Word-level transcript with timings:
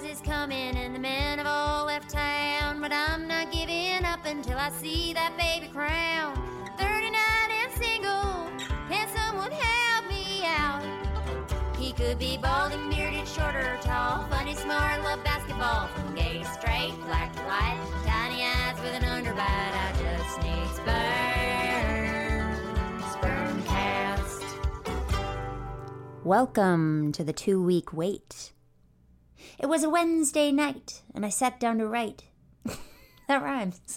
Menopause 0.00 0.18
is 0.18 0.26
coming 0.26 0.76
and 0.76 0.94
the 0.94 0.98
men 0.98 1.38
have 1.38 1.46
all 1.46 1.86
left 1.86 2.10
town. 2.10 2.80
But 2.80 2.92
I'm 2.92 3.28
not 3.28 3.52
giving 3.52 4.04
up 4.04 4.24
until 4.24 4.56
I 4.56 4.70
see 4.70 5.12
that 5.12 5.36
baby 5.36 5.70
crown. 5.72 6.34
39 6.78 7.14
and 7.62 7.72
single, 7.72 8.50
can 8.88 9.08
someone 9.14 9.50
help 9.50 10.08
me 10.08 10.44
out? 10.46 10.82
He 11.76 11.92
could 11.92 12.18
be 12.18 12.38
balding, 12.38 12.88
bearded, 12.88 13.28
short 13.28 13.54
or 13.54 13.78
tall. 13.82 14.26
Funny, 14.28 14.54
smart, 14.54 15.02
love 15.02 15.22
basketball. 15.24 15.88
From 15.88 16.14
gay 16.14 16.38
to 16.38 16.44
straight, 16.46 16.94
black 17.06 17.34
to 17.34 17.42
white. 17.42 17.78
Tiny 18.06 18.44
eyes 18.44 18.80
with 18.80 18.94
an 18.94 19.02
underbite. 19.02 19.38
I 19.38 19.92
just 20.00 20.42
need 20.42 20.68
sperm. 20.76 22.54
Sperm 23.12 23.62
cast. 23.64 24.44
Welcome 26.24 27.12
to 27.12 27.24
the 27.24 27.32
two 27.32 27.62
week 27.62 27.92
wait. 27.92 28.52
It 29.60 29.68
was 29.68 29.84
a 29.84 29.90
Wednesday 29.90 30.50
night, 30.50 31.02
and 31.14 31.24
I 31.24 31.28
sat 31.28 31.60
down 31.60 31.76
to 31.78 31.86
write. 31.86 32.24
that 33.28 33.42
rhymes. 33.42 33.82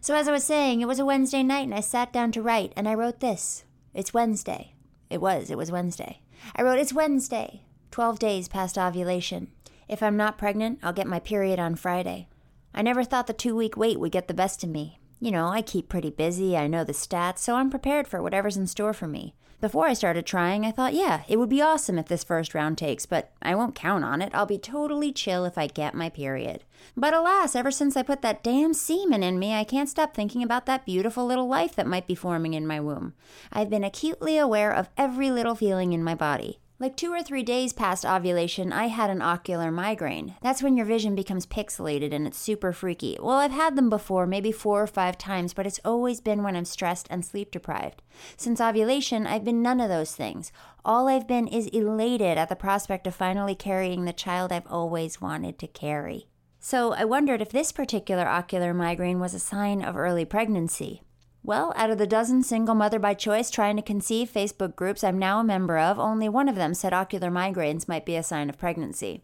so, 0.00 0.16
as 0.16 0.26
I 0.26 0.32
was 0.32 0.42
saying, 0.42 0.80
it 0.80 0.88
was 0.88 0.98
a 0.98 1.04
Wednesday 1.04 1.44
night, 1.44 1.66
and 1.66 1.74
I 1.74 1.80
sat 1.80 2.12
down 2.12 2.32
to 2.32 2.42
write, 2.42 2.72
and 2.74 2.88
I 2.88 2.94
wrote 2.94 3.20
this. 3.20 3.62
It's 3.94 4.12
Wednesday. 4.12 4.74
It 5.08 5.20
was, 5.20 5.52
it 5.52 5.56
was 5.56 5.70
Wednesday. 5.70 6.20
I 6.56 6.62
wrote, 6.62 6.80
It's 6.80 6.92
Wednesday, 6.92 7.62
12 7.92 8.18
days 8.18 8.48
past 8.48 8.76
ovulation. 8.76 9.52
If 9.88 10.02
I'm 10.02 10.16
not 10.16 10.36
pregnant, 10.36 10.80
I'll 10.82 10.92
get 10.92 11.06
my 11.06 11.20
period 11.20 11.60
on 11.60 11.76
Friday. 11.76 12.26
I 12.74 12.82
never 12.82 13.04
thought 13.04 13.28
the 13.28 13.32
two 13.32 13.54
week 13.54 13.76
wait 13.76 14.00
would 14.00 14.10
get 14.10 14.26
the 14.26 14.34
best 14.34 14.64
of 14.64 14.70
me. 14.70 14.98
You 15.20 15.30
know, 15.30 15.46
I 15.46 15.62
keep 15.62 15.88
pretty 15.88 16.10
busy, 16.10 16.56
I 16.56 16.66
know 16.66 16.82
the 16.82 16.92
stats, 16.92 17.38
so 17.38 17.54
I'm 17.54 17.70
prepared 17.70 18.08
for 18.08 18.20
whatever's 18.20 18.56
in 18.56 18.66
store 18.66 18.92
for 18.92 19.06
me. 19.06 19.36
Before 19.58 19.86
I 19.86 19.94
started 19.94 20.26
trying, 20.26 20.66
I 20.66 20.70
thought, 20.70 20.92
yeah, 20.92 21.22
it 21.28 21.38
would 21.38 21.48
be 21.48 21.62
awesome 21.62 21.98
if 21.98 22.06
this 22.06 22.22
first 22.22 22.54
round 22.54 22.76
takes, 22.76 23.06
but 23.06 23.32
I 23.40 23.54
won't 23.54 23.74
count 23.74 24.04
on 24.04 24.20
it. 24.20 24.30
I'll 24.34 24.44
be 24.44 24.58
totally 24.58 25.12
chill 25.12 25.46
if 25.46 25.56
I 25.56 25.66
get 25.66 25.94
my 25.94 26.10
period. 26.10 26.62
But 26.94 27.14
alas, 27.14 27.56
ever 27.56 27.70
since 27.70 27.96
I 27.96 28.02
put 28.02 28.20
that 28.20 28.44
damn 28.44 28.74
semen 28.74 29.22
in 29.22 29.38
me, 29.38 29.54
I 29.54 29.64
can't 29.64 29.88
stop 29.88 30.14
thinking 30.14 30.42
about 30.42 30.66
that 30.66 30.84
beautiful 30.84 31.24
little 31.24 31.48
life 31.48 31.74
that 31.76 31.86
might 31.86 32.06
be 32.06 32.14
forming 32.14 32.52
in 32.52 32.66
my 32.66 32.80
womb. 32.80 33.14
I've 33.50 33.70
been 33.70 33.84
acutely 33.84 34.36
aware 34.36 34.72
of 34.72 34.90
every 34.98 35.30
little 35.30 35.54
feeling 35.54 35.94
in 35.94 36.04
my 36.04 36.14
body. 36.14 36.60
Like 36.78 36.94
two 36.94 37.10
or 37.10 37.22
three 37.22 37.42
days 37.42 37.72
past 37.72 38.04
ovulation, 38.04 38.70
I 38.70 38.88
had 38.88 39.08
an 39.08 39.22
ocular 39.22 39.70
migraine. 39.70 40.34
That's 40.42 40.62
when 40.62 40.76
your 40.76 40.84
vision 40.84 41.14
becomes 41.14 41.46
pixelated 41.46 42.12
and 42.12 42.26
it's 42.26 42.36
super 42.36 42.70
freaky. 42.70 43.16
Well, 43.18 43.38
I've 43.38 43.50
had 43.50 43.76
them 43.76 43.88
before, 43.88 44.26
maybe 44.26 44.52
four 44.52 44.82
or 44.82 44.86
five 44.86 45.16
times, 45.16 45.54
but 45.54 45.66
it's 45.66 45.80
always 45.86 46.20
been 46.20 46.42
when 46.42 46.54
I'm 46.54 46.66
stressed 46.66 47.06
and 47.08 47.24
sleep 47.24 47.50
deprived. 47.50 48.02
Since 48.36 48.60
ovulation, 48.60 49.26
I've 49.26 49.44
been 49.44 49.62
none 49.62 49.80
of 49.80 49.88
those 49.88 50.14
things. 50.14 50.52
All 50.84 51.08
I've 51.08 51.26
been 51.26 51.48
is 51.48 51.66
elated 51.68 52.36
at 52.36 52.50
the 52.50 52.56
prospect 52.56 53.06
of 53.06 53.14
finally 53.14 53.54
carrying 53.54 54.04
the 54.04 54.12
child 54.12 54.52
I've 54.52 54.66
always 54.66 55.18
wanted 55.18 55.58
to 55.60 55.66
carry. 55.66 56.26
So 56.60 56.92
I 56.92 57.06
wondered 57.06 57.40
if 57.40 57.48
this 57.48 57.72
particular 57.72 58.26
ocular 58.26 58.74
migraine 58.74 59.18
was 59.18 59.32
a 59.32 59.38
sign 59.38 59.82
of 59.82 59.96
early 59.96 60.26
pregnancy. 60.26 61.00
Well, 61.46 61.72
out 61.76 61.90
of 61.90 61.98
the 61.98 62.08
dozen 62.08 62.42
single 62.42 62.74
mother 62.74 62.98
by 62.98 63.14
choice 63.14 63.50
trying 63.50 63.76
to 63.76 63.82
conceive 63.82 64.28
Facebook 64.28 64.74
groups 64.74 65.04
I'm 65.04 65.16
now 65.16 65.38
a 65.38 65.44
member 65.44 65.78
of, 65.78 65.96
only 65.96 66.28
one 66.28 66.48
of 66.48 66.56
them 66.56 66.74
said 66.74 66.92
ocular 66.92 67.30
migraines 67.30 67.86
might 67.86 68.04
be 68.04 68.16
a 68.16 68.24
sign 68.24 68.50
of 68.50 68.58
pregnancy. 68.58 69.22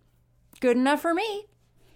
Good 0.60 0.76
enough 0.76 1.02
for 1.02 1.14
me. 1.14 1.46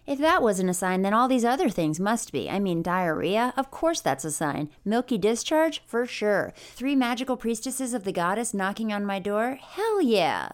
If 0.05 0.19
that 0.19 0.43
wasn't 0.43 0.71
a 0.71 0.75
sign, 0.75 1.03
then 1.03 1.15
all 1.15 1.29
these 1.29 1.45
other 1.45 1.71
things 1.71 2.01
must 2.01 2.33
be. 2.33 2.51
I 2.51 2.59
mean, 2.59 2.83
diarrhea? 2.83 3.55
Of 3.57 3.71
course 3.71 4.01
that's 4.01 4.25
a 4.25 4.33
sign. 4.33 4.69
Milky 4.85 5.17
discharge? 5.17 5.81
For 5.87 6.07
sure. 6.07 6.53
Three 6.75 6.97
magical 6.97 7.37
priestesses 7.37 7.95
of 7.95 8.03
the 8.03 8.11
goddess 8.11 8.53
knocking 8.53 8.93
on 8.93 9.07
my 9.07 9.21
door? 9.21 9.61
Hell 9.61 10.03
yeah. 10.03 10.49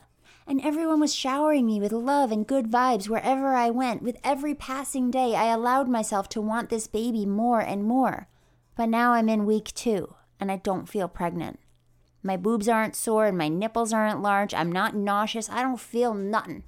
And 0.47 0.61
everyone 0.61 1.01
was 1.01 1.15
showering 1.15 1.65
me 1.65 1.81
with 1.81 1.93
love 1.93 2.31
and 2.31 2.47
good 2.47 2.71
vibes 2.71 3.09
wherever 3.09 3.55
I 3.55 3.71
went. 3.71 4.03
With 4.03 4.19
every 4.23 4.55
passing 4.55 5.11
day, 5.11 5.35
I 5.35 5.47
allowed 5.47 5.89
myself 5.89 6.29
to 6.31 6.43
want 6.43 6.69
this 6.69 6.87
baby 6.87 7.25
more 7.25 7.61
and 7.61 7.85
more. 7.85 8.29
But 8.77 8.89
now 8.89 9.13
I'm 9.13 9.29
in 9.29 9.47
week 9.47 9.73
two, 9.75 10.15
and 10.41 10.51
I 10.51 10.57
don't 10.57 10.89
feel 10.89 11.09
pregnant. 11.09 11.59
My 12.23 12.37
boobs 12.37 12.69
aren't 12.69 12.97
sore 12.97 13.27
and 13.27 13.37
my 13.37 13.49
nipples 13.49 13.93
aren't 13.93 14.23
large. 14.23 14.55
I'm 14.55 14.71
not 14.71 14.95
nauseous. 14.95 15.51
I 15.51 15.63
don't 15.63 15.81
feel 15.81 16.15
nothing. 16.15 16.63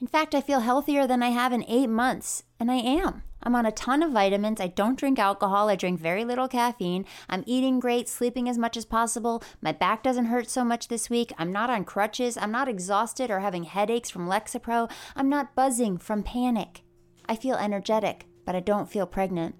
In 0.00 0.06
fact, 0.06 0.34
I 0.34 0.40
feel 0.40 0.60
healthier 0.60 1.06
than 1.06 1.22
I 1.22 1.30
have 1.30 1.52
in 1.52 1.64
eight 1.66 1.88
months, 1.88 2.44
and 2.58 2.70
I 2.70 2.76
am. 2.76 3.22
I'm 3.42 3.56
on 3.56 3.64
a 3.64 3.72
ton 3.72 4.02
of 4.02 4.12
vitamins. 4.12 4.60
I 4.60 4.66
don't 4.66 4.98
drink 4.98 5.18
alcohol. 5.18 5.70
I 5.70 5.76
drink 5.76 5.98
very 5.98 6.24
little 6.24 6.46
caffeine. 6.48 7.06
I'm 7.28 7.42
eating 7.46 7.80
great, 7.80 8.08
sleeping 8.08 8.48
as 8.48 8.58
much 8.58 8.76
as 8.76 8.84
possible. 8.84 9.42
My 9.62 9.72
back 9.72 10.02
doesn't 10.02 10.26
hurt 10.26 10.50
so 10.50 10.62
much 10.62 10.88
this 10.88 11.08
week. 11.08 11.32
I'm 11.38 11.50
not 11.50 11.70
on 11.70 11.84
crutches. 11.84 12.36
I'm 12.36 12.52
not 12.52 12.68
exhausted 12.68 13.30
or 13.30 13.40
having 13.40 13.64
headaches 13.64 14.10
from 14.10 14.28
Lexapro. 14.28 14.90
I'm 15.16 15.30
not 15.30 15.54
buzzing 15.54 15.96
from 15.96 16.22
panic. 16.22 16.82
I 17.26 17.34
feel 17.34 17.56
energetic, 17.56 18.26
but 18.44 18.54
I 18.54 18.60
don't 18.60 18.90
feel 18.90 19.06
pregnant. 19.06 19.54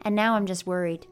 And 0.00 0.14
now 0.14 0.34
I'm 0.34 0.46
just 0.46 0.66
worried. 0.66 1.08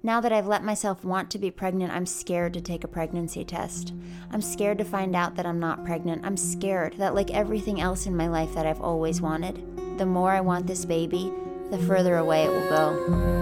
Now 0.00 0.20
that 0.20 0.32
I've 0.32 0.46
let 0.46 0.62
myself 0.62 1.04
want 1.04 1.28
to 1.32 1.38
be 1.38 1.50
pregnant, 1.50 1.92
I'm 1.92 2.06
scared 2.06 2.54
to 2.54 2.60
take 2.60 2.84
a 2.84 2.88
pregnancy 2.88 3.44
test. 3.44 3.92
I'm 4.30 4.40
scared 4.40 4.78
to 4.78 4.84
find 4.84 5.16
out 5.16 5.34
that 5.34 5.44
I'm 5.44 5.58
not 5.58 5.84
pregnant. 5.84 6.24
I'm 6.24 6.36
scared 6.36 6.94
that, 6.98 7.16
like 7.16 7.32
everything 7.32 7.80
else 7.80 8.06
in 8.06 8.16
my 8.16 8.28
life 8.28 8.54
that 8.54 8.64
I've 8.64 8.80
always 8.80 9.20
wanted, 9.20 9.98
the 9.98 10.06
more 10.06 10.30
I 10.30 10.40
want 10.40 10.68
this 10.68 10.84
baby, 10.84 11.32
the 11.72 11.78
further 11.78 12.16
away 12.16 12.44
it 12.44 12.50
will 12.50 12.68
go. 12.68 13.38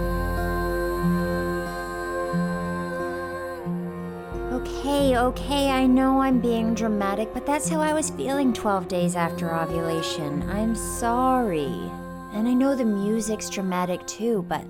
Okay, 4.56 5.18
okay, 5.18 5.70
I 5.70 5.86
know 5.86 6.22
I'm 6.22 6.40
being 6.40 6.74
dramatic, 6.74 7.34
but 7.34 7.44
that's 7.44 7.68
how 7.68 7.82
I 7.82 7.92
was 7.92 8.08
feeling 8.08 8.54
12 8.54 8.88
days 8.88 9.14
after 9.14 9.54
ovulation. 9.54 10.48
I'm 10.48 10.74
sorry. 10.74 11.90
And 12.32 12.48
I 12.48 12.54
know 12.54 12.74
the 12.74 12.86
music's 12.86 13.50
dramatic 13.50 14.06
too, 14.06 14.42
but 14.48 14.64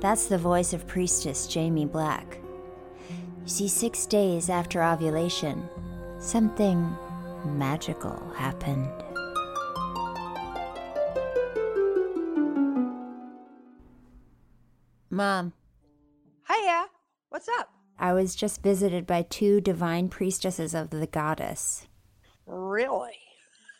that's 0.00 0.26
the 0.26 0.38
voice 0.38 0.72
of 0.72 0.86
priestess 0.86 1.46
Jamie 1.46 1.86
Black. 1.86 2.38
You 3.42 3.48
see, 3.48 3.68
six 3.68 4.06
days 4.06 4.48
after 4.48 4.82
ovulation, 4.82 5.68
something 6.18 6.96
magical 7.44 8.32
happened. 8.36 8.88
Mom, 15.10 15.52
Hiya. 16.48 16.86
What's 17.28 17.48
up? 17.58 17.70
I 17.98 18.12
was 18.12 18.34
just 18.34 18.62
visited 18.62 19.06
by 19.06 19.22
two 19.22 19.60
divine 19.60 20.08
priestesses 20.08 20.74
of 20.74 20.90
the 20.90 21.06
goddess. 21.06 21.86
Really? 22.46 23.18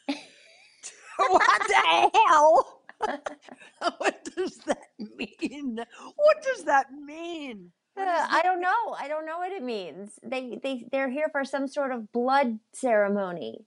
what 1.16 1.62
the 1.66 2.10
hell? 2.14 2.80
what 3.99 4.25
does 4.37 4.56
that 4.66 4.78
mean? 5.16 5.78
What 6.16 6.43
does 6.43 6.65
that 6.65 6.93
mean? 6.93 7.72
What 7.94 8.09
Uh, 8.09 8.12
is 8.22 8.28
I 8.31 8.43
don't 8.43 8.61
know. 8.61 8.94
I 8.99 9.09
don't 9.09 9.27
know 9.27 9.38
what 9.38 9.53
it 9.53 9.62
means. 9.62 10.19
They 10.23 10.58
they 10.62 10.85
they're 10.93 11.08
here 11.11 11.29
for 11.32 11.44
some 11.44 11.67
sort 11.69 11.93
of 11.93 12.12
blood 12.12 12.58
ceremony. 12.73 13.67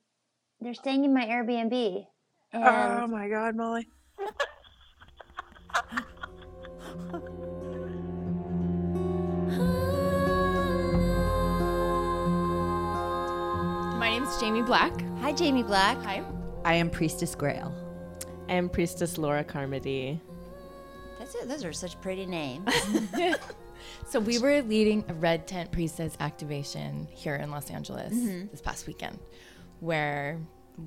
They're 0.62 0.74
staying 0.74 1.04
in 1.04 1.14
my 1.14 1.26
Airbnb. 1.26 2.06
And 2.54 2.64
Oh 2.64 3.08
my 3.08 3.28
god, 3.28 3.56
Molly. 3.56 3.88
My 14.00 14.10
name's 14.10 14.36
Jamie 14.40 14.62
Black. 14.64 14.92
hi 15.22 15.32
Jamie 15.32 15.64
Black. 15.64 15.98
Hi. 16.04 16.24
I 16.66 16.74
am 16.76 16.90
Priestess 16.90 17.36
Grail. 17.36 17.74
I 18.50 18.54
am 18.54 18.70
Priestess 18.70 19.18
Laura 19.18 19.44
Carmody. 19.44 20.20
That's 21.20 21.36
it. 21.36 21.48
Those 21.48 21.64
are 21.64 21.74
such 21.74 22.00
pretty 22.02 22.26
names. 22.26 22.70
So 24.08 24.20
we 24.20 24.40
were 24.40 24.62
leading 24.62 25.04
a 25.10 25.14
red 25.14 25.46
tent 25.48 25.72
priestess 25.72 26.16
activation 26.22 27.06
here 27.12 27.36
in 27.36 27.52
Los 27.52 27.70
Angeles 27.70 28.14
Mm-hmm. 28.14 28.48
this 28.52 28.62
past 28.62 28.88
weekend, 28.88 29.20
where 29.82 30.40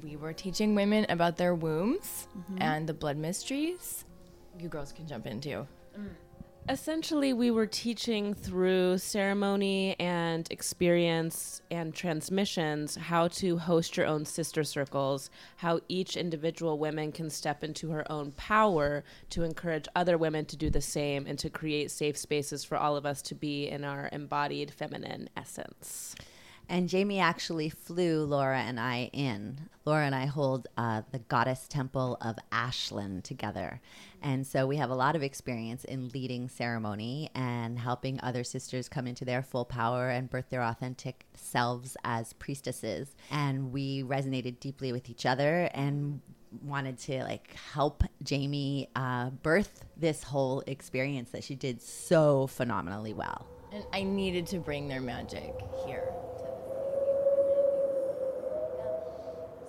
we 0.03 0.17
were 0.17 0.32
teaching 0.32 0.75
women 0.75 1.05
about 1.11 1.37
their 1.37 1.55
wombs 1.55 2.26
Mm-hmm. 2.38 2.62
and 2.62 2.87
the 2.88 2.94
blood 2.94 3.17
mysteries. 3.19 4.05
You 4.58 4.69
girls 4.69 4.93
can 4.93 5.06
jump 5.06 5.26
in 5.26 5.41
too. 5.41 5.67
Essentially, 6.68 7.32
we 7.32 7.52
were 7.52 7.66
teaching 7.66 8.34
through 8.34 8.98
ceremony 8.98 9.94
and 10.00 10.50
experience 10.50 11.62
and 11.70 11.94
transmissions 11.94 12.96
how 12.96 13.28
to 13.28 13.56
host 13.56 13.96
your 13.96 14.06
own 14.06 14.24
sister 14.24 14.64
circles, 14.64 15.30
how 15.58 15.78
each 15.88 16.16
individual 16.16 16.76
woman 16.76 17.12
can 17.12 17.30
step 17.30 17.62
into 17.62 17.90
her 17.90 18.10
own 18.10 18.32
power 18.32 19.04
to 19.30 19.44
encourage 19.44 19.86
other 19.94 20.18
women 20.18 20.44
to 20.46 20.56
do 20.56 20.68
the 20.68 20.80
same 20.80 21.24
and 21.28 21.38
to 21.38 21.48
create 21.48 21.92
safe 21.92 22.18
spaces 22.18 22.64
for 22.64 22.76
all 22.76 22.96
of 22.96 23.06
us 23.06 23.22
to 23.22 23.36
be 23.36 23.69
in 23.69 23.84
our 23.84 24.08
embodied 24.10 24.72
feminine 24.72 25.30
essence. 25.36 26.16
And 26.68 26.88
Jamie 26.88 27.20
actually 27.20 27.68
flew 27.68 28.24
Laura 28.24 28.58
and 28.58 28.80
I 28.80 29.10
in. 29.12 29.68
Laura 29.84 30.04
and 30.04 30.14
I 30.16 30.26
hold 30.26 30.66
uh, 30.76 31.02
the 31.12 31.20
Goddess 31.20 31.68
Temple 31.68 32.18
of 32.20 32.36
Ashland 32.50 33.22
together. 33.22 33.80
And 34.20 34.44
so 34.44 34.66
we 34.66 34.76
have 34.76 34.90
a 34.90 34.94
lot 34.96 35.14
of 35.14 35.22
experience 35.22 35.84
in 35.84 36.08
leading 36.08 36.48
ceremony 36.48 37.30
and 37.36 37.78
helping 37.78 38.18
other 38.20 38.42
sisters 38.42 38.88
come 38.88 39.06
into 39.06 39.24
their 39.24 39.42
full 39.42 39.64
power 39.64 40.10
and 40.10 40.28
birth 40.28 40.50
their 40.50 40.64
authentic 40.64 41.26
selves 41.34 41.96
as 42.02 42.32
priestesses. 42.32 43.14
And 43.30 43.72
we 43.72 44.02
resonated 44.02 44.58
deeply 44.58 44.92
with 44.92 45.08
each 45.08 45.24
other 45.24 45.70
and 45.72 46.20
wanted 46.62 46.98
to 46.98 47.22
like 47.22 47.54
help 47.72 48.02
Jamie 48.24 48.88
uh, 48.96 49.30
birth 49.30 49.84
this 49.96 50.24
whole 50.24 50.64
experience 50.66 51.30
that 51.30 51.44
she 51.44 51.54
did 51.54 51.80
so 51.80 52.48
phenomenally 52.48 53.12
well. 53.12 53.46
And 53.72 53.84
I 53.92 54.02
needed 54.02 54.46
to 54.48 54.58
bring 54.58 54.88
their 54.88 55.00
magic 55.00 55.54
here. 55.84 56.12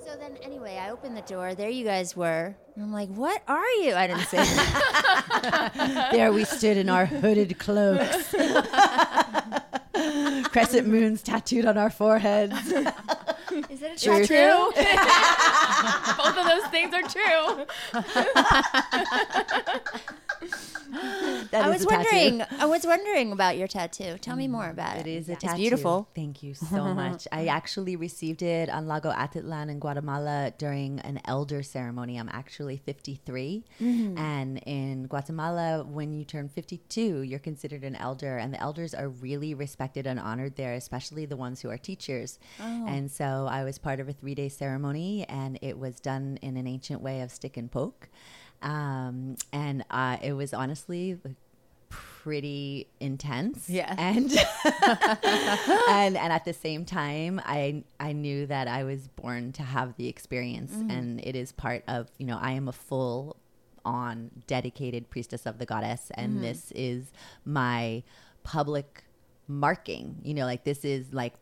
So 0.08 0.16
then, 0.16 0.38
anyway, 0.42 0.78
I 0.78 0.90
opened 0.92 1.18
the 1.18 1.22
door. 1.22 1.54
There 1.54 1.68
you 1.68 1.84
guys 1.84 2.16
were. 2.16 2.56
And 2.76 2.86
I'm 2.86 2.94
like, 2.94 3.10
what 3.10 3.42
are 3.46 3.70
you? 3.72 3.94
I 3.94 4.08
didn't 4.08 4.28
say 4.28 4.38
that. 4.38 6.10
there 6.14 6.32
we 6.32 6.46
stood 6.46 6.78
in 6.78 6.88
our 6.88 7.06
hooded 7.06 7.60
cloaks. 7.60 8.34
Crescent 10.50 10.88
moons 10.88 11.22
tattooed 11.22 11.66
on 11.66 11.78
our 11.78 11.90
foreheads. 11.90 12.56
Is 12.68 13.82
it 13.82 14.02
a 14.02 14.04
True. 14.06 14.26
tattoo? 14.26 14.72
Both 16.24 16.38
of 16.38 16.46
those 16.46 16.68
things 16.72 16.94
are 16.94 17.04
true. 17.04 17.66
That 21.52 21.66
I 21.66 21.70
is 21.70 21.74
was 21.74 21.84
a 21.84 21.96
wondering. 21.96 22.42
I 22.60 22.66
was 22.66 22.86
wondering 22.86 23.32
about 23.32 23.58
your 23.58 23.68
tattoo. 23.68 24.18
Tell 24.20 24.36
me 24.36 24.48
more 24.48 24.70
about 24.70 24.98
it. 24.98 25.08
It 25.08 25.18
is 25.18 25.30
a 25.30 25.34
It's 25.34 25.44
tattoo. 25.44 25.58
beautiful. 25.58 26.10
Thank 26.16 26.44
you 26.44 26.54
so 26.56 26.94
much. 26.94 27.28
I 27.32 27.48
actually 27.48 27.96
received 27.96 28.42
it 28.42 28.70
on 28.70 28.88
Lago 28.88 29.12
Atitlan 29.12 29.70
in 29.70 29.80
Guatemala 29.80 30.54
during 30.58 31.00
an 31.02 31.20
elder 31.26 31.64
ceremony. 31.64 32.18
I'm 32.18 32.30
actually 32.30 32.78
53. 32.78 33.66
Mm-hmm. 33.82 34.18
And 34.18 34.58
in 34.66 35.08
Guatemala, 35.08 35.84
when 35.84 36.14
you 36.14 36.24
turn 36.26 36.48
52, 36.50 37.22
you're 37.22 37.40
considered 37.40 37.84
an 37.84 37.96
elder. 37.96 38.38
And 38.38 38.54
the 38.54 38.60
elders 38.62 38.94
are 38.94 39.10
really 39.10 39.54
respected 39.54 40.08
and 40.08 40.20
honored 40.20 40.56
there, 40.56 40.74
especially 40.74 41.26
the 41.26 41.38
ones 41.38 41.62
who 41.62 41.70
are 41.70 41.78
teachers. 41.78 42.40
Oh. 42.62 42.86
And 42.88 43.12
so 43.12 43.48
I 43.50 43.64
was 43.64 43.78
part 43.78 44.00
of 44.00 44.08
a 44.10 44.14
three 44.14 44.36
day 44.36 44.50
ceremony, 44.50 45.26
and 45.30 45.60
it 45.62 45.78
was 45.78 46.00
done 46.00 46.40
in 46.42 46.58
an 46.58 46.68
ancient 46.68 47.02
way 47.02 47.22
of 47.22 47.32
stick 47.32 47.58
and 47.58 47.72
poke. 47.72 48.10
Um, 48.62 49.36
and 49.54 49.86
uh, 49.90 50.18
it 50.22 50.34
was 50.34 50.54
honestly 50.54 51.20
like, 51.24 51.36
pretty 52.28 52.88
intense. 53.00 53.70
Yeah. 53.70 53.94
And 53.98 54.32
and 55.90 56.18
and 56.18 56.34
at 56.34 56.44
the 56.44 56.54
same 56.54 56.84
time 56.84 57.42
I 57.46 57.84
I 58.00 58.12
knew 58.12 58.46
that 58.48 58.68
I 58.68 58.84
was 58.84 59.08
born 59.08 59.54
to 59.54 59.64
have 59.64 59.96
the 59.96 60.08
experience 60.08 60.74
and 60.90 61.22
it 61.24 61.36
is 61.38 61.54
part 61.54 61.84
of, 61.88 62.10
you 62.18 62.26
know, 62.26 62.38
I 62.42 62.52
am 62.52 62.68
a 62.68 62.74
full 62.74 63.38
on 63.86 64.32
dedicated 64.46 65.10
priestess 65.10 65.46
of 65.46 65.58
the 65.58 65.66
goddess 65.66 66.12
and 66.16 66.44
this 66.44 66.72
is 66.74 67.12
my 67.46 68.04
public 68.44 69.04
marking. 69.48 70.18
You 70.24 70.34
know, 70.34 70.46
like 70.46 70.66
this 70.66 70.84
is 70.84 71.14
like 71.14 71.36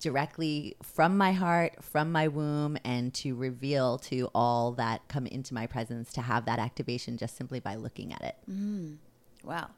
directly 0.00 0.76
from 0.82 1.16
my 1.16 1.32
heart, 1.32 1.82
from 1.82 2.10
my 2.12 2.28
womb, 2.28 2.78
and 2.84 3.12
to 3.14 3.34
reveal 3.34 3.98
to 3.98 4.30
all 4.34 4.72
that 4.72 5.06
come 5.08 5.26
into 5.26 5.54
my 5.54 5.66
presence 5.66 6.12
to 6.12 6.22
have 6.22 6.46
that 6.46 6.58
activation 6.58 7.16
just 7.16 7.36
simply 7.36 7.60
by 7.60 7.74
looking 7.74 8.12
at 8.12 8.22
it. 8.22 8.36
Mm. 8.50 8.96
Wow. 9.44 9.68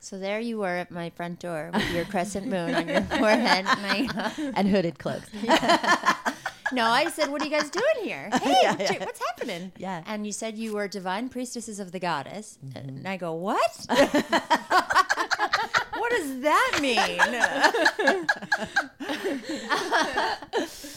So 0.00 0.18
there 0.18 0.38
you 0.38 0.58
were 0.58 0.76
at 0.76 0.90
my 0.90 1.10
front 1.10 1.40
door 1.40 1.70
with 1.74 1.90
your 1.90 2.04
crescent 2.04 2.46
moon 2.46 2.74
on 2.74 2.88
your 2.88 3.00
forehead. 3.18 3.66
And 3.66 3.86
I, 3.86 4.32
And 4.54 4.68
hooded 4.68 4.98
cloaks. 4.98 5.28
no, 6.72 6.84
I 6.84 7.08
said, 7.10 7.30
"What 7.30 7.42
are 7.42 7.44
you 7.44 7.50
guys 7.50 7.70
doing 7.70 8.04
here? 8.04 8.30
Hey, 8.40 8.86
J- 8.86 8.98
what's 9.00 9.20
happening?" 9.26 9.72
Yeah. 9.76 10.04
And 10.06 10.24
you 10.24 10.32
said 10.32 10.56
you 10.56 10.74
were 10.74 10.86
divine 10.86 11.28
priestesses 11.28 11.80
of 11.80 11.90
the 11.92 11.98
goddess, 11.98 12.58
mm-hmm. 12.64 12.88
and 12.88 13.08
I 13.08 13.16
go, 13.16 13.32
"What? 13.32 13.86
What 15.98 16.10
does 16.10 16.40
that 16.40 16.78
mean?" 16.80 17.20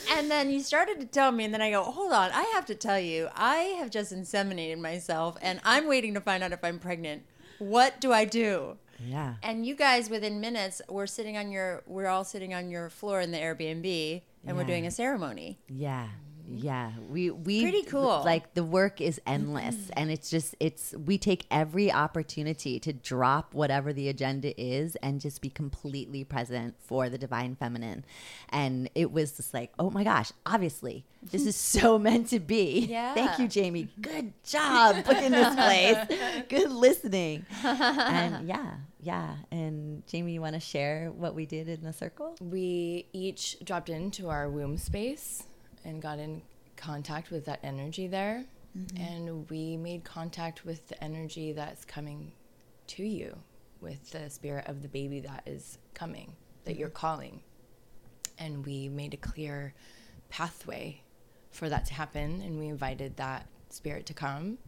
and 0.17 0.31
then 0.31 0.49
you 0.49 0.61
started 0.61 0.99
to 0.99 1.05
tell 1.05 1.31
me, 1.31 1.45
and 1.45 1.53
then 1.53 1.61
I 1.61 1.71
go, 1.71 1.83
"Hold 1.83 2.11
on, 2.11 2.31
I 2.31 2.43
have 2.55 2.65
to 2.67 2.75
tell 2.75 2.99
you, 2.99 3.29
I 3.35 3.75
have 3.79 3.89
just 3.89 4.13
inseminated 4.13 4.79
myself, 4.79 5.37
and 5.41 5.59
I'm 5.63 5.87
waiting 5.87 6.13
to 6.15 6.21
find 6.21 6.43
out 6.43 6.51
if 6.51 6.63
I'm 6.63 6.79
pregnant. 6.79 7.23
What 7.59 7.99
do 7.99 8.11
I 8.13 8.25
do?" 8.25 8.77
Yeah. 9.05 9.35
And 9.43 9.65
you 9.65 9.75
guys, 9.75 10.09
within 10.09 10.41
minutes, 10.41 10.81
we're 10.89 11.07
sitting 11.07 11.37
on 11.37 11.51
your, 11.51 11.83
we're 11.87 12.07
all 12.07 12.23
sitting 12.25 12.53
on 12.53 12.69
your 12.69 12.89
floor 12.89 13.21
in 13.21 13.31
the 13.31 13.37
Airbnb, 13.37 14.21
and 14.45 14.57
we're 14.57 14.63
doing 14.65 14.85
a 14.85 14.91
ceremony. 14.91 15.57
Yeah. 15.69 16.07
Yeah. 16.51 16.91
We 17.09 17.29
we 17.29 17.61
Pretty 17.61 17.83
cool. 17.83 18.23
Like 18.23 18.53
the 18.53 18.63
work 18.63 19.01
is 19.01 19.21
endless 19.25 19.75
mm-hmm. 19.75 19.93
and 19.97 20.11
it's 20.11 20.29
just 20.29 20.55
it's 20.59 20.93
we 21.05 21.17
take 21.17 21.45
every 21.51 21.91
opportunity 21.91 22.79
to 22.79 22.93
drop 22.93 23.53
whatever 23.53 23.93
the 23.93 24.09
agenda 24.09 24.59
is 24.59 24.95
and 24.97 25.21
just 25.21 25.41
be 25.41 25.49
completely 25.49 26.23
present 26.23 26.75
for 26.79 27.09
the 27.09 27.17
divine 27.17 27.55
feminine. 27.55 28.05
And 28.49 28.89
it 28.95 29.11
was 29.11 29.33
just 29.33 29.53
like, 29.53 29.71
"Oh 29.77 29.89
my 29.89 30.03
gosh, 30.03 30.31
obviously. 30.45 31.05
This 31.21 31.45
is 31.45 31.55
so 31.57 31.99
meant 31.99 32.29
to 32.29 32.39
be." 32.39 32.79
Yeah. 32.89 33.13
Thank 33.13 33.39
you, 33.39 33.47
Jamie. 33.47 33.89
Good 34.01 34.33
job 34.43 35.03
booking 35.05 35.31
this 35.31 35.55
place. 35.55 36.43
Good 36.49 36.71
listening. 36.71 37.45
and 37.63 38.47
yeah. 38.47 38.75
Yeah. 39.01 39.35
And 39.51 40.05
Jamie, 40.07 40.33
you 40.33 40.41
want 40.41 40.55
to 40.55 40.59
share 40.59 41.11
what 41.15 41.33
we 41.33 41.45
did 41.45 41.69
in 41.69 41.81
the 41.83 41.93
circle? 41.93 42.35
we 42.41 43.07
each 43.13 43.57
dropped 43.63 43.89
into 43.89 44.29
our 44.29 44.49
womb 44.49 44.77
space 44.77 45.43
and 45.89 46.01
got 46.01 46.19
in 46.19 46.41
contact 46.77 47.31
with 47.31 47.45
that 47.45 47.59
energy 47.63 48.07
there. 48.07 48.45
Mm-hmm. 48.77 49.01
And 49.01 49.49
we 49.49 49.75
made 49.75 50.03
contact 50.03 50.63
with 50.65 50.87
the 50.87 51.03
energy 51.03 51.51
that's 51.51 51.83
coming 51.83 52.31
to 52.87 53.03
you, 53.03 53.35
with 53.81 54.11
the 54.11 54.29
spirit 54.29 54.67
of 54.67 54.81
the 54.81 54.87
baby 54.87 55.19
that 55.21 55.43
is 55.45 55.79
coming, 55.93 56.35
that 56.65 56.77
you're 56.77 56.87
mm-hmm. 56.87 56.95
calling. 56.95 57.41
And 58.37 58.65
we 58.65 58.87
made 58.87 59.13
a 59.13 59.17
clear 59.17 59.73
pathway 60.29 61.01
for 61.51 61.67
that 61.67 61.85
to 61.85 61.93
happen. 61.93 62.41
And 62.41 62.59
we 62.59 62.67
invited 62.67 63.17
that 63.17 63.47
spirit 63.69 64.05
to 64.05 64.13
come 64.13 64.59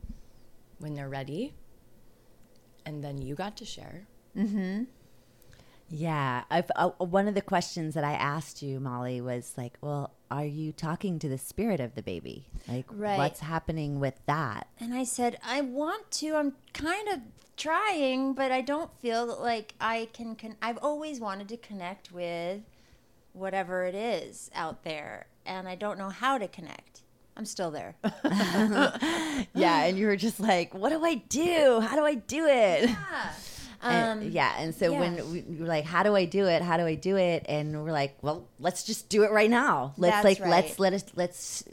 when 0.80 0.96
they're 0.96 1.10
ready. 1.10 1.54
And 2.86 3.04
then 3.04 3.22
you 3.22 3.36
got 3.36 3.56
to 3.58 3.66
share. 3.66 4.08
Mm-hmm. 4.36 4.84
Yeah, 5.94 6.44
I've, 6.50 6.72
uh, 6.75 6.90
one 6.98 7.28
of 7.28 7.36
the 7.36 7.42
questions 7.42 7.94
that 7.96 8.04
I 8.04 8.13
asked 8.13 8.62
you, 8.62 8.80
Molly, 8.80 9.20
was 9.20 9.54
like, 9.58 9.78
"Well, 9.82 10.13
are 10.32 10.46
you 10.46 10.72
talking 10.72 11.20
to 11.20 11.30
the 11.30 11.38
spirit 11.38 11.80
of 11.80 11.94
the 11.96 12.02
baby? 12.02 12.48
Like, 12.68 12.86
Right. 12.90 13.18
what's 13.18 13.42
happening 13.42 14.00
with 14.00 14.16
that?" 14.26 14.68
And 14.80 14.94
I 14.94 15.04
said, 15.04 15.38
I 15.46 15.62
want 15.62 16.10
to. 16.12 16.36
I'm 16.36 16.54
kind 16.74 17.08
of 17.10 17.20
trying, 17.58 18.34
but 18.34 18.52
I 18.52 18.62
don't 18.62 18.90
feel 19.00 19.26
like 19.40 19.76
I 19.80 20.08
can. 20.14 20.36
Con- 20.36 20.56
I've 20.62 20.80
always 20.82 21.20
wanted 21.20 21.48
to 21.50 21.58
connect 21.58 22.12
with 22.12 22.62
whatever 23.34 23.84
it 23.86 23.94
is 23.96 24.50
out 24.56 24.84
there, 24.84 25.28
and 25.46 25.68
I 25.68 25.76
don't 25.76 25.98
know 25.98 26.10
how 26.10 26.38
to 26.38 26.48
connect. 26.48 27.02
I'm 27.38 27.46
still 27.46 27.72
there. 27.72 27.96
Yeah, 29.54 29.84
and 29.86 29.98
you 29.98 30.08
were 30.08 30.16
just 30.16 30.40
like, 30.40 30.74
"What 30.74 30.90
do 30.90 31.04
I 31.04 31.16
do? 31.16 31.80
How 31.82 31.96
do 31.96 32.04
I 32.06 32.16
do 32.16 32.46
it?" 32.48 32.90
And- 32.90 32.98
Um, 33.82 34.24
yeah, 34.24 34.54
and 34.58 34.74
so 34.76 34.92
yeah. 34.92 35.00
when 35.00 35.32
we, 35.32 35.42
we 35.42 35.58
were 35.58 35.66
like, 35.68 35.86
"How 35.86 36.04
do 36.04 36.16
I 36.16 36.26
do 36.26 36.46
it? 36.48 36.62
How 36.62 36.78
do 36.78 36.86
I 36.86 36.96
do 36.96 37.18
it?" 37.18 37.46
and 37.50 37.84
we're 37.84 37.92
like, 37.92 38.16
"Well, 38.22 38.48
let's 38.60 38.84
just 38.84 39.10
do 39.10 39.24
it 39.24 39.32
right 39.32 39.50
now. 39.50 39.94
Let's 39.98 40.16
That's 40.16 40.26
like 40.26 40.40
right. 40.40 40.50
let's 40.50 40.80
let 40.80 40.94
us 40.94 41.06
let's 41.16 41.64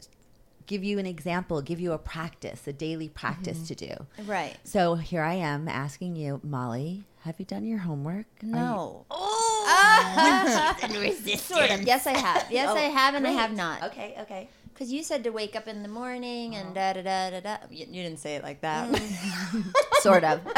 give 0.65 0.83
you 0.83 0.99
an 0.99 1.05
example, 1.05 1.61
give 1.61 1.79
you 1.79 1.91
a 1.93 1.97
practice, 1.97 2.67
a 2.67 2.73
daily 2.73 3.09
practice 3.09 3.67
to 3.67 3.75
do." 3.75 3.93
right. 4.25 4.55
So 4.63 4.95
here 4.95 5.21
I 5.21 5.35
am 5.35 5.67
asking 5.67 6.15
you, 6.15 6.39
Molly, 6.43 7.03
have 7.23 7.39
you 7.39 7.45
done 7.45 7.65
your 7.65 7.79
homework? 7.79 8.25
Are 8.41 8.45
you- 8.45 8.53
No. 8.53 9.05
Oh, 9.11 10.75
resistance. 10.99 11.41
Sort 11.43 11.69
of. 11.69 11.81
Yes, 11.83 12.07
I 12.07 12.17
have. 12.17 12.47
Yes, 12.51 12.69
I 12.69 12.81
have, 12.81 13.13
and 13.15 13.27
I 13.27 13.31
have 13.31 13.55
not. 13.55 13.83
Okay, 13.83 14.15
okay. 14.21 14.49
Because 14.79 14.93
you 14.93 15.03
said 15.03 15.25
to 15.25 15.29
wake 15.31 15.57
up 15.57 15.67
in 15.67 15.83
the 15.83 15.89
morning 15.89 16.55
and 16.55 16.73
da 16.73 16.93
da 16.93 17.01
da 17.01 17.29
da 17.31 17.39
da. 17.41 17.57
You, 17.69 17.85
you 17.85 18.01
didn't 18.01 18.19
say 18.19 18.35
it 18.35 18.43
like 18.43 18.61
that. 18.61 18.87
Sort 19.99 20.23
of. 20.23 20.39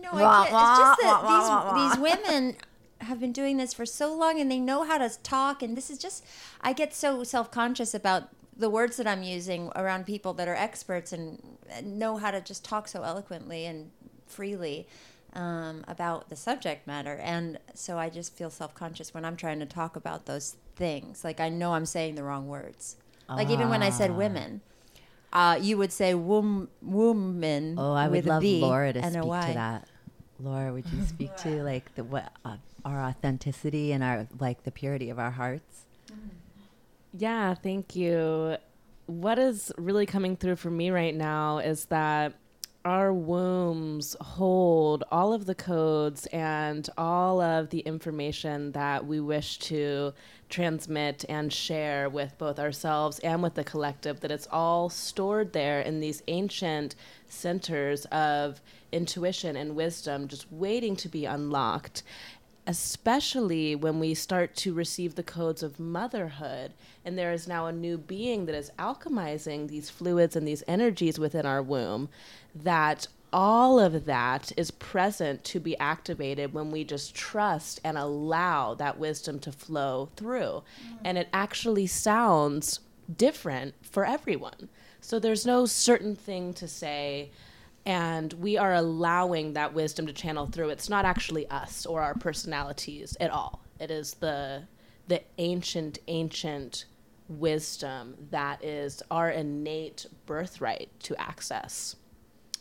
No, 0.00 0.08
Wah, 0.12 0.42
I 0.42 0.48
can't. 0.48 0.54
It's 0.54 0.78
just 0.78 1.02
wah, 1.04 1.22
wah, 1.22 1.64
wah, 1.64 1.72
that 1.72 1.82
these, 1.82 1.92
these 1.92 2.00
women 2.00 2.56
have 3.00 3.20
been 3.20 3.32
doing 3.32 3.58
this 3.58 3.74
for 3.74 3.84
so 3.84 4.16
long 4.16 4.40
and 4.40 4.50
they 4.50 4.58
know 4.58 4.82
how 4.82 4.98
to 4.98 5.10
talk. 5.22 5.62
And 5.62 5.76
this 5.76 5.90
is 5.90 5.98
just, 5.98 6.24
I 6.62 6.72
get 6.72 6.94
so 6.94 7.22
self 7.22 7.50
conscious 7.50 7.92
about 7.92 8.28
the 8.56 8.70
words 8.70 8.96
that 8.96 9.06
I'm 9.06 9.22
using 9.22 9.70
around 9.76 10.06
people 10.06 10.32
that 10.34 10.48
are 10.48 10.54
experts 10.54 11.12
and 11.12 11.42
and 11.70 11.98
know 11.98 12.16
how 12.16 12.30
to 12.30 12.40
just 12.40 12.64
talk 12.64 12.88
so 12.88 13.02
eloquently 13.02 13.66
and 13.66 13.90
freely 14.26 14.88
um, 15.34 15.84
about 15.86 16.28
the 16.28 16.36
subject 16.36 16.86
matter. 16.86 17.16
And 17.16 17.58
so 17.74 17.98
I 17.98 18.10
just 18.10 18.34
feel 18.34 18.50
self 18.50 18.74
conscious 18.74 19.12
when 19.12 19.24
I'm 19.24 19.36
trying 19.36 19.58
to 19.60 19.66
talk 19.66 19.96
about 19.96 20.26
those 20.26 20.56
things. 20.76 21.24
Like 21.24 21.40
I 21.40 21.48
know 21.48 21.72
I'm 21.74 21.86
saying 21.86 22.14
the 22.14 22.24
wrong 22.24 22.48
words. 22.48 22.96
Like 23.28 23.48
even 23.50 23.68
when 23.68 23.80
I 23.82 23.90
said 23.90 24.16
women, 24.16 24.60
uh, 25.32 25.56
you 25.60 25.78
would 25.78 25.92
say 25.92 26.14
wom- 26.14 26.68
woman. 26.82 27.76
Oh, 27.78 27.92
I 27.92 28.08
would 28.08 28.24
with 28.24 28.26
a 28.26 28.28
love 28.30 28.42
V 28.42 28.60
Laura 28.60 28.92
to 28.92 28.98
and 29.00 29.12
speak 29.12 29.24
Y. 29.24 29.46
to 29.46 29.54
that. 29.54 29.88
Laura, 30.40 30.72
would 30.72 30.86
you 30.92 31.04
speak 31.06 31.36
to 31.36 31.62
like 31.72 31.94
the 31.94 32.02
what 32.02 32.32
uh, 32.44 32.56
our 32.84 33.00
authenticity 33.00 33.92
and 33.92 34.02
our 34.02 34.26
like 34.40 34.64
the 34.64 34.72
purity 34.72 35.10
of 35.10 35.18
our 35.20 35.30
hearts? 35.30 35.84
Yeah, 37.16 37.54
thank 37.54 37.94
you. 37.94 38.56
What 39.06 39.38
is 39.38 39.72
really 39.76 40.06
coming 40.06 40.36
through 40.36 40.56
for 40.56 40.70
me 40.70 40.90
right 40.90 41.14
now 41.14 41.58
is 41.58 41.86
that 41.86 42.34
our 42.84 43.12
wombs 43.12 44.16
hold 44.20 45.04
all 45.10 45.32
of 45.32 45.44
the 45.44 45.54
codes 45.54 46.26
and 46.26 46.88
all 46.96 47.40
of 47.40 47.70
the 47.70 47.80
information 47.80 48.72
that 48.72 49.06
we 49.06 49.20
wish 49.20 49.58
to 49.58 50.12
transmit 50.48 51.24
and 51.28 51.52
share 51.52 52.08
with 52.08 52.36
both 52.38 52.58
ourselves 52.58 53.18
and 53.20 53.42
with 53.42 53.54
the 53.54 53.64
collective, 53.64 54.20
that 54.20 54.30
it's 54.30 54.48
all 54.50 54.88
stored 54.88 55.52
there 55.52 55.80
in 55.80 56.00
these 56.00 56.22
ancient 56.28 56.94
centers 57.28 58.06
of 58.06 58.60
intuition 58.92 59.56
and 59.56 59.76
wisdom, 59.76 60.26
just 60.26 60.50
waiting 60.50 60.96
to 60.96 61.08
be 61.08 61.26
unlocked 61.26 62.02
especially 62.66 63.74
when 63.74 63.98
we 63.98 64.14
start 64.14 64.54
to 64.54 64.72
receive 64.72 65.14
the 65.14 65.22
codes 65.22 65.62
of 65.62 65.80
motherhood 65.80 66.72
and 67.04 67.18
there 67.18 67.32
is 67.32 67.48
now 67.48 67.66
a 67.66 67.72
new 67.72 67.96
being 67.96 68.46
that 68.46 68.54
is 68.54 68.70
alchemizing 68.78 69.68
these 69.68 69.90
fluids 69.90 70.36
and 70.36 70.46
these 70.46 70.62
energies 70.68 71.18
within 71.18 71.46
our 71.46 71.62
womb 71.62 72.08
that 72.54 73.06
all 73.32 73.78
of 73.78 74.04
that 74.06 74.52
is 74.56 74.70
present 74.70 75.44
to 75.44 75.60
be 75.60 75.78
activated 75.78 76.52
when 76.52 76.70
we 76.70 76.84
just 76.84 77.14
trust 77.14 77.80
and 77.84 77.96
allow 77.96 78.74
that 78.74 78.98
wisdom 78.98 79.38
to 79.38 79.52
flow 79.52 80.08
through. 80.16 80.62
Mm. 80.84 80.98
And 81.04 81.18
it 81.18 81.28
actually 81.32 81.86
sounds 81.86 82.80
different 83.16 83.74
for 83.82 84.04
everyone. 84.04 84.68
So 85.00 85.18
there's 85.18 85.46
no 85.46 85.66
certain 85.66 86.16
thing 86.16 86.52
to 86.54 86.68
say 86.68 87.30
and 87.90 88.32
we 88.34 88.56
are 88.56 88.74
allowing 88.74 89.54
that 89.54 89.74
wisdom 89.74 90.06
to 90.06 90.12
channel 90.12 90.46
through. 90.46 90.68
It's 90.68 90.88
not 90.88 91.04
actually 91.04 91.48
us 91.48 91.84
or 91.84 92.00
our 92.00 92.14
personalities 92.14 93.16
at 93.18 93.32
all. 93.32 93.64
It 93.80 93.90
is 93.90 94.14
the 94.14 94.62
the 95.08 95.22
ancient 95.38 95.98
ancient 96.06 96.84
wisdom 97.28 98.14
that 98.30 98.62
is 98.64 99.02
our 99.10 99.30
innate 99.30 100.06
birthright 100.24 100.88
to 101.00 101.20
access. 101.20 101.96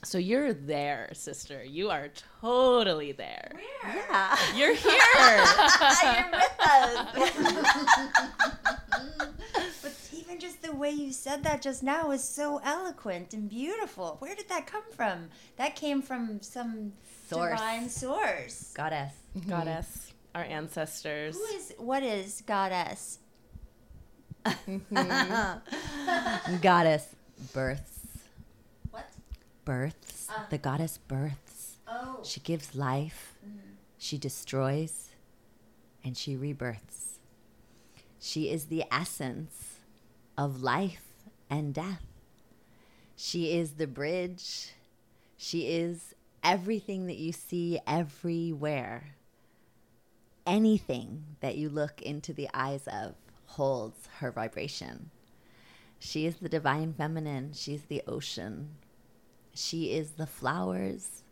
So 0.04 0.18
you're 0.18 0.52
there 0.52 1.12
sister. 1.14 1.64
You 1.64 1.92
are 1.92 2.10
totally 2.42 3.12
there. 3.12 3.52
Yeah. 3.84 4.36
you're 4.56 4.74
here. 4.86 4.98
You're 5.14 6.32
with 6.32 6.60
us. 6.60 7.70
but 10.40 10.46
even 10.46 10.52
just 10.52 10.62
the 10.62 10.76
way 10.76 10.92
you 10.92 11.12
said 11.12 11.44
that 11.44 11.62
just 11.62 11.84
now 11.84 12.08
was 12.08 12.24
so 12.24 12.62
eloquent 12.64 13.34
and 13.34 13.50
beautiful. 13.50 14.16
Where 14.20 14.36
did 14.36 14.50
that 14.50 14.68
come 14.68 14.84
from? 14.96 15.30
That 15.58 15.76
came 15.76 16.02
from 16.02 16.42
some 16.42 16.94
Source. 17.28 17.52
divine 17.52 17.90
source. 17.90 18.74
Goddess, 18.74 19.14
goddess 19.48 20.14
our 20.36 20.44
ancestors 20.44 21.36
Who 21.36 21.44
is 21.56 21.74
what 21.78 22.04
is 22.04 22.44
goddess? 22.46 23.20
Mm-hmm. 24.46 26.58
goddess 26.62 27.08
births, 27.54 28.00
What? 28.92 29.10
births. 29.66 30.28
Uh. 30.30 30.44
the 30.50 30.58
goddess 30.58 30.98
births. 30.98 31.78
Oh. 31.88 32.20
She 32.24 32.40
gives 32.40 32.76
life, 32.76 33.34
mm-hmm. 33.46 33.74
she 33.98 34.18
destroys, 34.18 35.10
and 36.04 36.16
she 36.16 36.36
rebirths. 36.36 37.18
She 38.20 38.52
is 38.52 38.66
the 38.66 38.84
essence 38.92 39.69
of 40.40 40.64
life 40.64 41.04
and 41.50 41.74
death. 41.74 42.06
She 43.18 43.58
is 43.58 43.74
the 43.74 43.88
bridge. 43.88 44.70
She 45.36 45.68
is 45.68 46.16
everything 46.42 47.08
that 47.08 47.18
you 47.18 47.34
see 47.34 47.82
everywhere. 47.86 49.16
Anything 50.48 51.26
that 51.42 51.58
you 51.58 51.68
look 51.68 52.02
into 52.02 52.32
the 52.32 52.48
eyes 52.54 52.88
of 52.88 53.16
holds 53.48 54.08
her 54.20 54.32
vibration. 54.32 55.10
She 56.00 56.26
is 56.26 56.38
the 56.38 56.48
divine 56.48 56.94
feminine. 56.94 57.52
She's 57.54 57.84
the 57.84 58.02
ocean. 58.08 58.70
She 59.54 59.92
is 59.92 60.12
the 60.12 60.26
flowers. 60.26 61.24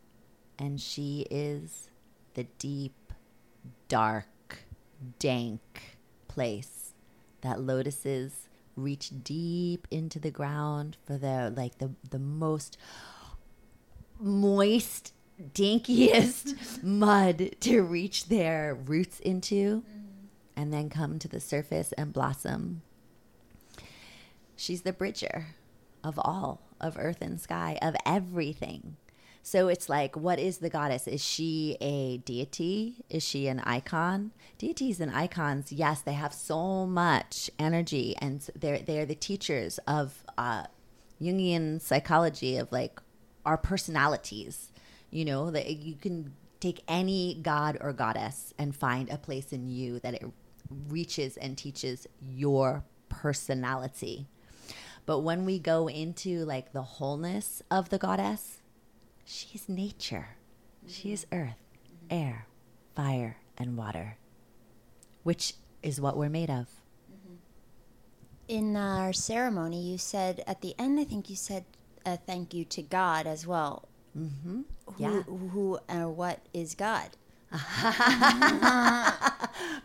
And 0.59 0.81
she 0.81 1.25
is 1.31 1.89
the 2.33 2.43
deep, 2.59 3.13
dark, 3.87 4.65
dank 5.17 5.97
place 6.27 6.93
that 7.39 7.61
lotuses 7.61 8.46
reach 8.77 9.11
deep 9.23 9.87
into 9.91 10.19
the 10.19 10.31
ground 10.31 10.97
for 11.05 11.17
the 11.17 11.53
like 11.55 11.79
the 11.79 11.91
the 12.09 12.19
most 12.19 12.77
moist 14.19 15.13
dinkiest 15.53 16.83
mud 16.83 17.55
to 17.59 17.81
reach 17.81 18.29
their 18.29 18.75
roots 18.75 19.19
into 19.19 19.81
mm-hmm. 19.81 19.99
and 20.55 20.71
then 20.71 20.89
come 20.89 21.19
to 21.19 21.27
the 21.27 21.39
surface 21.39 21.91
and 21.93 22.13
blossom. 22.13 22.81
She's 24.55 24.81
the 24.81 24.93
bridger 24.93 25.47
of 26.03 26.19
all 26.19 26.61
of 26.79 26.97
earth 26.97 27.21
and 27.21 27.39
sky 27.39 27.77
of 27.81 27.95
everything 28.05 28.97
so 29.47 29.69
it's 29.69 29.87
like 29.87 30.17
what 30.17 30.39
is 30.39 30.57
the 30.57 30.69
goddess? 30.69 31.07
Is 31.07 31.23
she 31.23 31.77
a 31.79 32.17
deity? 32.17 33.05
Is 33.09 33.23
she 33.23 33.47
an 33.47 33.61
icon? 33.61 34.31
Deities 34.57 34.99
and 34.99 35.09
icons 35.09 35.71
yes 35.71 36.01
they 36.01 36.11
have 36.11 36.33
so 36.33 36.85
much 36.85 37.49
energy 37.57 38.13
and 38.19 38.45
they're 38.59 38.79
they're 38.79 39.05
the 39.05 39.15
teachers 39.15 39.77
of 39.87 40.25
uh 40.37 40.65
jungian 41.21 41.79
psychology 41.79 42.57
of 42.57 42.69
like 42.73 42.99
our 43.45 43.57
personalities. 43.57 44.73
You 45.11 45.23
know 45.23 45.49
that 45.51 45.77
you 45.77 45.95
can 45.95 46.33
take 46.59 46.83
any 46.85 47.39
god 47.41 47.77
or 47.79 47.93
goddess 47.93 48.53
and 48.59 48.75
find 48.75 49.09
a 49.09 49.17
place 49.17 49.53
in 49.53 49.69
you 49.69 49.99
that 49.99 50.15
it 50.15 50.25
reaches 50.89 51.37
and 51.37 51.57
teaches 51.57 52.05
your 52.19 52.83
personality. 53.07 54.27
But 55.05 55.19
when 55.19 55.45
we 55.45 55.57
go 55.57 55.87
into 55.87 56.43
like 56.43 56.73
the 56.73 56.81
wholeness 56.81 57.61
of 57.71 57.87
the 57.87 57.97
goddess 57.97 58.56
she 59.27 59.49
is 59.53 59.67
nature 59.67 60.37
she 60.87 61.11
is 61.11 61.25
mm-hmm. 61.25 61.43
earth 61.43 61.61
mm-hmm. 61.83 62.07
air 62.09 62.47
fire 62.95 63.37
and 63.57 63.75
water 63.75 64.17
which 65.23 65.53
is 65.83 65.99
what 65.99 66.15
we're 66.15 66.29
made 66.29 66.49
of 66.49 66.67
mm-hmm. 67.11 67.35
In 68.47 68.77
uh, 68.77 68.79
our 68.79 69.11
ceremony, 69.11 69.91
you 69.91 69.97
said 69.97 70.41
at 70.47 70.61
the 70.61 70.73
end, 70.79 70.97
I 71.01 71.03
think 71.03 71.29
you 71.29 71.35
said 71.35 71.65
a 72.05 72.15
thank 72.15 72.53
you 72.53 72.63
to 72.63 72.81
God 72.81 73.27
as 73.27 73.45
well. 73.45 73.89
Mm-hmm. 74.17 74.61
Who, 74.85 74.95
Yeah. 74.97 75.21
Who 75.23 75.79
or 75.89 76.09
what 76.09 76.39
is 76.53 76.73
God? 76.73 77.09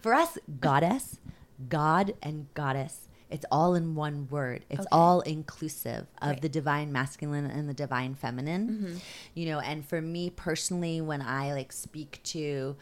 for 0.03 0.15
us 0.15 0.37
goddess 0.59 1.21
god 1.69 2.15
and 2.21 2.53
goddess 2.55 3.09
it's 3.33 3.47
all 3.51 3.75
in 3.75 3.95
one 3.95 4.29
word. 4.31 4.65
It's 4.71 4.87
all 4.93 5.21
inclusive 5.23 6.07
of 6.21 6.41
the 6.41 6.49
divine 6.49 6.93
masculine 6.93 7.47
and 7.47 7.69
the 7.69 7.75
divine 7.75 8.15
feminine. 8.15 8.69
Mm-hmm. 8.69 8.97
You 9.35 9.47
know 9.47 9.61
and 9.61 9.87
for 9.87 10.01
me 10.01 10.31
personally 10.31 11.01
when 11.01 11.23
i 11.23 11.53
like 11.53 11.73
speak 11.73 12.21
to 12.25 12.77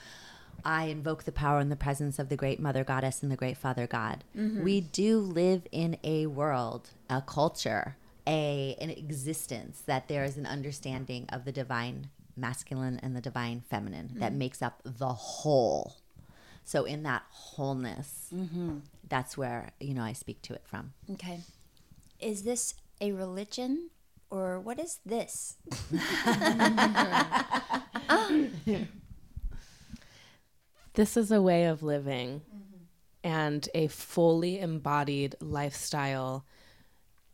I 0.65 0.85
invoke 0.85 1.25
the 1.25 1.33
power 1.33 1.59
and 1.59 1.71
the 1.71 1.77
presence 1.77 2.19
of 2.19 2.29
the 2.29 2.37
great 2.37 2.61
mother 2.61 2.85
goddess 2.85 3.23
and 3.23 3.33
the 3.33 3.37
great 3.37 3.57
father 3.57 3.87
god. 3.87 4.25
Mm-hmm. 4.37 4.63
We 4.63 4.81
do 4.81 5.19
live 5.19 5.63
in 5.73 5.97
a 6.05 6.27
world, 6.27 6.91
a 7.09 7.23
culture, 7.23 7.97
a 8.27 8.77
an 8.81 8.91
existence 8.91 9.83
that 9.87 10.09
there 10.09 10.25
is 10.25 10.37
an 10.37 10.47
understanding 10.47 11.27
of 11.31 11.45
the 11.45 11.53
divine 11.53 12.11
masculine 12.37 12.99
and 13.03 13.15
the 13.17 13.21
divine 13.21 13.63
feminine 13.69 14.11
that 14.17 14.31
mm-hmm. 14.31 14.39
makes 14.39 14.63
up 14.63 14.81
the 14.85 15.09
whole. 15.09 15.97
So 16.71 16.85
in 16.85 17.03
that 17.03 17.25
wholeness, 17.31 18.29
mm-hmm. 18.33 18.77
that's 19.09 19.37
where 19.37 19.73
you 19.81 19.93
know 19.93 20.05
I 20.05 20.13
speak 20.13 20.41
to 20.43 20.53
it 20.53 20.63
from. 20.65 20.93
Okay. 21.11 21.41
Is 22.21 22.45
this 22.45 22.75
a 23.01 23.11
religion 23.11 23.91
or 24.31 24.61
what 24.61 24.79
is 24.79 25.01
this? 25.05 25.57
This 30.95 31.17
is 31.17 31.31
a 31.31 31.41
way 31.41 31.65
of 31.65 31.83
living 31.83 32.43
and 33.23 33.67
a 33.75 33.87
fully 33.87 34.59
embodied 34.59 35.37
lifestyle, 35.41 36.45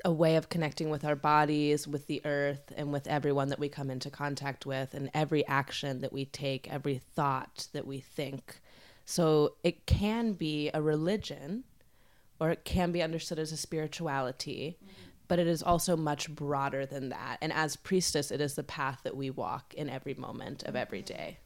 a 0.04 0.12
way 0.12 0.36
of 0.36 0.50
connecting 0.50 0.90
with 0.90 1.04
our 1.04 1.16
bodies, 1.16 1.88
with 1.88 2.06
the 2.06 2.20
earth, 2.24 2.72
and 2.76 2.92
with 2.92 3.06
everyone 3.06 3.48
that 3.48 3.58
we 3.58 3.68
come 3.68 3.90
into 3.90 4.10
contact 4.10 4.66
with, 4.66 4.92
and 4.92 5.10
every 5.14 5.44
action 5.46 6.00
that 6.02 6.12
we 6.12 6.26
take, 6.26 6.70
every 6.70 6.98
thought 6.98 7.68
that 7.72 7.86
we 7.86 7.98
think. 7.98 8.60
So 9.06 9.54
it 9.62 9.86
can 9.86 10.32
be 10.32 10.70
a 10.74 10.82
religion 10.82 11.62
or 12.40 12.50
it 12.50 12.64
can 12.64 12.90
be 12.92 13.02
understood 13.02 13.38
as 13.38 13.52
a 13.52 13.56
spirituality, 13.56 14.78
mm-hmm. 14.82 14.92
but 15.28 15.38
it 15.38 15.46
is 15.46 15.62
also 15.62 15.96
much 15.96 16.34
broader 16.34 16.84
than 16.84 17.10
that. 17.10 17.38
And 17.40 17.52
as 17.52 17.76
priestess, 17.76 18.32
it 18.32 18.40
is 18.40 18.56
the 18.56 18.64
path 18.64 19.02
that 19.04 19.16
we 19.16 19.30
walk 19.30 19.72
in 19.74 19.88
every 19.88 20.14
moment 20.14 20.64
of 20.64 20.74
every 20.76 21.02
mm-hmm. 21.02 21.16
day. 21.16 21.38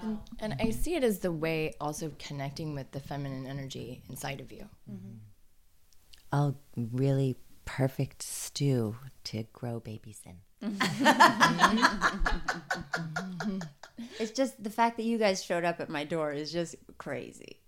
And, 0.00 0.18
and 0.38 0.56
I 0.58 0.70
see 0.70 0.94
it 0.94 1.04
as 1.04 1.18
the 1.18 1.32
way 1.32 1.74
also 1.80 2.12
connecting 2.18 2.74
with 2.74 2.92
the 2.92 3.00
feminine 3.00 3.46
energy 3.46 4.02
inside 4.08 4.40
of 4.40 4.50
you. 4.52 4.68
Mm-hmm. 4.90 6.36
A 6.36 6.54
really 6.76 7.36
perfect 7.64 8.22
stew 8.22 8.96
to 9.24 9.44
grow 9.52 9.80
babies 9.80 10.20
in. 10.24 10.38
It's 14.18 14.32
just 14.32 14.62
the 14.62 14.70
fact 14.70 14.96
that 14.96 15.04
you 15.04 15.18
guys 15.18 15.44
showed 15.44 15.64
up 15.64 15.80
at 15.80 15.88
my 15.88 16.04
door 16.04 16.32
is 16.32 16.52
just 16.52 16.76
crazy. 16.98 17.58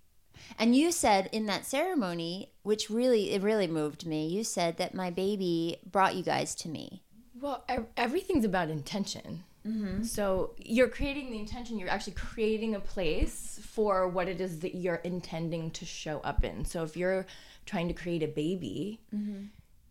And 0.59 0.75
you 0.75 0.91
said 0.91 1.29
in 1.31 1.45
that 1.47 1.65
ceremony, 1.65 2.51
which 2.63 2.89
really 2.89 3.31
it 3.31 3.41
really 3.41 3.67
moved 3.67 4.05
me. 4.05 4.27
You 4.27 4.43
said 4.43 4.77
that 4.77 4.93
my 4.93 5.09
baby 5.09 5.77
brought 5.89 6.15
you 6.15 6.23
guys 6.23 6.55
to 6.55 6.69
me. 6.69 7.03
Well, 7.39 7.65
everything's 7.97 8.45
about 8.45 8.69
intention. 8.69 9.43
Mm-hmm. 9.67 10.03
So 10.03 10.53
you're 10.57 10.87
creating 10.87 11.31
the 11.31 11.39
intention, 11.39 11.79
you're 11.79 11.89
actually 11.89 12.13
creating 12.13 12.75
a 12.75 12.79
place 12.79 13.59
for 13.63 14.07
what 14.07 14.27
it 14.27 14.39
is 14.39 14.59
that 14.59 14.75
you're 14.75 14.95
intending 14.95 15.71
to 15.71 15.85
show 15.85 16.19
up 16.19 16.43
in. 16.43 16.65
So 16.65 16.83
if 16.83 16.95
you're 16.95 17.25
trying 17.65 17.87
to 17.87 17.93
create 17.93 18.21
a 18.21 18.27
baby, 18.27 19.01
mm-hmm. 19.13 19.45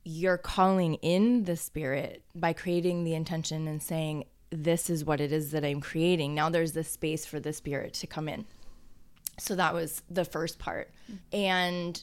you're 0.04 0.38
calling 0.38 0.94
in 0.94 1.44
the 1.44 1.56
spirit 1.56 2.22
by 2.34 2.52
creating 2.52 3.02
the 3.02 3.14
intention 3.14 3.66
and 3.66 3.82
saying, 3.82 4.24
This 4.62 4.88
is 4.88 5.04
what 5.04 5.20
it 5.20 5.32
is 5.32 5.50
that 5.50 5.64
I'm 5.64 5.80
creating. 5.80 6.34
Now 6.34 6.48
there's 6.48 6.72
this 6.72 6.88
space 6.88 7.26
for 7.26 7.40
the 7.40 7.52
spirit 7.52 7.92
to 7.94 8.06
come 8.06 8.28
in. 8.28 8.44
So 9.38 9.56
that 9.56 9.74
was 9.74 10.02
the 10.08 10.24
first 10.24 10.58
part. 10.58 10.92
And 11.32 12.00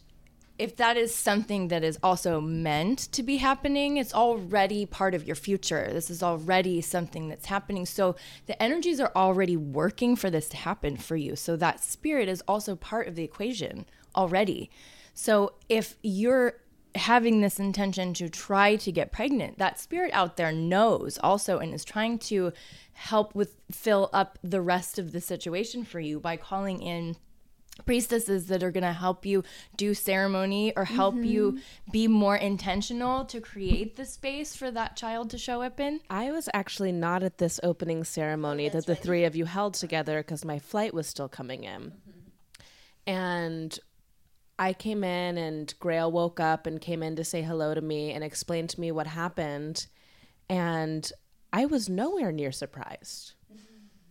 if 0.59 0.75
that 0.75 0.97
is 0.97 1.15
something 1.15 1.69
that 1.69 1.83
is 1.83 1.97
also 2.03 2.41
meant 2.41 2.99
to 3.13 3.23
be 3.23 3.37
happening, 3.37 3.97
it's 3.97 4.13
already 4.13 4.85
part 4.85 5.15
of 5.15 5.25
your 5.25 5.35
future. 5.35 5.89
This 5.91 6.09
is 6.09 6.21
already 6.21 6.81
something 6.81 7.29
that's 7.29 7.47
happening. 7.47 7.85
So 7.85 8.15
the 8.45 8.61
energies 8.61 8.99
are 8.99 9.11
already 9.15 9.55
working 9.57 10.15
for 10.15 10.29
this 10.29 10.49
to 10.49 10.57
happen 10.57 10.97
for 10.97 11.15
you. 11.15 11.35
So 11.35 11.55
that 11.55 11.81
spirit 11.81 12.27
is 12.27 12.43
also 12.47 12.75
part 12.75 13.07
of 13.07 13.15
the 13.15 13.23
equation 13.23 13.85
already. 14.15 14.69
So 15.13 15.53
if 15.69 15.95
you're 16.03 16.60
having 16.95 17.41
this 17.41 17.59
intention 17.59 18.13
to 18.15 18.29
try 18.29 18.75
to 18.75 18.91
get 18.91 19.11
pregnant, 19.11 19.57
that 19.57 19.79
spirit 19.79 20.11
out 20.13 20.37
there 20.37 20.51
knows 20.51 21.17
also 21.23 21.59
and 21.59 21.73
is 21.73 21.85
trying 21.85 22.19
to 22.19 22.51
help 22.93 23.33
with 23.33 23.55
fill 23.71 24.09
up 24.13 24.37
the 24.43 24.61
rest 24.61 24.99
of 24.99 25.11
the 25.11 25.21
situation 25.21 25.83
for 25.83 25.99
you 25.99 26.19
by 26.19 26.37
calling 26.37 26.81
in 26.81 27.15
priestesses 27.85 28.47
that 28.47 28.61
are 28.61 28.71
going 28.71 28.83
to 28.83 28.93
help 28.93 29.25
you 29.25 29.43
do 29.75 29.93
ceremony 29.93 30.73
or 30.75 30.85
help 30.85 31.15
you 31.15 31.53
mm-hmm. 31.53 31.91
be 31.91 32.07
more 32.07 32.35
intentional 32.35 33.25
to 33.25 33.39
create 33.39 33.95
the 33.95 34.05
space 34.05 34.55
for 34.55 34.69
that 34.69 34.95
child 34.95 35.29
to 35.29 35.37
show 35.37 35.61
up 35.61 35.79
in. 35.79 35.99
I 36.09 36.31
was 36.31 36.49
actually 36.53 36.91
not 36.91 37.23
at 37.23 37.37
this 37.37 37.59
opening 37.63 38.03
ceremony 38.03 38.69
that 38.69 38.85
the 38.85 38.95
three 38.95 39.23
of 39.23 39.35
you 39.35 39.45
held 39.45 39.73
together 39.73 40.19
because 40.19 40.45
my 40.45 40.59
flight 40.59 40.93
was 40.93 41.07
still 41.07 41.29
coming 41.29 41.63
in. 41.63 41.81
Mm-hmm. 41.81 43.09
And 43.09 43.79
I 44.61 44.73
came 44.73 45.03
in, 45.03 45.39
and 45.39 45.73
Grail 45.79 46.11
woke 46.11 46.39
up 46.39 46.67
and 46.67 46.79
came 46.79 47.01
in 47.01 47.15
to 47.15 47.23
say 47.23 47.41
hello 47.41 47.73
to 47.73 47.81
me 47.81 48.11
and 48.11 48.23
explained 48.23 48.69
to 48.69 48.79
me 48.79 48.91
what 48.91 49.07
happened. 49.07 49.87
And 50.49 51.11
I 51.51 51.65
was 51.65 51.89
nowhere 51.89 52.31
near 52.31 52.51
surprised. 52.51 53.33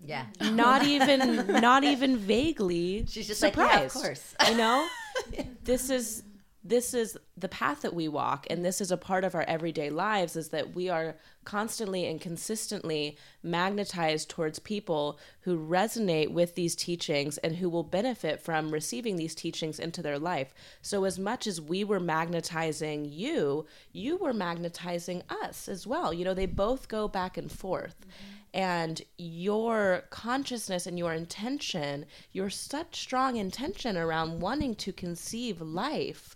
Yeah. 0.05 0.27
Not 0.41 0.83
even, 0.87 1.47
not 1.47 1.85
even 1.85 2.17
vaguely. 2.17 3.07
She's 3.09 3.29
just 3.29 3.41
like, 3.45 3.55
yeah, 3.55 3.83
of 3.83 3.93
course. 3.93 4.35
You 4.49 4.57
know, 4.57 4.89
this 5.63 5.89
is 5.89 6.25
this 6.63 6.93
is 6.93 7.17
the 7.39 7.49
path 7.49 7.81
that 7.81 7.95
we 7.95 8.07
walk 8.07 8.47
and 8.51 8.63
this 8.63 8.83
is 8.83 8.91
a 8.91 8.97
part 8.97 9.25
of 9.25 9.35
our 9.35 9.45
everyday 9.45 9.89
lives 9.89 10.37
is 10.37 10.51
that 10.51 10.75
we 10.75 10.91
are 10.91 11.17
constantly 11.45 12.07
and 12.07 12.21
consistently 12.21 13.17
magnetized 13.43 14.29
towards 14.29 14.59
people 14.59 15.19
who 15.41 15.59
resonate 15.59 16.31
with 16.31 16.55
these 16.55 16.77
teachings 16.77 17.39
and 17.39 17.57
who 17.57 17.71
will 17.71 17.83
benefit 17.83 18.41
from 18.41 18.71
receiving 18.71 19.17
these 19.17 19.35
teachings 19.35 19.79
into 19.79 20.03
their 20.03 20.19
life. 20.19 20.53
So 20.83 21.05
as 21.05 21.19
much 21.19 21.47
as 21.47 21.63
we 21.63 21.83
were 21.83 22.01
magnetizing 22.01 23.07
you 23.07 23.65
you 23.93 24.19
were 24.19 24.35
magnetizing 24.35 25.23
us 25.43 25.69
as 25.69 25.87
well. 25.87 26.13
You 26.13 26.25
know 26.25 26.35
they 26.35 26.47
both 26.47 26.89
go 26.89 27.09
back 27.09 27.39
and 27.39 27.51
forth. 27.51 28.07
And 28.53 29.01
your 29.17 30.03
consciousness 30.11 30.87
and 30.87 30.99
your 30.99 31.15
intention, 31.15 32.07
your 32.33 32.51
such 32.51 33.01
strong 33.01 33.37
intention 33.37 33.97
around 33.97 34.41
wanting 34.41 34.75
to 34.77 34.93
conceive 34.93 35.61
life, 35.61 36.35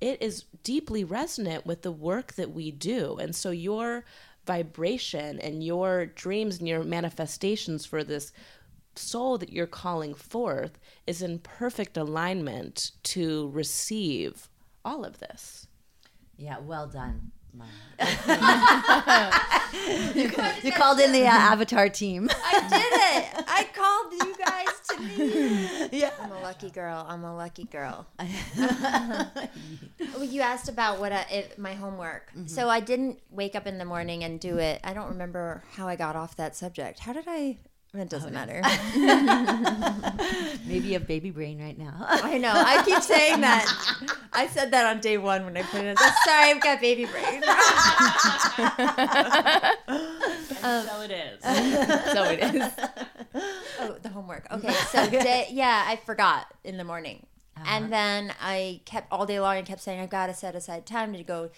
it 0.00 0.22
is 0.22 0.44
deeply 0.62 1.04
resonant 1.04 1.66
with 1.66 1.82
the 1.82 1.92
work 1.92 2.34
that 2.34 2.52
we 2.52 2.70
do. 2.70 3.16
And 3.20 3.34
so 3.34 3.50
your 3.50 4.04
vibration 4.46 5.38
and 5.38 5.62
your 5.62 6.06
dreams 6.06 6.58
and 6.58 6.68
your 6.68 6.82
manifestations 6.82 7.84
for 7.84 8.02
this 8.02 8.32
soul 8.96 9.38
that 9.38 9.52
you're 9.52 9.66
calling 9.66 10.14
forth 10.14 10.78
is 11.06 11.22
in 11.22 11.38
perfect 11.38 11.96
alignment 11.96 12.92
to 13.02 13.50
receive 13.50 14.48
all 14.84 15.04
of 15.04 15.18
this. 15.18 15.66
Yeah, 16.36 16.58
well 16.60 16.86
done. 16.86 17.32
Mom. 17.54 17.68
you, 20.14 20.30
you 20.62 20.72
called 20.72 21.00
in 21.00 21.12
the 21.12 21.26
uh, 21.26 21.30
Avatar 21.30 21.88
team. 21.88 22.30
I 22.44 22.60
did 22.68 22.92
it. 23.38 23.44
I 23.48 23.64
called 23.74 24.12
you 24.12 24.34
guys 24.36 24.80
to 24.88 25.00
me. 25.00 25.88
Yeah. 26.00 26.10
I'm 26.20 26.32
a 26.32 26.40
lucky 26.40 26.70
girl. 26.70 27.04
I'm 27.08 27.24
a 27.24 27.34
lucky 27.34 27.64
girl. 27.64 28.06
Well, 30.14 30.24
you 30.24 30.40
asked 30.42 30.68
about 30.68 30.98
what 31.00 31.12
I, 31.12 31.24
if, 31.30 31.56
my 31.58 31.72
homework. 31.74 32.30
So 32.46 32.68
I 32.68 32.80
didn't 32.80 33.20
wake 33.30 33.54
up 33.54 33.66
in 33.66 33.78
the 33.78 33.84
morning 33.84 34.22
and 34.24 34.38
do 34.40 34.58
it. 34.58 34.80
I 34.84 34.92
don't 34.92 35.08
remember 35.08 35.62
how 35.72 35.88
I 35.88 35.96
got 35.96 36.16
off 36.16 36.36
that 36.36 36.56
subject. 36.56 37.00
How 37.00 37.12
did 37.12 37.24
I? 37.26 37.56
It 37.92 38.08
doesn't 38.08 38.32
matter. 38.32 38.62
Maybe 40.64 40.86
you 40.88 40.92
have 40.94 41.08
baby 41.08 41.32
brain 41.32 41.60
right 41.60 41.76
now. 41.76 42.06
I 42.08 42.38
know. 42.38 42.52
I 42.54 42.84
keep 42.84 43.02
saying 43.02 43.40
that. 43.40 43.66
I 44.32 44.46
said 44.46 44.70
that 44.70 44.86
on 44.86 45.00
day 45.00 45.18
one 45.18 45.44
when 45.44 45.56
I 45.56 45.62
put 45.62 45.80
it 45.80 45.86
in. 45.88 45.96
Sorry, 45.96 46.50
I've 46.50 46.60
got 46.60 46.80
baby 46.80 47.06
brain. 47.06 47.42
so 50.60 51.02
it 51.02 51.10
is. 51.10 51.40
So 52.12 52.24
it 52.24 52.54
is. 52.54 52.70
Oh, 53.80 53.96
the 54.02 54.08
homework. 54.08 54.46
Okay, 54.52 54.72
so 54.72 55.08
day, 55.10 55.46
yeah, 55.50 55.84
I 55.86 55.96
forgot 55.96 56.46
in 56.64 56.76
the 56.76 56.84
morning, 56.84 57.26
Uh-huh. 57.56 57.64
and 57.68 57.92
then 57.92 58.32
I 58.40 58.80
kept 58.84 59.08
all 59.12 59.26
day 59.26 59.40
long. 59.40 59.56
I 59.56 59.62
kept 59.62 59.80
saying 59.80 60.00
I've 60.00 60.10
got 60.10 60.26
to 60.28 60.34
set 60.34 60.54
aside 60.54 60.86
time 60.86 61.12
to 61.14 61.22
go 61.24 61.50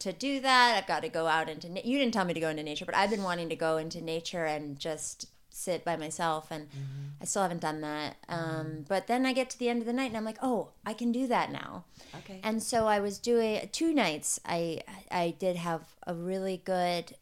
to 0.00 0.12
do 0.12 0.40
that. 0.40 0.74
I've 0.76 0.86
got 0.88 1.02
to 1.02 1.08
go 1.08 1.26
out 1.26 1.48
into. 1.48 1.68
na- 1.68 1.80
You 1.84 1.98
didn't 1.98 2.14
tell 2.14 2.24
me 2.24 2.34
to 2.34 2.40
go 2.40 2.48
into 2.48 2.62
nature, 2.62 2.84
but 2.84 2.94
I've 2.96 3.10
been 3.10 3.22
wanting 3.22 3.48
to 3.50 3.56
go 3.56 3.76
into 3.76 4.00
nature 4.00 4.44
and 4.44 4.78
just 4.78 5.28
sit 5.56 5.84
by 5.84 5.96
myself, 5.96 6.50
and 6.50 6.66
Mm-hmm. 6.68 7.22
I 7.22 7.24
still 7.24 7.42
haven't 7.42 7.62
done 7.62 7.80
that. 7.80 8.16
Um, 8.28 8.84
But 8.86 9.06
then 9.06 9.24
I 9.24 9.32
get 9.32 9.48
to 9.50 9.58
the 9.58 9.68
end 9.70 9.80
of 9.80 9.86
the 9.86 9.92
night, 9.92 10.08
and 10.08 10.16
I'm 10.16 10.24
like, 10.24 10.38
oh, 10.42 10.68
I 10.84 10.92
can 10.92 11.12
do 11.12 11.26
that 11.28 11.50
now. 11.50 11.84
Okay. 12.18 12.40
And 12.42 12.62
so 12.62 12.86
I 12.86 13.00
was 13.00 13.18
doing 13.18 13.68
two 13.72 13.92
nights. 13.94 14.38
I 14.44 14.82
I 15.10 15.34
did 15.38 15.56
have 15.56 15.82
a 16.06 16.14
really 16.14 16.58
good 16.64 17.16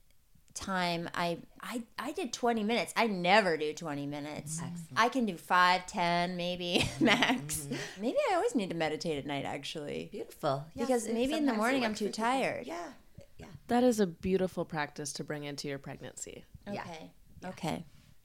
time. 0.55 1.09
I 1.14 1.38
I 1.61 1.83
I 1.99 2.12
did 2.12 2.33
20 2.33 2.64
minutes. 2.64 2.92
I 2.97 3.07
never 3.07 3.57
do 3.57 3.73
20 3.73 4.07
minutes. 4.07 4.59
Excellent. 4.59 4.77
I 4.97 5.09
can 5.09 5.27
do 5.27 5.37
five, 5.37 5.87
ten, 5.87 6.37
maybe 6.37 6.88
max. 7.01 7.66
Maybe 8.01 8.16
I 8.31 8.35
always 8.35 8.55
need 8.55 8.70
to 8.70 8.77
meditate 8.77 9.18
at 9.18 9.27
night 9.27 9.44
actually. 9.44 10.09
Beautiful. 10.12 10.64
Yes, 10.75 10.87
Because 10.87 11.09
maybe 11.09 11.35
in 11.35 11.47
the 11.47 11.55
morning 11.55 11.85
I'm 11.85 11.94
too 11.94 12.07
for 12.07 12.12
people. 12.12 12.25
tired. 12.25 12.66
Yeah. 12.66 12.92
Yeah. 13.38 13.47
That 13.68 13.83
is 13.85 14.01
a 14.01 14.07
beautiful 14.07 14.64
practice 14.64 15.12
to 15.14 15.25
bring 15.25 15.44
into 15.44 15.66
your 15.68 15.79
pregnancy. 15.79 16.44
Okay. 16.68 17.11
Okay. 17.44 17.85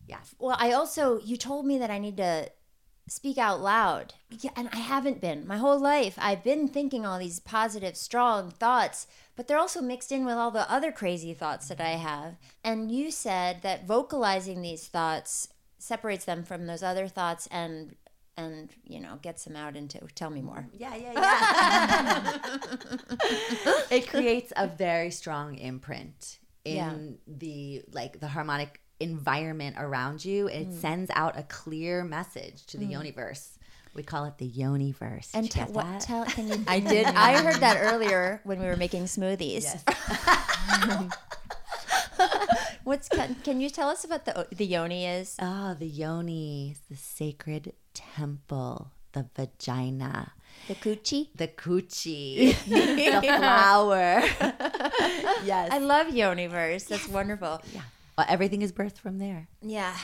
Yeah. 0.10 0.20
Well, 0.40 0.58
I 0.60 0.72
also 0.72 1.20
you 1.20 1.38
told 1.38 1.66
me 1.66 1.78
that 1.78 1.92
I 1.92 2.00
need 2.00 2.18
to 2.18 2.50
speak 3.08 3.38
out 3.38 3.62
loud. 3.62 4.14
Yeah, 4.30 4.52
and 4.56 4.70
I 4.74 4.78
haven't 4.78 5.22
been. 5.22 5.48
My 5.48 5.58
whole 5.58 5.80
life 5.80 6.16
I've 6.18 6.44
been 6.44 6.68
thinking 6.68 7.06
all 7.06 7.20
these 7.20 7.40
positive, 7.40 7.96
strong 7.96 8.50
thoughts, 8.52 9.08
but 9.36 9.48
they're 9.48 9.58
also 9.66 9.82
mixed 9.82 10.12
in 10.12 10.26
with 10.26 10.36
all 10.36 10.52
the 10.52 10.70
other 10.72 10.92
crazy 10.92 11.34
thoughts 11.34 11.68
that 11.70 11.80
I 11.82 11.92
have. 11.92 12.38
And 12.64 12.92
you 12.92 13.12
said 13.12 13.62
that 13.62 13.86
vocalizing 13.88 14.62
these 14.62 14.88
thoughts 14.88 15.48
separates 15.78 16.26
them 16.26 16.44
from 16.44 16.66
those 16.68 16.84
other 16.84 17.08
thoughts 17.08 17.48
and 17.52 17.96
and 18.38 18.70
you 18.86 19.00
know 19.00 19.18
gets 19.22 19.44
them 19.46 19.56
out 19.56 19.76
into 19.76 20.00
tell 20.16 20.30
me 20.30 20.42
more 20.42 20.66
Yeah, 20.74 20.96
yeah, 20.96 21.14
yeah. 21.14 22.38
it 23.92 24.08
creates 24.10 24.52
a 24.56 24.68
very 24.68 25.12
strong 25.12 25.56
imprint 25.58 26.40
in 26.66 26.76
Yeah. 26.76 26.94
the 27.28 27.84
like 27.92 28.20
the 28.20 28.28
harmonic 28.28 28.82
environment 29.00 29.76
around 29.80 30.24
you. 30.26 30.48
It 30.48 30.70
Mm. 30.70 30.82
sends 30.82 31.12
out 31.16 31.38
a 31.38 31.44
clear 31.44 32.04
message 32.04 32.66
to 32.68 32.78
the 32.78 32.86
universe. 32.86 33.58
We 33.94 34.04
call 34.04 34.26
it 34.26 34.38
the 34.38 34.48
Yoniverse. 34.50 35.32
and 35.34 35.46
Did 35.48 35.52
tell 35.52 35.66
get 35.68 35.76
what 35.76 36.00
tell 36.02 36.26
can 36.26 36.48
you 36.48 36.64
I 36.68 36.80
did 36.80 37.06
I 37.08 37.42
heard 37.42 37.60
that 37.62 37.78
earlier 37.80 38.40
when 38.44 38.60
we 38.60 38.66
were 38.68 38.78
making 38.78 39.06
smoothies 39.06 39.66
What's 42.84 43.08
can, 43.10 43.36
can 43.44 43.62
you 43.62 43.70
tell 43.70 43.90
us 43.90 44.04
about 44.04 44.26
the 44.26 44.48
the 44.52 44.66
yoni 44.66 45.06
is? 45.06 45.36
Ah, 45.40 45.76
the 45.78 45.88
yoni 45.88 46.72
is 46.72 46.80
the 46.90 46.96
sacred 46.98 47.74
temple 47.94 48.92
the 49.14 49.26
vagina, 49.36 50.34
The 50.68 50.76
coochie. 50.76 51.30
the 51.36 51.48
coochie, 51.48 52.54
the 52.66 53.22
flower. 53.28 54.22
yes. 55.44 55.70
I 55.72 55.80
love 55.80 56.08
Yoniverse. 56.08 56.88
That's 56.88 57.08
wonderful. 57.08 57.60
yeah. 57.74 57.82
Well, 58.20 58.28
everything 58.28 58.62
is 58.62 58.74
birthed 58.74 58.98
from 58.98 59.18
there. 59.18 59.48
Yeah. 59.62 59.96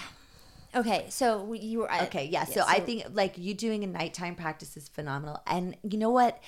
Okay, 0.73 1.05
so 1.09 1.51
you 1.51 1.79
were 1.79 1.91
I- 1.91 2.05
Okay, 2.05 2.23
yeah. 2.31 2.45
So, 2.45 2.63
I 2.65 2.79
think 2.79 3.03
like 3.11 3.37
you 3.37 3.53
doing 3.53 3.83
a 3.83 3.87
nighttime 3.87 4.35
practice 4.35 4.77
is 4.77 4.87
phenomenal. 4.87 5.41
And 5.45 5.75
you 5.83 5.97
know 5.97 6.11
what? 6.11 6.41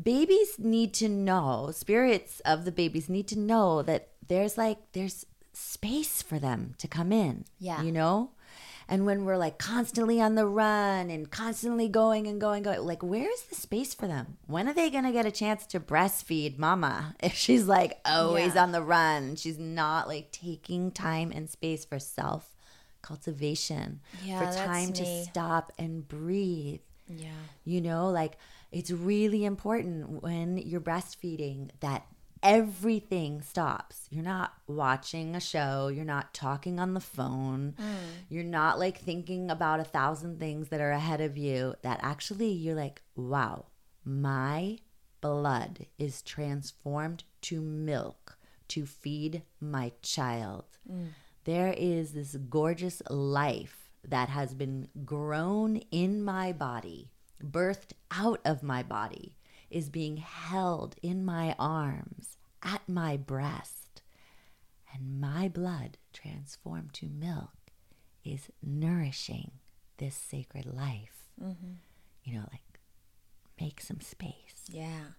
Babies 0.00 0.60
need 0.60 0.94
to 0.94 1.08
know, 1.08 1.70
spirits 1.72 2.38
of 2.44 2.64
the 2.64 2.70
babies 2.70 3.08
need 3.08 3.26
to 3.28 3.36
know 3.36 3.82
that 3.82 4.10
there's 4.28 4.56
like 4.56 4.78
there's 4.92 5.26
space 5.52 6.22
for 6.22 6.38
them 6.38 6.74
to 6.78 6.86
come 6.86 7.10
in. 7.10 7.46
Yeah. 7.58 7.82
You 7.82 7.90
know? 7.90 8.30
And 8.88 9.06
when 9.06 9.24
we're 9.24 9.36
like 9.36 9.58
constantly 9.58 10.20
on 10.20 10.34
the 10.34 10.46
run 10.46 11.10
and 11.10 11.30
constantly 11.30 11.88
going 11.88 12.26
and 12.26 12.40
going, 12.40 12.62
going, 12.62 12.80
like, 12.84 13.02
where 13.02 13.30
is 13.30 13.42
the 13.42 13.54
space 13.54 13.94
for 13.94 14.06
them? 14.06 14.38
When 14.46 14.68
are 14.68 14.74
they 14.74 14.90
going 14.90 15.04
to 15.04 15.12
get 15.12 15.24
a 15.26 15.30
chance 15.30 15.66
to 15.66 15.80
breastfeed 15.80 16.58
mama 16.58 17.14
if 17.22 17.34
she's 17.34 17.66
like 17.66 18.00
always 18.04 18.54
Yeah. 18.54 18.62
on 18.64 18.72
the 18.72 18.82
run? 18.82 19.36
She's 19.36 19.58
not 19.58 20.08
like 20.08 20.30
taking 20.32 20.90
time 20.90 21.32
and 21.32 21.48
space 21.48 21.84
for 21.84 21.98
self 21.98 22.48
cultivation, 23.00 24.00
Yeah, 24.22 24.38
for 24.50 24.56
time 24.56 24.92
to 24.92 25.04
stop 25.24 25.72
and 25.78 26.06
breathe. 26.06 26.80
Yeah. 27.08 27.28
You 27.64 27.80
know, 27.80 28.10
like 28.10 28.38
it's 28.70 28.90
really 28.90 29.44
important 29.44 30.22
when 30.22 30.56
you're 30.56 30.80
breastfeeding 30.80 31.70
that 31.80 32.06
everything 32.42 33.42
stops. 33.42 34.06
You're 34.10 34.24
not 34.24 34.52
watching 34.66 35.34
a 35.34 35.40
show, 35.40 35.88
you're 35.88 36.04
not 36.04 36.34
talking 36.34 36.78
on 36.80 36.94
the 36.94 37.00
phone, 37.00 37.74
mm. 37.80 37.94
you're 38.28 38.44
not 38.44 38.78
like 38.78 38.98
thinking 38.98 39.50
about 39.50 39.80
a 39.80 39.84
thousand 39.84 40.38
things 40.40 40.68
that 40.68 40.80
are 40.80 40.90
ahead 40.90 41.20
of 41.20 41.36
you. 41.36 41.74
That 41.82 42.00
actually 42.02 42.50
you're 42.50 42.74
like, 42.74 43.02
wow, 43.16 43.66
my 44.04 44.78
blood 45.20 45.86
is 45.98 46.22
transformed 46.22 47.24
to 47.42 47.60
milk 47.60 48.36
to 48.68 48.86
feed 48.86 49.42
my 49.60 49.92
child. 50.02 50.64
Mm. 50.90 51.08
There 51.44 51.74
is 51.76 52.12
this 52.12 52.36
gorgeous 52.48 53.02
life 53.10 53.90
that 54.02 54.28
has 54.28 54.54
been 54.54 54.88
grown 55.04 55.76
in 55.90 56.22
my 56.22 56.52
body, 56.52 57.10
birthed 57.42 57.92
out 58.10 58.40
of 58.44 58.62
my 58.62 58.82
body, 58.82 59.36
is 59.72 59.88
being 59.88 60.18
held 60.18 60.96
in 61.02 61.24
my 61.24 61.54
arms, 61.58 62.36
at 62.62 62.88
my 62.88 63.16
breast. 63.16 64.02
And 64.94 65.20
my 65.20 65.48
blood, 65.48 65.96
transformed 66.12 66.92
to 66.94 67.06
milk, 67.06 67.72
is 68.24 68.50
nourishing 68.62 69.52
this 69.96 70.14
sacred 70.14 70.66
life. 70.66 71.30
Mm-hmm. 71.42 71.72
You 72.24 72.34
know, 72.34 72.46
like 72.52 72.80
make 73.60 73.80
some 73.80 74.00
space. 74.00 74.66
Yeah. 74.68 75.14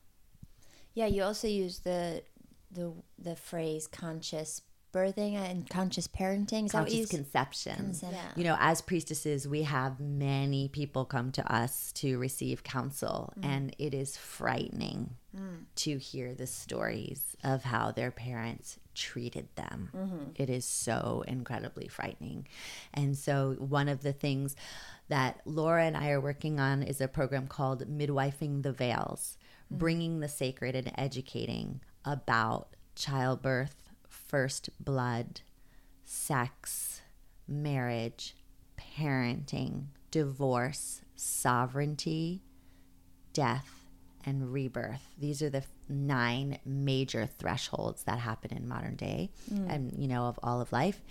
Yeah, 0.94 1.08
you 1.08 1.24
also 1.24 1.48
use 1.48 1.80
the 1.80 2.24
the 2.72 2.94
the 3.18 3.36
phrase 3.36 3.88
conscious 3.88 4.62
birthing 4.94 5.36
and 5.36 5.70
conscious 5.70 6.08
parenting. 6.08 6.66
Is 6.66 6.72
conscious 6.72 7.10
conception. 7.10 7.96
Yeah. 8.02 8.18
You 8.36 8.44
know, 8.44 8.58
as 8.60 8.82
priestesses, 8.82 9.48
we 9.48 9.64
have 9.64 10.00
many 10.00 10.68
people 10.70 11.06
come 11.06 11.32
to 11.34 11.54
us 11.54 11.92
to 11.94 12.18
receive 12.18 12.64
counsel, 12.64 13.34
mm. 13.40 13.46
and 13.46 13.76
it 13.80 13.94
is 13.94 14.16
frightening 14.16 15.16
mm. 15.36 15.64
to 15.76 15.98
hear 15.98 16.34
the 16.34 16.48
stories 16.48 17.36
of 17.44 17.64
how 17.64 17.92
their 17.92 18.12
parents 18.12 18.80
treated 18.96 19.48
them. 19.56 19.90
Mm-hmm. 19.96 20.24
It 20.36 20.50
is 20.50 20.66
so 20.66 21.24
incredibly 21.28 21.88
frightening. 21.88 22.48
And 22.94 23.18
so, 23.18 23.56
one 23.58 23.90
of 23.90 24.04
the 24.04 24.14
things 24.14 24.56
that 25.10 25.42
Laura 25.46 25.84
and 25.84 25.98
I 25.98 26.12
are 26.12 26.22
working 26.22 26.60
on 26.60 26.84
is 26.84 27.02
a 27.02 27.08
program 27.08 27.48
called 27.48 27.88
Midwifing 27.88 28.64
the 28.64 28.72
Veils, 28.72 29.38
mm-hmm. 29.66 29.80
bringing 29.80 30.20
the 30.20 30.28
sacred 30.28 30.76
and 30.76 30.92
educating 30.96 31.82
about 32.06 32.76
childbirth, 32.96 33.83
first 34.14 34.70
blood, 34.80 35.42
sex, 36.04 37.02
marriage, 37.48 38.36
parenting, 38.78 39.86
divorce, 40.12 41.02
sovereignty, 41.16 42.44
death, 43.34 43.88
and 44.26 44.54
rebirth. 44.54 45.02
These 45.20 45.42
are 45.42 45.50
the 45.50 45.64
nine 45.90 46.60
major 46.66 47.26
thresholds 47.26 48.04
that 48.04 48.20
happen 48.20 48.56
in 48.56 48.68
modern 48.68 48.96
day 48.96 49.32
mm. 49.52 49.70
and, 49.70 49.94
you 49.98 50.08
know, 50.08 50.26
of 50.26 50.40
all 50.42 50.62
of 50.62 50.72
life. 50.72 51.02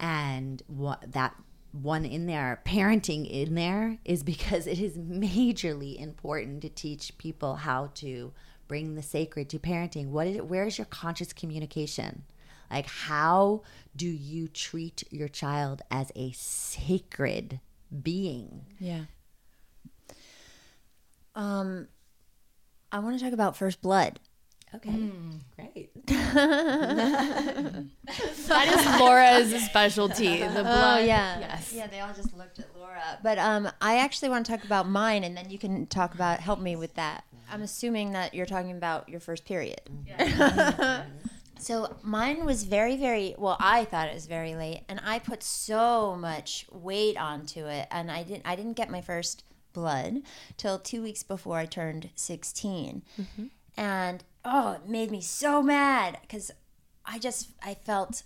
And 0.00 0.62
what 0.66 1.12
that 1.12 1.34
one 1.72 2.04
in 2.04 2.26
there, 2.26 2.62
parenting 2.64 3.28
in 3.28 3.54
there, 3.54 3.98
is 4.04 4.22
because 4.22 4.66
it 4.66 4.78
is 4.78 4.96
majorly 4.96 6.00
important 6.00 6.62
to 6.62 6.68
teach 6.68 7.18
people 7.18 7.56
how 7.56 7.90
to 7.94 8.32
bring 8.68 8.94
the 8.94 9.02
sacred 9.02 9.48
to 9.50 9.58
parenting. 9.58 10.08
What 10.08 10.26
is 10.26 10.36
it? 10.36 10.46
Where 10.46 10.64
is 10.64 10.78
your 10.78 10.86
conscious 10.86 11.32
communication? 11.32 12.22
Like, 12.70 12.86
how 12.86 13.62
do 13.96 14.06
you 14.06 14.48
treat 14.48 15.04
your 15.10 15.28
child 15.28 15.82
as 15.90 16.10
a 16.16 16.32
sacred 16.32 17.60
being? 18.02 18.62
Yeah. 18.78 19.04
Um 21.34 21.88
I 22.92 22.98
want 23.00 23.18
to 23.18 23.24
talk 23.24 23.32
about 23.32 23.56
first 23.56 23.82
blood. 23.82 24.20
Okay, 24.74 25.10
great. 25.56 25.90
That 28.48 28.68
is 28.68 29.00
Laura's 29.00 29.64
specialty. 29.64 30.38
The 30.38 30.62
blood. 30.62 31.00
Oh 31.00 31.04
yeah. 31.04 31.38
Yes. 31.38 31.72
Yeah, 31.72 31.86
they 31.86 32.00
all 32.00 32.12
just 32.14 32.36
looked 32.36 32.58
at 32.58 32.66
Laura. 32.76 33.18
But 33.22 33.38
um 33.38 33.68
I 33.80 33.98
actually 33.98 34.28
want 34.30 34.46
to 34.46 34.52
talk 34.52 34.64
about 34.64 34.88
mine 34.88 35.22
and 35.24 35.36
then 35.36 35.50
you 35.50 35.58
can 35.58 35.86
talk 35.86 36.14
about 36.14 36.40
help 36.40 36.60
me 36.60 36.76
with 36.76 36.94
that. 36.94 37.24
I'm 37.50 37.62
assuming 37.62 38.12
that 38.12 38.34
you're 38.34 38.46
talking 38.46 38.72
about 38.72 39.08
your 39.08 39.20
first 39.20 39.44
period. 39.44 39.80
so 41.58 41.96
mine 42.02 42.44
was 42.44 42.64
very 42.64 42.96
very 42.96 43.34
well 43.38 43.56
I 43.60 43.84
thought 43.84 44.08
it 44.08 44.14
was 44.14 44.26
very 44.26 44.54
late 44.54 44.82
and 44.88 45.00
I 45.04 45.18
put 45.18 45.42
so 45.42 46.16
much 46.16 46.66
weight 46.70 47.16
onto 47.16 47.66
it 47.66 47.88
and 47.90 48.10
I 48.10 48.22
didn't 48.22 48.46
I 48.46 48.56
didn't 48.56 48.74
get 48.74 48.90
my 48.90 49.00
first 49.00 49.44
blood 49.72 50.22
till 50.56 50.78
2 50.78 51.02
weeks 51.02 51.22
before 51.22 51.58
I 51.58 51.66
turned 51.66 52.10
16. 52.14 53.02
Mm-hmm. 53.20 53.46
And 53.76 54.24
oh, 54.44 54.72
it 54.74 54.88
made 54.88 55.10
me 55.10 55.20
so 55.20 55.62
mad 55.62 56.18
cuz 56.28 56.50
I 57.04 57.18
just 57.18 57.50
I 57.62 57.74
felt 57.74 58.22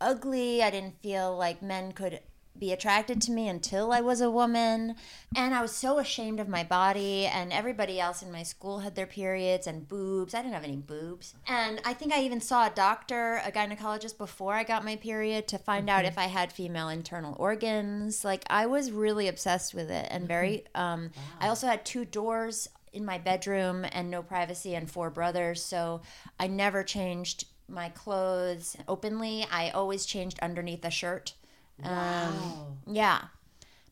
ugly. 0.00 0.62
I 0.62 0.70
didn't 0.70 1.00
feel 1.02 1.36
like 1.36 1.62
men 1.62 1.92
could 1.92 2.20
be 2.58 2.72
attracted 2.72 3.20
to 3.22 3.32
me 3.32 3.48
until 3.48 3.92
I 3.92 4.00
was 4.00 4.20
a 4.20 4.30
woman. 4.30 4.96
And 5.36 5.54
I 5.54 5.62
was 5.62 5.74
so 5.74 5.98
ashamed 5.98 6.40
of 6.40 6.48
my 6.48 6.64
body. 6.64 7.26
And 7.26 7.52
everybody 7.52 8.00
else 8.00 8.22
in 8.22 8.32
my 8.32 8.42
school 8.42 8.80
had 8.80 8.94
their 8.94 9.06
periods 9.06 9.66
and 9.66 9.88
boobs. 9.88 10.34
I 10.34 10.42
didn't 10.42 10.54
have 10.54 10.64
any 10.64 10.76
boobs. 10.76 11.34
And 11.46 11.80
I 11.84 11.94
think 11.94 12.12
I 12.12 12.22
even 12.22 12.40
saw 12.40 12.66
a 12.66 12.70
doctor, 12.70 13.40
a 13.44 13.52
gynecologist, 13.52 14.18
before 14.18 14.54
I 14.54 14.64
got 14.64 14.84
my 14.84 14.96
period 14.96 15.48
to 15.48 15.58
find 15.58 15.88
out 15.88 16.04
if 16.04 16.18
I 16.18 16.24
had 16.24 16.52
female 16.52 16.88
internal 16.88 17.36
organs. 17.38 18.24
Like 18.24 18.44
I 18.48 18.66
was 18.66 18.90
really 18.90 19.28
obsessed 19.28 19.74
with 19.74 19.90
it 19.90 20.08
and 20.10 20.26
very. 20.26 20.64
Um, 20.74 21.10
I 21.40 21.48
also 21.48 21.66
had 21.66 21.84
two 21.84 22.04
doors 22.04 22.68
in 22.92 23.04
my 23.04 23.18
bedroom 23.18 23.84
and 23.92 24.10
no 24.10 24.22
privacy 24.22 24.74
and 24.74 24.90
four 24.90 25.10
brothers. 25.10 25.62
So 25.62 26.02
I 26.38 26.46
never 26.46 26.82
changed 26.82 27.46
my 27.68 27.90
clothes 27.90 28.76
openly. 28.86 29.46
I 29.50 29.70
always 29.70 30.06
changed 30.06 30.38
underneath 30.40 30.84
a 30.84 30.90
shirt. 30.90 31.34
Um, 31.84 32.78
yeah. 32.86 33.22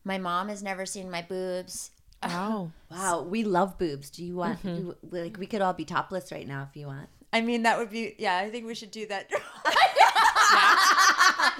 My 0.03 0.17
mom 0.17 0.49
has 0.49 0.61
never 0.63 0.85
seen 0.85 1.09
my 1.11 1.21
boobs. 1.21 1.91
Wow. 2.23 2.71
Wow, 2.89 3.21
we 3.21 3.43
love 3.43 3.77
boobs. 3.77 4.09
Do 4.09 4.25
you 4.25 4.35
want 4.35 4.65
you, 4.65 4.95
like 5.11 5.37
we 5.37 5.45
could 5.45 5.61
all 5.61 5.73
be 5.73 5.85
topless 5.85 6.31
right 6.31 6.47
now 6.47 6.67
if 6.67 6.75
you 6.75 6.87
want? 6.87 7.09
I 7.31 7.41
mean, 7.41 7.61
that 7.63 7.77
would 7.77 7.91
be, 7.91 8.15
yeah, 8.17 8.37
I 8.37 8.49
think 8.49 8.65
we 8.65 8.73
should 8.73 8.89
do 8.89 9.05
that. 9.05 9.29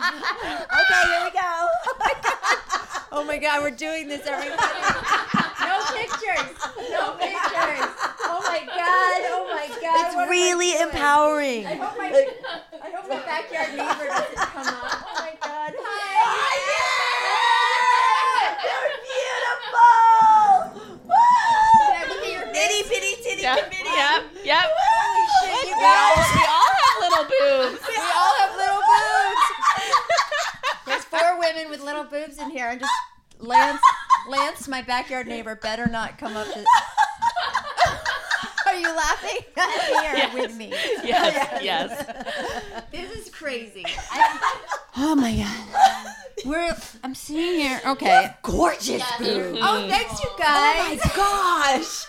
Okay, 0.08 1.02
here 1.04 1.24
we 1.26 1.32
go. 1.32 1.42
oh 1.44 1.96
my 2.00 2.14
God, 2.24 3.02
Oh 3.12 3.24
my 3.24 3.38
god, 3.38 3.62
we're 3.62 3.72
doing 3.72 4.08
this, 4.08 4.26
everybody. 4.26 4.80
No 5.62 5.80
pictures. 5.94 6.58
No 6.90 7.12
pictures. 7.20 7.88
Oh 8.24 8.42
my 8.48 8.62
God. 8.66 9.22
Oh 9.30 9.48
my 9.52 9.68
God. 9.82 10.06
It's 10.08 10.16
what 10.16 10.30
really 10.30 10.80
empowering. 10.82 11.66
I 11.68 11.76
hope 11.76 11.98
my, 11.98 12.08
I 12.84 12.90
hope 12.92 13.10
my 13.10 13.20
backyard 13.26 13.70
neighbor 13.72 14.08
doesn't 14.08 14.36
come 14.36 14.68
up. 14.68 15.04
Oh 15.06 15.14
my 15.20 15.36
God. 15.42 15.74
You're 18.64 18.92
beautiful. 19.04 20.82
Woo! 21.08 21.14
Can 21.80 21.96
I 21.96 22.06
look 22.10 22.24
at 22.24 22.32
your 22.32 22.48
Itty 22.80 22.90
bitty 22.90 23.16
titty 23.24 23.42
Yep. 23.42 23.58
committee. 23.64 23.90
Yep. 23.96 24.24
Yep. 24.44 24.64
shit, 25.42 25.68
you 25.70 25.76
We 25.78 25.84
all, 25.84 26.16
guys? 26.16 26.36
we 26.36 26.46
all 26.46 26.74
have 26.78 26.98
little 27.02 27.24
boobs. 27.26 27.82
We 27.88 27.96
all 27.98 28.34
have 28.38 28.56
little 28.56 28.82
boobs. 28.92 29.46
There's 30.86 31.04
four 31.06 31.40
women 31.40 31.70
with 31.70 31.82
little 31.82 32.04
boobs 32.04 32.38
in 32.40 32.50
here, 32.52 32.70
and 32.70 32.80
just 32.80 32.92
Lance, 33.40 33.82
Lance, 34.30 34.68
my 34.68 34.82
backyard 34.82 35.28
neighbor, 35.28 35.56
better 35.56 35.88
not 35.88 36.18
come 36.18 36.36
up 36.38 36.48
to. 36.48 36.64
Are 38.78 38.80
you 38.80 38.96
laughing? 38.96 39.40
here 40.04 40.30
with 40.40 40.56
me. 40.56 40.68
Yes. 41.04 41.64
Yes. 41.64 42.06
This 42.92 43.12
is 43.12 43.34
crazy. 43.34 43.86
I- 44.12 44.68
oh 44.98 45.16
my 45.16 45.36
god. 45.36 46.14
We're 46.46 46.76
I'm 47.04 47.16
sitting 47.16 47.60
here. 47.60 47.82
Okay. 47.88 48.36
Gorgeous 48.44 49.04
boobs. 49.18 49.60
Oh, 49.62 49.88
thanks, 49.90 50.24
you 50.24 50.30
guys. 50.38 51.00
Oh 51.04 51.10
my 51.16 51.76
gosh. 51.76 52.06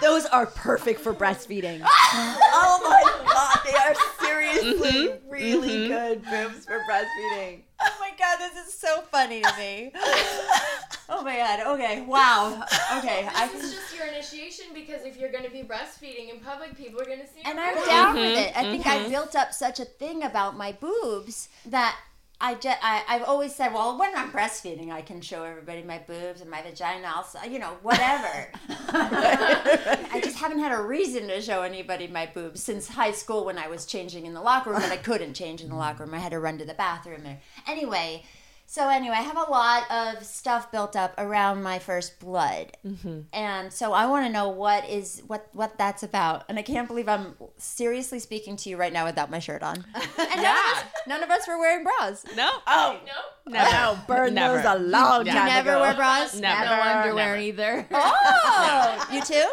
Those 0.00 0.26
are 0.26 0.46
perfect 0.46 1.00
for 1.00 1.14
breastfeeding. 1.14 1.82
oh 1.84 2.80
my 2.82 3.02
god, 3.24 3.60
they 3.64 3.74
are 3.76 3.94
seriously 4.20 5.08
mm-hmm. 5.08 5.30
really 5.30 5.88
mm-hmm. 5.88 5.92
good 5.92 6.24
boobs 6.24 6.64
for 6.64 6.80
breastfeeding. 6.90 7.60
Oh 7.80 7.96
my 8.00 8.10
god, 8.18 8.38
this 8.38 8.66
is 8.66 8.74
so 8.74 9.02
funny 9.02 9.42
to 9.42 9.52
me. 9.58 9.92
oh 11.08 11.22
my 11.22 11.36
god. 11.36 11.60
Okay. 11.74 12.00
Wow. 12.02 12.64
Okay. 12.98 13.28
I 13.34 13.48
This 13.52 13.64
is 13.64 13.74
just 13.74 13.96
your 13.96 14.06
initiation 14.06 14.66
because 14.72 15.02
if 15.04 15.18
you're 15.18 15.30
going 15.30 15.44
to 15.44 15.50
be 15.50 15.62
breastfeeding 15.62 16.32
in 16.32 16.40
public, 16.40 16.76
people 16.76 17.00
are 17.00 17.04
going 17.04 17.20
to 17.20 17.26
see 17.26 17.42
and 17.44 17.56
your 17.56 17.64
I'm 17.64 17.74
boobs. 17.74 17.86
down 17.86 18.14
with 18.14 18.24
mm-hmm, 18.24 18.38
it. 18.38 18.56
I 18.56 18.62
think 18.62 18.86
I 18.86 18.98
mm-hmm. 18.98 19.10
built 19.10 19.36
up 19.36 19.52
such 19.52 19.80
a 19.80 19.84
thing 19.84 20.22
about 20.22 20.56
my 20.56 20.72
boobs 20.72 21.48
that 21.66 21.96
I 22.38 22.54
just 22.54 22.78
I, 22.82 23.02
I've 23.08 23.22
always 23.22 23.54
said, 23.54 23.72
well, 23.72 23.98
when 23.98 24.14
I'm 24.14 24.30
breastfeeding, 24.30 24.90
I 24.90 25.00
can 25.00 25.22
show 25.22 25.42
everybody 25.44 25.82
my 25.82 25.98
boobs 25.98 26.42
and 26.42 26.50
my 26.50 26.60
vagina. 26.60 27.06
I'll, 27.06 27.26
uh, 27.42 27.46
you 27.46 27.58
know, 27.58 27.78
whatever. 27.82 28.48
I 28.68 30.20
just 30.22 30.36
haven't 30.36 30.58
had 30.58 30.72
a 30.72 30.82
reason 30.82 31.28
to 31.28 31.40
show 31.40 31.62
anybody 31.62 32.08
my 32.08 32.26
boobs 32.26 32.62
since 32.62 32.88
high 32.88 33.12
school 33.12 33.46
when 33.46 33.56
I 33.56 33.68
was 33.68 33.86
changing 33.86 34.26
in 34.26 34.34
the 34.34 34.42
locker 34.42 34.70
room, 34.70 34.82
and 34.82 34.92
I 34.92 34.98
couldn't 34.98 35.32
change 35.32 35.62
in 35.62 35.70
the 35.70 35.76
locker 35.76 36.04
room. 36.04 36.12
I 36.12 36.18
had 36.18 36.32
to 36.32 36.40
run 36.40 36.58
to 36.58 36.66
the 36.66 36.74
bathroom 36.74 37.22
there. 37.22 37.40
Anyway. 37.66 38.24
So 38.68 38.88
anyway, 38.88 39.14
I 39.16 39.22
have 39.22 39.36
a 39.36 39.48
lot 39.50 39.90
of 39.90 40.24
stuff 40.24 40.72
built 40.72 40.96
up 40.96 41.14
around 41.18 41.62
my 41.62 41.78
first 41.78 42.18
blood, 42.18 42.76
mm-hmm. 42.84 43.20
and 43.32 43.72
so 43.72 43.92
I 43.92 44.06
want 44.06 44.26
to 44.26 44.32
know 44.32 44.48
what 44.48 44.88
is 44.90 45.22
what 45.28 45.48
what 45.52 45.78
that's 45.78 46.02
about. 46.02 46.44
And 46.48 46.58
I 46.58 46.62
can't 46.62 46.88
believe 46.88 47.08
I'm 47.08 47.36
seriously 47.58 48.18
speaking 48.18 48.56
to 48.56 48.68
you 48.68 48.76
right 48.76 48.92
now 48.92 49.04
without 49.04 49.30
my 49.30 49.38
shirt 49.38 49.62
on. 49.62 49.84
And 50.18 50.42
none, 50.42 50.56
of 50.56 50.76
us, 50.76 50.84
none 51.06 51.22
of 51.22 51.30
us 51.30 51.46
were 51.48 51.58
wearing 51.58 51.84
bras. 51.84 52.24
No. 52.36 52.50
Oh, 52.66 52.98
No? 53.06 53.52
Never. 53.52 53.68
Oh, 53.68 53.94
no, 53.94 53.98
burn 54.08 54.34
Never. 54.34 54.56
those 54.56 54.64
a 54.66 54.78
long 54.78 55.24
You 55.24 55.32
time 55.32 55.46
You 55.46 55.52
never 55.54 55.70
ago. 55.70 55.80
wear 55.82 55.94
bras. 55.94 56.34
Never. 56.38 56.64
No 56.64 56.82
underwear 56.82 57.36
Never. 57.36 57.38
either. 57.38 57.86
Oh, 57.92 59.08
you 59.12 59.22
too? 59.22 59.44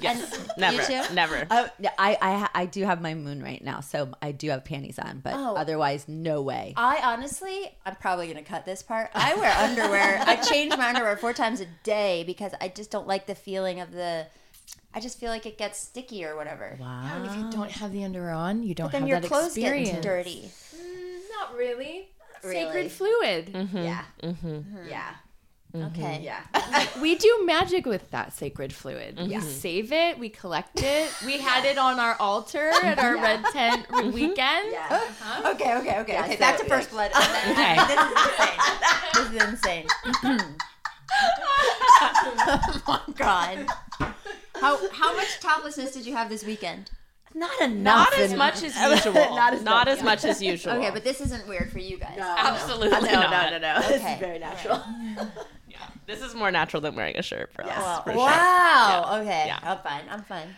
Yes. 0.00 0.32
And 0.38 0.48
never. 0.58 0.76
you 0.76 1.02
too? 1.02 1.14
Never. 1.14 1.46
Yeah, 1.78 1.90
I, 1.98 2.16
I 2.20 2.48
I 2.62 2.66
do 2.66 2.84
have 2.84 3.00
my 3.02 3.14
moon 3.14 3.42
right 3.42 3.62
now, 3.62 3.80
so 3.80 4.10
I 4.22 4.32
do 4.32 4.50
have 4.50 4.64
panties 4.64 4.98
on, 4.98 5.20
but 5.20 5.34
Oh. 5.34 5.54
otherwise, 5.56 6.06
no 6.08 6.42
way. 6.42 6.74
I 6.76 7.00
honestly, 7.02 7.70
I'm 7.84 7.96
probably 7.96 8.26
gonna 8.28 8.42
cut 8.42 8.64
this 8.64 8.82
part. 8.82 9.10
I 9.14 9.34
wear 9.34 9.50
underwear. 9.58 10.22
I 10.26 10.36
change 10.36 10.76
my 10.76 10.88
underwear 10.90 11.16
four 11.16 11.32
times 11.32 11.60
a 11.60 11.66
day 11.84 12.24
because 12.24 12.52
I 12.60 12.68
just 12.68 12.90
don't 12.90 13.06
like 13.06 13.26
the 13.26 13.34
feeling 13.34 13.80
of 13.80 13.92
the. 13.92 14.26
I 14.94 15.00
just 15.00 15.18
feel 15.18 15.30
like 15.30 15.46
it 15.46 15.56
gets 15.58 15.78
sticky 15.78 16.24
or 16.24 16.36
whatever. 16.36 16.76
Yeah, 16.78 17.16
and 17.16 17.26
if 17.26 17.34
you 17.36 17.50
don't 17.50 17.70
have 17.70 17.92
the 17.92 18.04
underwear 18.04 18.32
on, 18.32 18.62
you 18.62 18.74
don't 18.74 18.86
But 18.86 18.92
then 18.92 19.00
have 19.02 19.08
your 19.08 19.20
that 19.20 19.28
clothes 19.28 19.46
experience. 19.56 19.90
get 19.90 20.02
dirty. 20.02 20.50
Mm, 20.76 21.18
not 21.38 21.56
really. 21.56 22.08
Really? 22.44 22.64
Sacred 22.66 22.90
fluid. 22.92 23.68
Yeah. 23.72 24.02
Mm-hmm. 24.22 24.88
Yeah. 24.88 25.10
Okay. 25.74 26.02
Mm-hmm. 26.02 26.24
Yeah. 26.24 26.40
We 27.00 27.16
do 27.16 27.42
magic 27.44 27.86
with 27.86 28.10
that 28.10 28.32
sacred 28.32 28.72
fluid. 28.72 29.16
We 29.16 29.28
mm-hmm. 29.28 29.40
save 29.40 29.92
it, 29.92 30.18
we 30.18 30.28
collect 30.28 30.82
it. 30.82 31.10
We 31.26 31.38
had 31.38 31.64
it 31.64 31.78
on 31.78 31.98
our 31.98 32.16
altar 32.20 32.70
at 32.82 32.98
our 32.98 33.16
red 33.16 33.44
tent 33.52 33.90
weekend. 34.12 34.74
Uh-huh. 34.74 35.52
Okay. 35.52 35.76
Okay. 35.76 36.00
Okay. 36.00 36.18
okay. 36.20 36.32
so, 36.34 36.38
Back 36.38 36.58
to 36.58 36.64
first 36.64 36.90
blood. 36.90 37.10
Okay. 37.10 37.76
this 37.76 38.00
is 38.00 38.12
insane. 38.28 38.58
This 39.14 39.26
is 39.30 39.42
insane. 39.48 39.86
oh 42.46 42.82
my 42.86 43.00
god. 43.16 43.66
How 44.60 44.78
how 44.92 45.16
much 45.16 45.40
toplessness 45.40 45.92
did 45.92 46.06
you 46.06 46.14
have 46.14 46.28
this 46.28 46.44
weekend? 46.44 46.90
Not 47.34 47.60
enough. 47.62 48.10
Not 48.10 48.18
as 48.18 48.32
in- 48.32 48.38
much 48.38 48.62
as 48.62 48.76
usual. 48.76 49.14
not 49.14 49.54
as, 49.54 49.62
Not 49.62 49.88
as, 49.88 49.98
as 49.98 50.04
much 50.04 50.24
as 50.24 50.42
usual. 50.42 50.74
Okay, 50.74 50.90
but 50.90 51.04
this 51.04 51.20
isn't 51.20 51.48
weird 51.48 51.72
for 51.72 51.78
you 51.78 51.96
guys. 51.98 52.16
No, 52.18 52.34
absolutely 52.38 52.90
No, 52.90 53.00
no, 53.00 53.30
not. 53.30 53.50
no, 53.52 53.58
no. 53.58 53.80
This 53.80 54.00
Okay. 54.00 54.12
is 54.14 54.20
very 54.20 54.38
natural. 54.38 54.82
This 56.06 56.22
is 56.22 56.34
more 56.34 56.50
natural 56.50 56.80
than 56.80 56.94
wearing 56.94 57.16
a 57.16 57.22
shirt 57.22 57.52
for 57.52 57.64
us. 57.64 58.04
for 58.04 58.10
sure. 58.12 58.18
Wow. 58.18 59.20
Okay. 59.20 59.44
Yeah. 59.46 59.58
I'm 59.62 59.78
fine. 59.78 60.02
I'm 60.10 60.22
fine. 60.22 60.48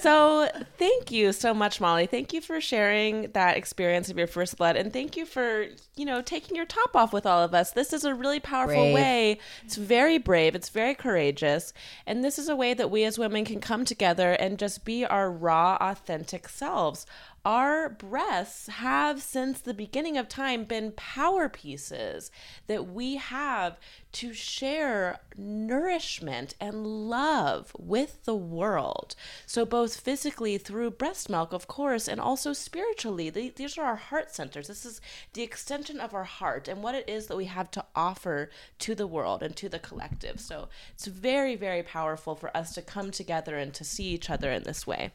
So, 0.00 0.48
thank 0.76 1.10
you 1.10 1.32
so 1.32 1.54
much, 1.54 1.80
Molly. 1.80 2.04
Thank 2.06 2.34
you 2.34 2.42
for 2.42 2.60
sharing 2.60 3.30
that 3.32 3.56
experience 3.56 4.10
of 4.10 4.18
your 4.18 4.26
first 4.26 4.58
blood, 4.58 4.76
and 4.76 4.92
thank 4.92 5.16
you 5.16 5.24
for 5.24 5.66
you 5.96 6.04
know 6.04 6.20
taking 6.20 6.54
your 6.54 6.66
top 6.66 6.94
off 6.94 7.12
with 7.12 7.24
all 7.24 7.42
of 7.42 7.54
us. 7.54 7.70
This 7.72 7.94
is 7.94 8.04
a 8.04 8.14
really 8.14 8.40
powerful 8.40 8.74
Brave. 8.74 8.94
way. 8.94 9.38
It's 9.64 9.76
very 9.76 10.18
brave. 10.18 10.54
It's 10.54 10.68
very 10.68 10.94
courageous, 10.94 11.72
and 12.06 12.22
this 12.22 12.38
is 12.38 12.50
a 12.50 12.56
way 12.56 12.74
that 12.74 12.90
we 12.90 13.04
as 13.04 13.18
women 13.18 13.46
can 13.46 13.60
come 13.60 13.86
together 13.86 14.32
and 14.32 14.58
just 14.58 14.84
be 14.84 15.06
our 15.06 15.30
raw, 15.30 15.78
authentic 15.80 16.48
selves. 16.48 17.06
Our 17.44 17.90
breasts 17.90 18.68
have, 18.68 19.20
since 19.20 19.60
the 19.60 19.74
beginning 19.74 20.16
of 20.16 20.30
time, 20.30 20.64
been 20.64 20.92
power 20.92 21.50
pieces 21.50 22.30
that 22.68 22.90
we 22.90 23.16
have 23.16 23.78
to 24.12 24.32
share 24.32 25.18
nourishment 25.36 26.54
and 26.58 27.10
love 27.10 27.72
with 27.78 28.24
the 28.24 28.34
world. 28.34 29.14
So, 29.44 29.66
both 29.66 30.00
physically 30.00 30.56
through 30.56 30.92
breast 30.92 31.28
milk, 31.28 31.52
of 31.52 31.66
course, 31.66 32.08
and 32.08 32.18
also 32.18 32.54
spiritually. 32.54 33.28
The- 33.28 33.52
These 33.54 33.76
are 33.76 33.84
our 33.84 33.96
heart 33.96 34.34
centers. 34.34 34.68
This 34.68 34.86
is 34.86 35.02
the 35.34 35.42
extension 35.42 36.00
of 36.00 36.14
our 36.14 36.24
heart 36.24 36.66
and 36.66 36.82
what 36.82 36.94
it 36.94 37.06
is 37.06 37.26
that 37.26 37.36
we 37.36 37.44
have 37.44 37.70
to 37.72 37.84
offer 37.94 38.48
to 38.78 38.94
the 38.94 39.06
world 39.06 39.42
and 39.42 39.54
to 39.56 39.68
the 39.68 39.78
collective. 39.78 40.40
So, 40.40 40.70
it's 40.94 41.06
very, 41.06 41.56
very 41.56 41.82
powerful 41.82 42.34
for 42.34 42.56
us 42.56 42.72
to 42.74 42.80
come 42.80 43.10
together 43.10 43.58
and 43.58 43.74
to 43.74 43.84
see 43.84 44.04
each 44.04 44.30
other 44.30 44.50
in 44.50 44.62
this 44.62 44.86
way. 44.86 45.10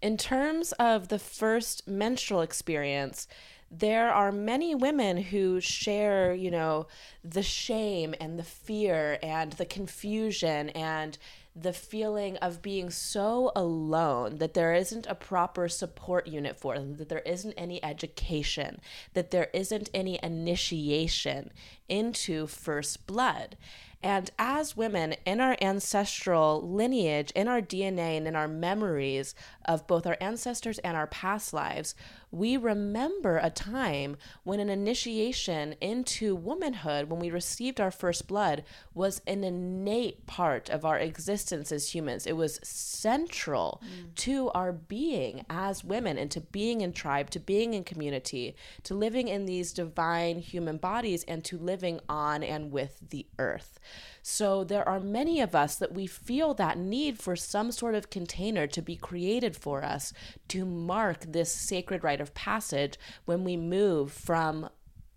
In 0.00 0.16
terms 0.16 0.72
of 0.72 1.08
the 1.08 1.18
first 1.18 1.88
menstrual 1.88 2.42
experience, 2.42 3.26
there 3.70 4.10
are 4.10 4.32
many 4.32 4.74
women 4.74 5.16
who 5.16 5.60
share, 5.60 6.32
you 6.32 6.50
know, 6.50 6.86
the 7.24 7.42
shame 7.42 8.14
and 8.20 8.38
the 8.38 8.44
fear 8.44 9.18
and 9.22 9.52
the 9.52 9.66
confusion 9.66 10.70
and 10.70 11.18
the 11.54 11.72
feeling 11.72 12.36
of 12.36 12.62
being 12.62 12.88
so 12.88 13.50
alone 13.56 14.36
that 14.36 14.54
there 14.54 14.72
isn't 14.72 15.06
a 15.08 15.14
proper 15.14 15.68
support 15.68 16.28
unit 16.28 16.56
for 16.56 16.78
them, 16.78 16.96
that 16.96 17.08
there 17.08 17.18
isn't 17.20 17.54
any 17.56 17.82
education, 17.84 18.80
that 19.14 19.32
there 19.32 19.48
isn't 19.52 19.90
any 19.92 20.20
initiation 20.22 21.50
into 21.88 22.46
first 22.46 23.06
blood. 23.06 23.56
And 24.02 24.30
as 24.38 24.76
women, 24.76 25.16
in 25.26 25.40
our 25.40 25.56
ancestral 25.60 26.62
lineage, 26.62 27.32
in 27.32 27.48
our 27.48 27.60
DNA, 27.60 28.16
and 28.16 28.28
in 28.28 28.36
our 28.36 28.46
memories 28.46 29.34
of 29.64 29.88
both 29.88 30.06
our 30.06 30.16
ancestors 30.20 30.78
and 30.80 30.96
our 30.96 31.08
past 31.08 31.52
lives, 31.52 31.96
we 32.30 32.56
remember 32.56 33.38
a 33.38 33.50
time 33.50 34.16
when 34.44 34.60
an 34.60 34.68
initiation 34.68 35.74
into 35.80 36.36
womanhood, 36.36 37.08
when 37.08 37.18
we 37.18 37.30
received 37.30 37.80
our 37.80 37.90
first 37.90 38.28
blood, 38.28 38.64
was 38.94 39.20
an 39.26 39.42
innate 39.42 40.26
part 40.26 40.68
of 40.68 40.84
our 40.84 40.98
existence 40.98 41.72
as 41.72 41.94
humans. 41.94 42.26
It 42.26 42.36
was 42.36 42.60
central 42.62 43.82
mm. 43.82 44.14
to 44.16 44.50
our 44.50 44.72
being 44.72 45.44
as 45.48 45.82
women 45.82 46.18
and 46.18 46.30
to 46.32 46.40
being 46.40 46.82
in 46.82 46.92
tribe, 46.92 47.30
to 47.30 47.40
being 47.40 47.72
in 47.72 47.82
community, 47.82 48.54
to 48.84 48.94
living 48.94 49.28
in 49.28 49.46
these 49.46 49.72
divine 49.72 50.38
human 50.38 50.76
bodies, 50.76 51.24
and 51.26 51.42
to 51.44 51.56
living 51.56 51.77
on 52.08 52.42
and 52.42 52.70
with 52.70 52.98
the 53.10 53.26
earth. 53.38 53.78
So 54.22 54.64
there 54.64 54.88
are 54.88 55.00
many 55.00 55.40
of 55.40 55.54
us 55.54 55.76
that 55.76 55.92
we 55.92 56.06
feel 56.06 56.54
that 56.54 56.78
need 56.78 57.18
for 57.18 57.36
some 57.36 57.72
sort 57.72 57.94
of 57.94 58.10
container 58.10 58.66
to 58.66 58.82
be 58.82 58.96
created 58.96 59.56
for 59.56 59.84
us 59.84 60.12
to 60.48 60.64
mark 60.64 61.24
this 61.26 61.52
sacred 61.52 62.04
rite 62.04 62.20
of 62.20 62.34
passage 62.34 62.98
when 63.24 63.44
we 63.44 63.56
move 63.56 64.12
from 64.12 64.68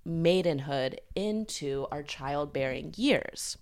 maidenhood 0.06 1.00
into 1.15 1.88
our 1.91 2.04
childbearing 2.04 2.93
years. 2.97 3.58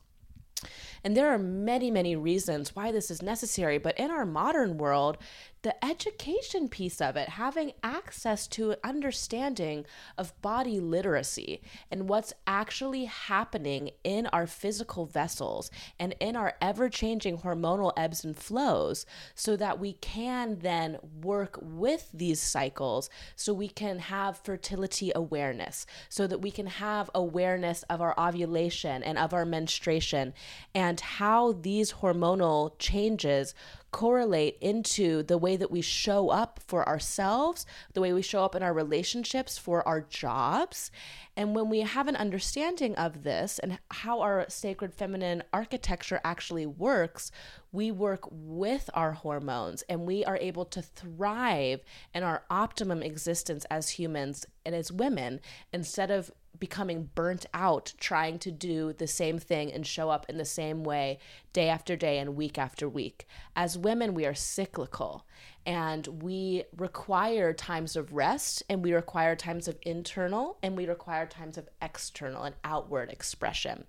And 1.04 1.16
there 1.16 1.30
are 1.30 1.40
many, 1.40 1.90
many 1.90 2.16
reasons 2.16 2.76
why 2.76 2.92
this 2.92 3.10
is 3.10 3.22
necessary. 3.22 3.78
But 3.78 3.98
in 3.98 4.12
our 4.12 4.26
modern 4.26 4.78
world, 4.78 5.18
the 5.62 5.84
education 5.84 6.70
piece 6.70 7.02
of 7.02 7.16
it, 7.16 7.30
having 7.30 7.74
access 7.84 8.48
to 8.48 8.76
understanding 8.84 9.86
of 10.18 10.40
body 10.42 10.80
literacy 10.80 11.62
and 11.92 12.08
what's 12.08 12.34
actually 12.48 13.06
happening 13.06 13.92
in 14.04 14.28
our 14.28 14.48
physical 14.48 15.06
vessels 15.06 15.70
and 16.00 16.16
in 16.20 16.36
our 16.36 16.54
ever 16.62 16.88
changing 16.88 17.40
hormonal 17.40 17.92
ebbs 17.98 18.24
and 18.24 18.38
flows, 18.38 19.06
so 19.36 19.56
that 19.56 19.80
we 19.80 19.94
can 19.94 20.60
then 20.60 20.98
work 21.22 21.60
with 21.62 22.10
these 22.14 22.42
cycles 22.42 23.10
so 23.36 23.54
we 23.54 23.68
can 23.68 24.00
have 24.00 24.38
fertility 24.38 25.12
awareness, 25.14 25.86
so 26.08 26.26
that 26.26 26.42
we 26.42 26.52
can 26.52 26.68
have 26.68 27.10
awareness 27.14 27.84
of 27.84 28.02
our 28.02 28.18
ovulation 28.20 29.04
and 29.04 29.18
of 29.18 29.34
our 29.34 29.46
menstruation 29.46 30.34
and 30.74 31.00
how 31.00 31.52
these 31.52 31.94
hormonal 31.94 32.72
changes 32.80 33.54
correlate 33.92 34.58
into 34.62 35.24
the 35.24 35.38
way 35.38 35.56
that 35.56 35.72
we 35.72 35.82
show 35.82 36.30
up 36.30 36.60
for 36.66 36.88
ourselves, 36.88 37.66
the 37.94 38.02
way 38.02 38.14
we 38.14 38.22
show 38.22 38.44
up 38.44 38.56
in 38.56 38.64
our 38.64 38.74
relationships, 38.74 39.58
for 39.58 39.88
our 39.88 40.02
jobs. 40.02 40.92
And 41.36 41.56
when 41.56 41.70
we 41.70 41.82
have 41.82 42.08
an 42.08 42.16
understanding 42.16 42.96
of 42.96 43.24
this 43.24 43.60
and 43.60 43.80
how 43.90 44.22
our 44.22 44.46
sacred 44.50 44.94
feminine 44.94 45.44
architecture 45.54 46.20
actually 46.24 46.66
works, 46.66 47.32
we 47.72 47.92
work 47.92 48.28
with 48.32 48.90
our 48.94 49.14
hormones 49.14 49.84
and 49.84 50.06
we 50.06 50.26
are 50.26 50.38
able 50.38 50.66
to 50.66 50.82
thrive 50.82 51.82
in 52.14 52.24
our 52.24 52.44
optimum 52.50 53.02
existence 53.02 53.66
as 53.72 53.92
humans 53.92 54.46
and 54.66 54.76
as 54.76 54.92
women 54.92 55.40
instead 55.72 56.12
of 56.12 56.32
becoming 56.58 57.10
burnt 57.16 57.46
out 57.54 57.94
trying 58.00 58.40
to 58.40 58.52
do 58.52 58.94
the 58.94 59.08
same 59.08 59.40
thing 59.40 59.72
and 59.72 59.86
show 59.86 60.10
up 60.10 60.26
in 60.30 60.38
the 60.38 60.46
same 60.46 60.84
way 60.84 61.20
day 61.54 61.70
after 61.70 61.96
day 61.96 62.20
and 62.20 62.36
week 62.36 62.58
after 62.58 62.88
week. 62.88 63.28
As 63.56 63.78
women, 63.78 64.14
we 64.14 64.26
are 64.26 64.34
cyclical 64.34 65.26
and 65.66 66.08
we 66.22 66.64
require 66.76 67.54
times 67.54 67.96
of 67.96 68.14
rest 68.14 68.64
and 68.70 68.84
we 68.84 68.94
require 68.94 69.36
times 69.36 69.68
of 69.68 69.78
internal 69.84 70.58
and 70.64 70.76
we 70.76 70.88
require 70.88 71.26
times 71.26 71.58
of 71.58 71.70
external 71.82 72.44
and 72.44 72.56
outward 72.64 73.12
expression. 73.12 73.86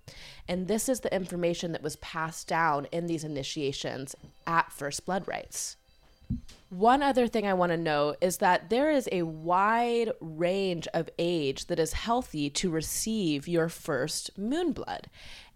And 0.47 0.67
this 0.67 0.87
is 0.87 0.99
the 0.99 1.13
information 1.13 1.71
that 1.71 1.83
was 1.83 1.95
passed 1.97 2.47
down 2.47 2.85
in 2.91 3.07
these 3.07 3.23
initiations 3.23 4.15
at 4.45 4.71
First 4.71 5.05
Blood 5.05 5.27
Rites. 5.27 5.77
One 6.69 7.03
other 7.03 7.27
thing 7.27 7.45
I 7.45 7.53
want 7.53 7.71
to 7.71 7.77
note 7.77 8.17
is 8.21 8.37
that 8.37 8.69
there 8.69 8.89
is 8.91 9.09
a 9.11 9.23
wide 9.23 10.11
range 10.21 10.87
of 10.93 11.09
age 11.19 11.65
that 11.67 11.79
is 11.79 11.93
healthy 11.93 12.49
to 12.51 12.69
receive 12.69 13.47
your 13.47 13.67
first 13.67 14.37
moon 14.37 14.71
blood. 14.71 15.07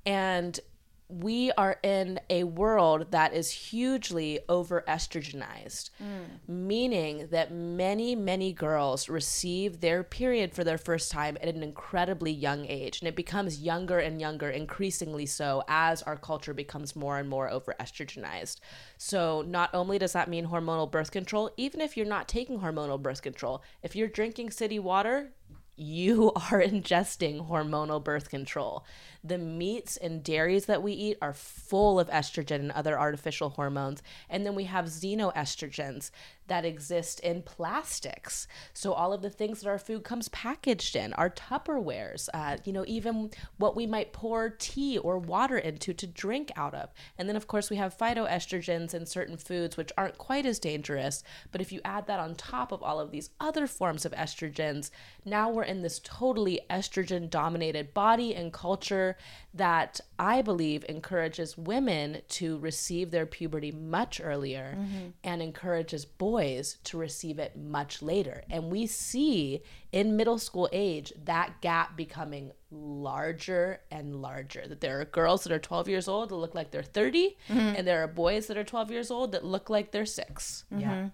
And 0.06 0.60
we 1.08 1.52
are 1.52 1.78
in 1.84 2.20
a 2.30 2.44
world 2.44 3.12
that 3.12 3.34
is 3.34 3.52
hugely 3.52 4.40
over 4.50 4.84
estrogenized, 4.88 5.92
mm. 6.02 6.26
meaning 6.48 7.28
that 7.30 7.52
many, 7.52 8.16
many 8.16 8.52
girls 8.52 9.08
receive 9.08 9.82
their 9.82 10.04
period 10.04 10.54
for 10.54 10.64
their 10.64 10.80
first 10.80 11.12
time 11.12 11.38
at 11.42 11.54
an 11.54 11.62
incredibly 11.62 12.32
young 12.32 12.66
age. 12.66 13.00
And 13.02 13.08
it 13.08 13.16
becomes 13.16 13.62
younger 13.62 14.00
and 14.00 14.20
younger, 14.20 14.50
increasingly 14.50 15.28
so, 15.28 15.64
as 15.68 16.02
our 16.04 16.18
culture 16.18 16.54
becomes 16.54 16.96
more 16.96 17.20
and 17.20 17.30
more 17.30 17.50
over 17.50 17.76
estrogenized. 17.80 18.60
So, 18.98 19.44
not 19.44 19.70
only 19.74 20.00
does 20.00 20.14
that 20.14 20.30
mean 20.30 20.48
hormonal 20.48 20.90
birth 20.90 21.12
control, 21.12 21.52
even 21.56 21.82
if 21.82 21.96
you're 21.96 22.06
not 22.06 22.28
taking 22.28 22.60
hormonal 22.60 23.02
birth 23.02 23.22
control, 23.22 23.62
if 23.84 23.96
you're 23.96 24.08
drinking 24.08 24.52
city 24.52 24.80
water, 24.80 25.34
you 25.76 26.32
are 26.36 26.62
ingesting 26.62 27.48
hormonal 27.48 28.04
birth 28.04 28.30
control. 28.30 28.86
The 29.26 29.40
meats 29.40 29.98
and 29.98 30.24
dairies 30.24 30.68
that 30.68 30.84
we 30.84 30.94
eat 30.94 31.18
are 31.20 31.34
full 31.34 32.00
of 32.00 32.10
estrogen 32.10 32.60
and 32.60 32.72
other 32.72 33.00
artificial 33.00 33.50
hormones. 33.50 34.04
And 34.30 34.46
then 34.46 34.54
we 34.54 34.66
have 34.66 34.86
xenoestrogens 34.86 36.12
that 36.48 36.66
exist 36.66 37.20
in 37.22 37.42
plastics. 37.42 38.48
So 38.74 38.94
all 38.94 39.14
of 39.14 39.22
the 39.24 39.30
things 39.30 39.62
that 39.62 39.70
our 39.70 39.80
food 39.80 40.04
comes 40.04 40.30
packaged 40.30 40.96
in, 40.96 41.14
our 41.14 41.30
Tupperwares, 41.30 42.30
uh, 42.34 42.58
you 42.66 42.72
know, 42.72 42.86
even 42.88 43.32
what 43.58 43.76
we 43.76 43.88
might 43.88 44.14
pour 44.14 44.50
tea 44.50 44.98
or 45.00 45.18
water 45.18 45.58
into 45.58 45.94
to 45.94 46.06
drink 46.06 46.52
out 46.56 46.76
of. 46.76 46.94
And 47.18 47.28
then 47.28 47.36
of 47.36 47.48
course 47.48 47.70
we 47.70 47.78
have 47.78 47.98
phytoestrogens 47.98 48.94
in 48.94 49.06
certain 49.06 49.38
foods 49.38 49.76
which 49.76 49.92
aren't 49.98 50.18
quite 50.20 50.46
as 50.46 50.60
dangerous. 50.60 51.24
But 51.52 51.62
if 51.62 51.72
you 51.72 51.82
add 51.84 52.06
that 52.08 52.20
on 52.20 52.36
top 52.36 52.72
of 52.72 52.84
all 52.84 53.00
of 53.00 53.12
these 53.12 53.32
other 53.40 53.66
forms 53.66 54.06
of 54.06 54.12
estrogens, 54.12 54.92
now 55.26 55.50
we're 55.50 55.64
in 55.64 55.82
this 55.82 56.00
totally 56.04 56.60
estrogen 56.70 57.30
dominated 57.30 57.94
body 57.94 58.36
and 58.36 58.54
culture 58.54 59.15
that 59.54 60.02
I 60.20 60.42
believe 60.42 60.86
encourages 60.90 61.58
women 61.58 62.22
to 62.30 62.58
receive 62.60 63.12
their 63.12 63.26
puberty 63.26 63.72
much 63.72 64.20
earlier 64.24 64.76
mm-hmm. 64.78 65.10
and 65.24 65.42
encourages 65.42 66.06
boys 66.06 66.78
to 66.86 66.98
receive 66.98 67.40
it 67.40 67.56
much 67.56 68.02
later. 68.02 68.44
And 68.50 68.70
we 68.70 68.86
see 68.88 69.62
in 69.92 70.18
middle 70.18 70.38
school 70.38 70.70
age 70.74 71.14
that 71.24 71.62
gap 71.62 71.96
becoming 71.96 72.52
larger 72.70 73.80
and 73.90 74.22
larger. 74.22 74.68
That 74.68 74.82
there 74.82 75.00
are 75.00 75.06
girls 75.06 75.44
that 75.44 75.54
are 75.54 75.60
12 75.60 75.88
years 75.88 76.08
old 76.08 76.30
that 76.30 76.36
look 76.36 76.56
like 76.56 76.72
they're 76.72 76.84
30, 76.84 77.38
mm-hmm. 77.48 77.60
and 77.60 77.88
there 77.88 78.04
are 78.04 78.08
boys 78.08 78.48
that 78.48 78.58
are 78.58 78.64
12 78.64 78.92
years 78.92 79.10
old 79.12 79.32
that 79.32 79.46
look 79.46 79.70
like 79.70 79.92
they're 79.92 80.06
6. 80.06 80.66
Mm-hmm. 80.72 80.82
Yeah. 80.82 81.10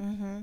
Mm-hmm. 0.00 0.40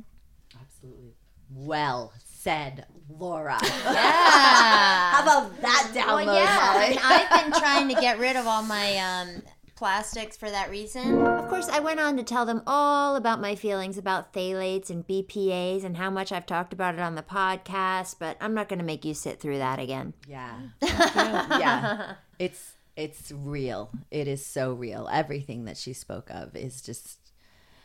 Absolutely. 0.61 1.15
Well 1.49 2.13
said, 2.23 2.85
Laura. 3.09 3.59
Yeah. 3.87 5.11
How 5.11 5.23
about 5.23 5.61
that 5.61 5.91
download, 5.93 6.25
well, 6.25 6.35
yeah. 6.35 6.73
Molly? 6.73 6.99
I've 7.01 7.43
been 7.43 7.59
trying 7.59 7.87
to 7.89 7.95
get 7.99 8.19
rid 8.19 8.35
of 8.35 8.45
all 8.45 8.61
my 8.61 8.97
um, 8.97 9.41
plastics 9.75 10.35
for 10.35 10.49
that 10.49 10.69
reason. 10.69 11.21
Of 11.21 11.47
course, 11.49 11.69
I 11.69 11.79
went 11.79 11.99
on 11.99 12.17
to 12.17 12.23
tell 12.23 12.45
them 12.45 12.63
all 12.67 13.15
about 13.15 13.39
my 13.39 13.55
feelings 13.55 13.97
about 13.97 14.33
phthalates 14.33 14.89
and 14.89 15.07
BPAs 15.07 15.83
and 15.85 15.95
how 15.95 16.09
much 16.09 16.31
I've 16.31 16.45
talked 16.45 16.73
about 16.73 16.95
it 16.95 16.99
on 16.99 17.15
the 17.15 17.23
podcast, 17.23 18.15
but 18.19 18.37
I'm 18.41 18.53
not 18.53 18.67
going 18.67 18.79
to 18.79 18.85
make 18.85 19.05
you 19.05 19.13
sit 19.13 19.39
through 19.39 19.59
that 19.59 19.79
again. 19.79 20.13
Yeah. 20.27 20.59
yeah. 20.81 22.15
It's 22.39 22.73
it's 22.95 23.31
real. 23.31 23.91
It 24.09 24.27
is 24.27 24.45
so 24.45 24.73
real. 24.73 25.07
Everything 25.11 25.65
that 25.65 25.77
she 25.77 25.93
spoke 25.93 26.29
of 26.31 26.55
is 26.55 26.81
just 26.81 27.19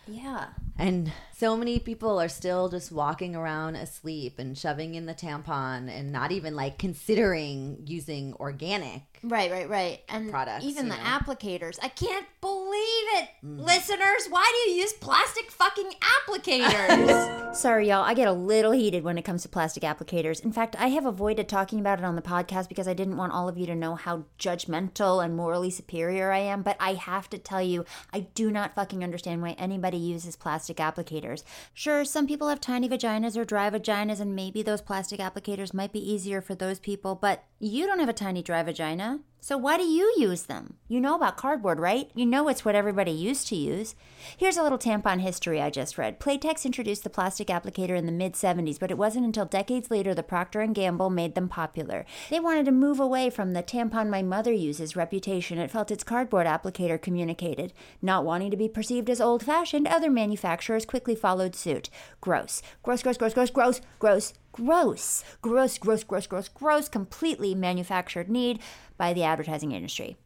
yeah. 0.07 0.49
And 0.79 1.13
so 1.37 1.57
many 1.57 1.79
people 1.79 2.21
are 2.21 2.29
still 2.29 2.69
just 2.69 2.91
walking 2.91 3.37
around 3.37 3.77
asleep 3.77 4.39
and 4.39 4.57
shoving 4.57 4.95
in 4.95 5.07
the 5.07 5.15
tampon 5.15 5.89
and 5.91 6.11
not 6.11 6.33
even 6.33 6.57
like 6.57 6.79
considering 6.79 7.83
using 7.87 8.35
organic. 8.35 9.03
Right, 9.23 9.51
right, 9.51 9.69
right. 9.69 10.01
And 10.09 10.31
products, 10.31 10.65
even 10.65 10.89
the 10.89 10.97
know? 10.97 11.03
applicators. 11.03 11.79
I 11.83 11.89
can't 11.89 12.27
believe 12.41 12.62
it. 12.77 13.29
Mm. 13.45 13.65
Listeners, 13.65 14.29
why 14.29 14.51
do 14.51 14.71
you 14.71 14.81
use 14.81 14.93
plastic 14.93 15.51
fucking 15.51 15.93
applicators? 16.01 17.55
Sorry, 17.55 17.89
y'all. 17.89 18.03
I 18.03 18.15
get 18.15 18.29
a 18.29 18.33
little 18.33 18.73
heated 18.73 19.05
when 19.05 19.19
it 19.19 19.23
comes 19.23 19.43
to 19.43 19.49
plastic 19.49 19.83
applicators. 19.83 20.43
In 20.43 20.53
fact, 20.53 20.75
I 20.79 20.89
have 20.89 21.05
avoided 21.05 21.49
talking 21.49 21.81
about 21.81 21.99
it 21.99 22.05
on 22.05 22.17
the 22.17 22.23
podcast 22.23 22.69
because 22.69 22.89
I 22.89 22.95
didn't 22.95 23.17
want 23.17 23.33
all 23.33 23.49
of 23.49 23.59
you 23.59 23.67
to 23.67 23.75
know 23.75 23.95
how 23.95 24.25
judgmental 24.39 25.25
and 25.25 25.37
morally 25.37 25.71
superior 25.71 26.33
I 26.33 26.39
am. 26.39 26.63
But 26.63 26.77
I 26.81 26.95
have 26.95 27.29
to 27.31 27.39
tell 27.39 27.63
you, 27.63 27.85
I 28.13 28.21
do 28.21 28.51
not 28.51 28.75
fucking 28.75 29.05
understand 29.05 29.43
why 29.43 29.51
anybody 29.53 29.99
uses 29.99 30.37
plastic 30.37 30.79
applicators. 30.79 31.45
Sure, 31.75 32.05
some 32.05 32.27
people 32.27 32.49
have 32.49 32.61
tiny 32.61 32.89
vaginas 32.89 33.37
or 33.37 33.45
dry 33.45 33.69
vaginas, 33.71 34.21
and 34.21 34.35
maybe 34.35 34.63
those 34.63 34.81
plastic 34.81 35.21
applicators 35.21 35.75
might 35.75 35.93
be 35.93 36.13
easier 36.13 36.41
for 36.41 36.55
those 36.55 36.79
people, 36.79 37.15
but 37.15 37.45
you 37.59 37.87
don't 37.87 38.01
have 38.01 38.09
a 38.09 38.15
tiny 38.15 38.43
dry 38.43 38.63
vagina. 38.63 39.21
So 39.45 39.59
why 39.59 39.77
do 39.77 39.83
you 39.83 40.15
use 40.17 40.45
them? 40.45 40.75
You 40.87 41.01
know 41.01 41.17
about 41.17 41.37
cardboard, 41.37 41.81
right? 41.81 42.09
You 42.15 42.25
know 42.25 42.47
it's 42.47 42.65
what 42.65 42.77
everybody 42.77 43.11
used 43.11 43.49
to 43.49 43.57
use. 43.57 43.97
Here's 44.37 44.57
a 44.57 44.63
little 44.63 44.79
tampon 44.79 45.21
history 45.21 45.61
I 45.61 45.69
just 45.69 45.99
read. 45.99 46.21
Playtex 46.21 46.65
introduced 46.65 47.03
the 47.03 47.11
plastic 47.11 47.49
applicator 47.49 47.97
in 47.97 48.07
the 48.07 48.13
mid 48.13 48.35
70s, 48.35 48.79
but 48.79 48.93
it 48.93 48.97
wasn't 48.97 49.27
until 49.27 49.45
decades 49.45 49.91
later 49.91 50.15
the 50.15 50.23
Procter 50.23 50.65
& 50.67 50.73
Gamble 50.73 51.11
made 51.11 51.35
them 51.35 51.49
popular. 51.49 52.07
They 52.31 52.39
wanted 52.39 52.67
to 52.67 52.71
move 52.71 53.01
away 53.01 53.31
from 53.31 53.53
the 53.53 53.65
tampon 53.65 54.09
my 54.09 54.23
mother 54.23 54.53
uses 54.53 54.95
reputation 54.95 55.59
it 55.59 55.73
felt 55.73 55.91
its 55.91 56.05
cardboard 56.05 56.47
applicator 56.47 57.03
communicated. 57.03 57.73
Not 58.01 58.25
wanting 58.25 58.53
to 58.53 58.57
be 58.57 58.69
perceived 58.69 59.11
as 59.11 59.21
old-fashioned, 59.21 59.89
other 59.89 60.09
manufacturers 60.09 60.87
quickly 60.87 61.17
followed 61.17 61.57
suit. 61.57 61.91
Gross. 62.21 62.63
Gross, 62.85 63.03
gross, 63.03 63.19
gross, 63.19 63.35
gross, 63.35 63.51
gross, 63.51 63.81
gross, 63.99 64.35
gross, 64.53 65.25
gross, 65.41 65.79
gross, 65.79 66.05
gross, 66.05 66.27
gross, 66.27 66.49
gross, 66.49 66.89
completely 66.89 67.55
manufactured 67.55 68.29
need 68.29 68.61
by 68.97 69.13
the 69.13 69.25
advertising 69.25 69.73
industry. 69.73 70.17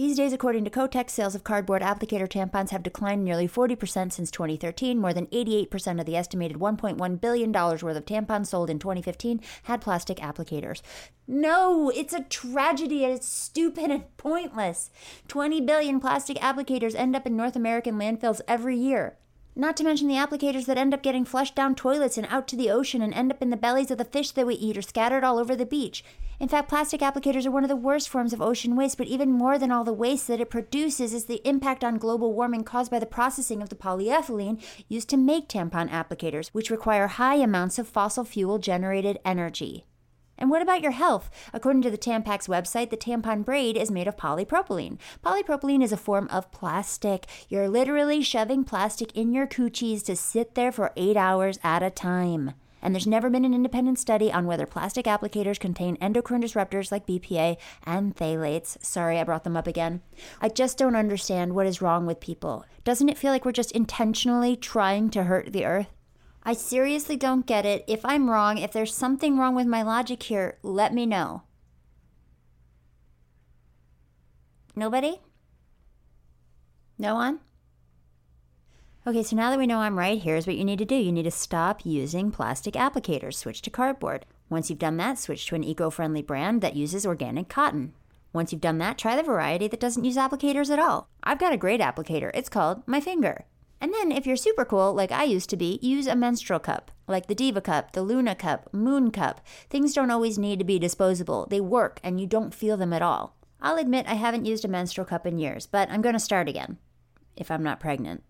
These 0.00 0.16
days, 0.16 0.32
according 0.32 0.64
to 0.64 0.70
Kotex, 0.70 1.10
sales 1.10 1.34
of 1.34 1.44
cardboard 1.44 1.82
applicator 1.82 2.26
tampons 2.26 2.70
have 2.70 2.82
declined 2.82 3.22
nearly 3.22 3.46
40% 3.46 4.12
since 4.12 4.30
2013. 4.30 4.98
More 4.98 5.12
than 5.12 5.26
88% 5.26 6.00
of 6.00 6.06
the 6.06 6.16
estimated 6.16 6.56
$1.1 6.56 7.20
billion 7.20 7.52
worth 7.52 7.84
of 7.84 8.06
tampons 8.06 8.46
sold 8.46 8.70
in 8.70 8.78
2015 8.78 9.42
had 9.64 9.82
plastic 9.82 10.16
applicators. 10.16 10.80
No, 11.28 11.90
it's 11.94 12.14
a 12.14 12.22
tragedy 12.22 13.04
and 13.04 13.12
it's 13.12 13.28
stupid 13.28 13.90
and 13.90 14.16
pointless. 14.16 14.90
20 15.28 15.60
billion 15.60 16.00
plastic 16.00 16.38
applicators 16.38 16.94
end 16.94 17.14
up 17.14 17.26
in 17.26 17.36
North 17.36 17.54
American 17.54 17.96
landfills 17.96 18.40
every 18.48 18.78
year. 18.78 19.18
Not 19.60 19.76
to 19.76 19.84
mention 19.84 20.08
the 20.08 20.14
applicators 20.14 20.64
that 20.64 20.78
end 20.78 20.94
up 20.94 21.02
getting 21.02 21.26
flushed 21.26 21.54
down 21.54 21.74
toilets 21.74 22.16
and 22.16 22.26
out 22.30 22.48
to 22.48 22.56
the 22.56 22.70
ocean 22.70 23.02
and 23.02 23.12
end 23.12 23.30
up 23.30 23.42
in 23.42 23.50
the 23.50 23.58
bellies 23.58 23.90
of 23.90 23.98
the 23.98 24.06
fish 24.06 24.30
that 24.30 24.46
we 24.46 24.54
eat 24.54 24.78
or 24.78 24.80
scattered 24.80 25.22
all 25.22 25.38
over 25.38 25.54
the 25.54 25.66
beach. 25.66 26.02
In 26.38 26.48
fact, 26.48 26.70
plastic 26.70 27.02
applicators 27.02 27.44
are 27.44 27.50
one 27.50 27.62
of 27.62 27.68
the 27.68 27.76
worst 27.76 28.08
forms 28.08 28.32
of 28.32 28.40
ocean 28.40 28.74
waste, 28.74 28.96
but 28.96 29.06
even 29.06 29.30
more 29.30 29.58
than 29.58 29.70
all 29.70 29.84
the 29.84 29.92
waste 29.92 30.28
that 30.28 30.40
it 30.40 30.48
produces 30.48 31.12
is 31.12 31.26
the 31.26 31.46
impact 31.46 31.84
on 31.84 31.98
global 31.98 32.32
warming 32.32 32.64
caused 32.64 32.90
by 32.90 32.98
the 32.98 33.04
processing 33.04 33.60
of 33.60 33.68
the 33.68 33.76
polyethylene 33.76 34.62
used 34.88 35.10
to 35.10 35.18
make 35.18 35.46
tampon 35.46 35.90
applicators, 35.90 36.48
which 36.54 36.70
require 36.70 37.08
high 37.08 37.34
amounts 37.34 37.78
of 37.78 37.86
fossil 37.86 38.24
fuel 38.24 38.58
generated 38.58 39.18
energy. 39.26 39.84
And 40.40 40.48
what 40.48 40.62
about 40.62 40.80
your 40.80 40.92
health? 40.92 41.30
According 41.52 41.82
to 41.82 41.90
the 41.90 41.98
Tampax 41.98 42.48
website, 42.48 42.88
the 42.88 42.96
tampon 42.96 43.44
braid 43.44 43.76
is 43.76 43.90
made 43.90 44.08
of 44.08 44.16
polypropylene. 44.16 44.98
Polypropylene 45.22 45.82
is 45.82 45.92
a 45.92 45.98
form 45.98 46.28
of 46.28 46.50
plastic. 46.50 47.26
You're 47.50 47.68
literally 47.68 48.22
shoving 48.22 48.64
plastic 48.64 49.14
in 49.14 49.34
your 49.34 49.46
coochies 49.46 50.02
to 50.06 50.16
sit 50.16 50.54
there 50.54 50.72
for 50.72 50.92
eight 50.96 51.18
hours 51.18 51.58
at 51.62 51.82
a 51.82 51.90
time. 51.90 52.54
And 52.82 52.94
there's 52.94 53.06
never 53.06 53.28
been 53.28 53.44
an 53.44 53.52
independent 53.52 53.98
study 53.98 54.32
on 54.32 54.46
whether 54.46 54.64
plastic 54.64 55.04
applicators 55.04 55.60
contain 55.60 55.98
endocrine 56.00 56.42
disruptors 56.42 56.90
like 56.90 57.06
BPA 57.06 57.58
and 57.84 58.16
phthalates. 58.16 58.82
Sorry, 58.82 59.18
I 59.18 59.24
brought 59.24 59.44
them 59.44 59.58
up 59.58 59.66
again. 59.66 60.00
I 60.40 60.48
just 60.48 60.78
don't 60.78 60.96
understand 60.96 61.54
what 61.54 61.66
is 61.66 61.82
wrong 61.82 62.06
with 62.06 62.20
people. 62.20 62.64
Doesn't 62.82 63.10
it 63.10 63.18
feel 63.18 63.32
like 63.32 63.44
we're 63.44 63.52
just 63.52 63.72
intentionally 63.72 64.56
trying 64.56 65.10
to 65.10 65.24
hurt 65.24 65.52
the 65.52 65.66
earth? 65.66 65.99
I 66.42 66.54
seriously 66.54 67.16
don't 67.16 67.46
get 67.46 67.66
it. 67.66 67.84
If 67.86 68.04
I'm 68.04 68.30
wrong, 68.30 68.58
if 68.58 68.72
there's 68.72 68.94
something 68.94 69.38
wrong 69.38 69.54
with 69.54 69.66
my 69.66 69.82
logic 69.82 70.22
here, 70.22 70.58
let 70.62 70.94
me 70.94 71.04
know. 71.04 71.42
Nobody? 74.74 75.20
No 76.98 77.14
one? 77.14 77.40
Okay, 79.06 79.22
so 79.22 79.34
now 79.34 79.50
that 79.50 79.58
we 79.58 79.66
know 79.66 79.78
I'm 79.78 79.98
right, 79.98 80.20
here's 80.20 80.46
what 80.46 80.56
you 80.56 80.64
need 80.64 80.78
to 80.78 80.84
do. 80.84 80.94
You 80.94 81.12
need 81.12 81.24
to 81.24 81.30
stop 81.30 81.84
using 81.84 82.30
plastic 82.30 82.74
applicators, 82.74 83.34
switch 83.34 83.62
to 83.62 83.70
cardboard. 83.70 84.26
Once 84.48 84.68
you've 84.68 84.78
done 84.78 84.96
that, 84.98 85.18
switch 85.18 85.46
to 85.46 85.54
an 85.54 85.64
eco 85.64 85.90
friendly 85.90 86.22
brand 86.22 86.60
that 86.60 86.76
uses 86.76 87.06
organic 87.06 87.48
cotton. 87.48 87.94
Once 88.32 88.52
you've 88.52 88.60
done 88.60 88.78
that, 88.78 88.98
try 88.98 89.16
the 89.16 89.22
variety 89.22 89.68
that 89.68 89.80
doesn't 89.80 90.04
use 90.04 90.16
applicators 90.16 90.70
at 90.70 90.78
all. 90.78 91.08
I've 91.22 91.38
got 91.38 91.52
a 91.52 91.58
great 91.58 91.80
applicator. 91.80 92.30
It's 92.34 92.48
called 92.48 92.86
My 92.86 93.00
Finger. 93.00 93.44
And 93.80 93.94
then, 93.94 94.12
if 94.12 94.26
you're 94.26 94.36
super 94.36 94.64
cool, 94.64 94.92
like 94.92 95.10
I 95.10 95.24
used 95.24 95.48
to 95.50 95.56
be, 95.56 95.78
use 95.80 96.06
a 96.06 96.14
menstrual 96.14 96.58
cup, 96.58 96.90
like 97.08 97.26
the 97.28 97.34
Diva 97.34 97.60
Cup, 97.62 97.92
the 97.92 98.02
Luna 98.02 98.34
Cup, 98.34 98.72
Moon 98.74 99.10
Cup. 99.10 99.40
Things 99.70 99.94
don't 99.94 100.10
always 100.10 100.38
need 100.38 100.58
to 100.58 100.64
be 100.64 100.78
disposable, 100.78 101.46
they 101.48 101.60
work 101.60 101.98
and 102.04 102.20
you 102.20 102.26
don't 102.26 102.54
feel 102.54 102.76
them 102.76 102.92
at 102.92 103.02
all. 103.02 103.36
I'll 103.62 103.78
admit 103.78 104.06
I 104.08 104.14
haven't 104.14 104.46
used 104.46 104.64
a 104.64 104.68
menstrual 104.68 105.06
cup 105.06 105.26
in 105.26 105.38
years, 105.38 105.66
but 105.66 105.90
I'm 105.90 106.02
going 106.02 106.14
to 106.14 106.18
start 106.20 106.48
again. 106.48 106.78
If 107.36 107.50
I'm 107.50 107.62
not 107.62 107.80
pregnant, 107.80 108.22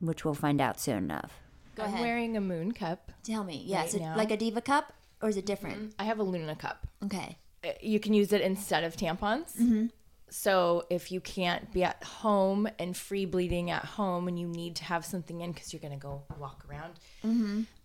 which 0.00 0.24
we'll 0.24 0.34
find 0.34 0.60
out 0.60 0.80
soon 0.80 0.98
enough. 0.98 1.40
Go 1.74 1.84
I'm 1.84 2.00
wearing 2.00 2.36
a 2.36 2.40
moon 2.40 2.72
cup. 2.72 3.10
Tell 3.24 3.44
me, 3.44 3.62
yeah, 3.66 3.78
Right 3.80 3.88
is 3.88 3.94
it 3.94 4.00
now? 4.02 4.16
like 4.16 4.30
a 4.30 4.36
Diva 4.36 4.60
Cup 4.60 4.92
or 5.20 5.28
is 5.28 5.36
it 5.36 5.44
different? 5.46 5.94
I 5.98 6.04
have 6.04 6.18
a 6.18 6.22
Luna 6.22 6.54
cup. 6.56 6.86
Okay. 7.04 7.36
Uh, 7.64 7.70
You 7.80 7.98
can 8.00 8.14
use 8.14 8.32
it 8.32 8.40
instead 8.42 8.84
of 8.84 8.96
tampons. 8.96 9.90
So 10.30 10.84
if 10.90 11.12
you 11.12 11.20
can't 11.20 11.72
be 11.72 11.84
at 11.84 12.02
home 12.02 12.68
and 12.78 12.96
free 12.96 13.24
bleeding 13.24 13.70
at 13.70 13.84
home 13.84 14.26
and 14.26 14.38
you 14.38 14.48
need 14.48 14.74
to 14.76 14.84
have 14.84 15.04
something 15.04 15.40
in 15.40 15.52
because 15.52 15.72
you're 15.72 15.80
going 15.80 15.92
to 15.92 15.98
go 15.98 16.22
walk 16.38 16.64
around, 16.68 16.94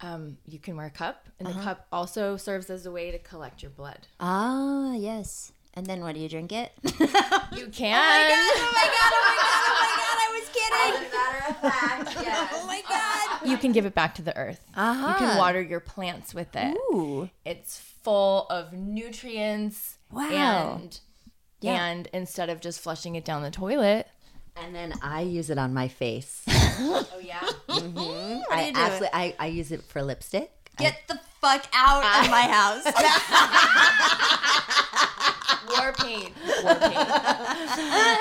um, 0.01 0.37
you 0.47 0.57
can 0.59 0.75
wear 0.75 0.87
a 0.87 0.91
cup. 0.91 1.27
And 1.37 1.47
the 1.47 1.53
cup 1.53 1.85
also 1.91 2.37
serves 2.37 2.69
as 2.69 2.85
a 2.85 2.91
way 2.91 3.11
to 3.11 3.19
collect 3.19 3.61
your 3.61 3.71
blood. 3.71 4.07
Ah, 4.19 4.93
yes. 4.93 5.51
And 5.75 5.85
then 5.85 6.01
what 6.01 6.15
do 6.15 6.21
you 6.21 6.29
drink 6.29 6.51
it? 6.51 6.71
You 7.51 7.67
can. 7.67 7.95
Oh 7.95 8.03
my 8.03 8.29
God. 8.29 8.53
Oh 8.61 8.71
my 8.75 8.85
God. 8.85 9.11
Oh 9.11 9.25
my 9.25 9.29
God. 9.33 9.59
Oh 9.61 9.81
my 9.81 9.95
god! 9.97 10.17
I 10.21 10.29
was 10.39 10.49
kidding. 10.49 10.93
As 10.95 11.11
a 11.11 11.15
matter 11.15 11.43
of 11.49 11.57
fact, 11.73 12.17
yes. 12.25 12.49
oh 12.53 12.67
my 12.67 12.81
god. 12.87 13.49
You 13.49 13.57
can 13.57 13.71
give 13.71 13.85
it 13.85 13.95
back 13.95 14.15
to 14.15 14.21
the 14.21 14.37
earth. 14.37 14.61
Uh-huh. 14.75 15.07
You 15.07 15.15
can 15.15 15.37
water 15.37 15.61
your 15.61 15.79
plants 15.79 16.33
with 16.33 16.55
it. 16.55 16.77
Ooh. 16.93 17.29
It's 17.45 17.77
full 18.03 18.45
of 18.49 18.71
nutrients. 18.73 19.97
Wow. 20.11 20.79
And 20.81 20.99
and 21.63 22.07
instead 22.13 22.49
of 22.49 22.61
just 22.61 22.79
flushing 22.79 23.15
it 23.15 23.25
down 23.25 23.43
the 23.43 23.51
toilet, 23.51 24.07
And 24.55 24.73
then 24.75 24.93
I 25.01 25.21
use 25.21 25.49
it 25.49 25.57
on 25.57 25.73
my 25.73 25.87
face. 25.87 26.41
oh 26.49 27.07
yeah, 27.21 27.39
I 27.69 28.71
absolutely, 28.75 29.09
I, 29.13 29.35
I 29.39 29.47
use 29.47 29.71
it 29.71 29.83
for 29.83 30.01
lipstick. 30.01 30.51
I- 30.77 30.83
Get 30.83 31.07
the 31.07 31.19
fuck 31.41 31.65
out 31.73 32.03
of 32.25 32.31
my 32.31 32.41
house. 32.41 32.85
war 35.69 35.93
paint, 35.93 36.31
war 36.63 36.75
paint. 36.75 36.97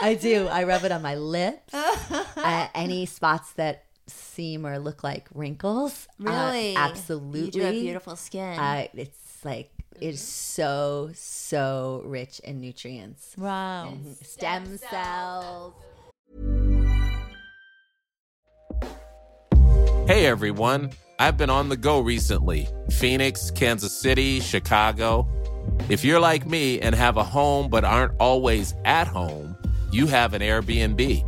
I 0.03 0.19
do. 0.21 0.47
I 0.49 0.65
rub 0.65 0.85
it 0.85 0.93
on 0.93 1.03
my 1.03 1.15
lips. 1.17 1.73
uh, 1.75 2.69
any 2.75 3.07
spots 3.07 3.53
that 3.55 3.85
seem 4.07 4.67
or 4.67 4.79
look 4.79 5.03
like 5.05 5.27
wrinkles. 5.35 6.07
uh, 6.21 6.25
Really? 6.31 6.77
absolutely. 6.77 7.47
You 7.47 7.51
do 7.51 7.61
have 7.63 7.73
beautiful 7.75 8.17
skin. 8.17 8.59
Uh, 8.59 8.87
it's 8.95 9.19
like 9.45 9.71
it's 10.01 10.23
so 10.23 11.11
so 11.15 12.03
rich 12.05 12.41
in 12.41 12.61
nutrients. 12.61 13.35
wow. 13.37 13.95
Stem 14.23 14.79
cells. 14.79 15.75
Hey 20.07 20.25
everyone, 20.25 20.91
I've 21.19 21.37
been 21.37 21.51
on 21.51 21.69
the 21.69 21.77
go 21.77 22.01
recently 22.01 22.67
Phoenix, 22.91 23.51
Kansas 23.51 23.93
City, 23.93 24.41
Chicago. 24.41 25.29
If 25.89 26.05
you're 26.05 26.21
like 26.21 26.47
me 26.47 26.81
and 26.81 26.95
have 26.95 27.17
a 27.19 27.25
home 27.25 27.69
but 27.69 27.85
aren't 27.85 28.13
always 28.19 28.75
at 28.85 29.07
home, 29.07 29.57
you 29.93 30.07
have 30.07 30.33
an 30.33 30.43
Airbnb. 30.43 31.28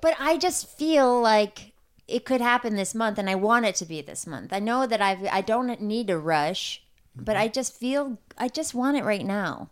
But 0.00 0.14
I 0.18 0.36
just 0.36 0.68
feel 0.68 1.20
like 1.20 1.72
it 2.08 2.24
could 2.24 2.40
happen 2.40 2.76
this 2.76 2.94
month, 2.94 3.18
and 3.18 3.30
I 3.30 3.34
want 3.34 3.66
it 3.66 3.74
to 3.76 3.84
be 3.84 4.02
this 4.02 4.26
month. 4.26 4.52
I 4.52 4.58
know 4.58 4.86
that 4.86 5.00
I've 5.00 5.24
I 5.30 5.40
don't 5.40 5.80
need 5.80 6.08
to 6.08 6.18
rush, 6.18 6.82
but 7.14 7.36
I 7.36 7.48
just 7.48 7.74
feel 7.74 8.18
I 8.36 8.48
just 8.48 8.74
want 8.74 8.96
it 8.96 9.04
right 9.04 9.24
now. 9.24 9.68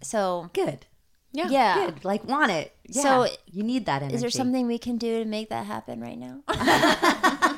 So, 0.00 0.50
Good. 0.52 0.86
yeah, 1.32 1.48
yeah. 1.48 1.86
Good. 1.86 2.04
Like 2.04 2.24
want 2.24 2.52
it. 2.52 2.74
Yeah. 2.86 3.02
So, 3.02 3.26
you 3.46 3.62
need 3.62 3.86
that 3.86 4.02
energy. 4.02 4.14
Is 4.14 4.20
there 4.20 4.30
something 4.30 4.66
we 4.66 4.78
can 4.78 4.96
do 4.96 5.22
to 5.22 5.24
make 5.24 5.48
that 5.50 5.66
happen 5.66 6.00
right 6.00 6.18
now? 6.18 6.42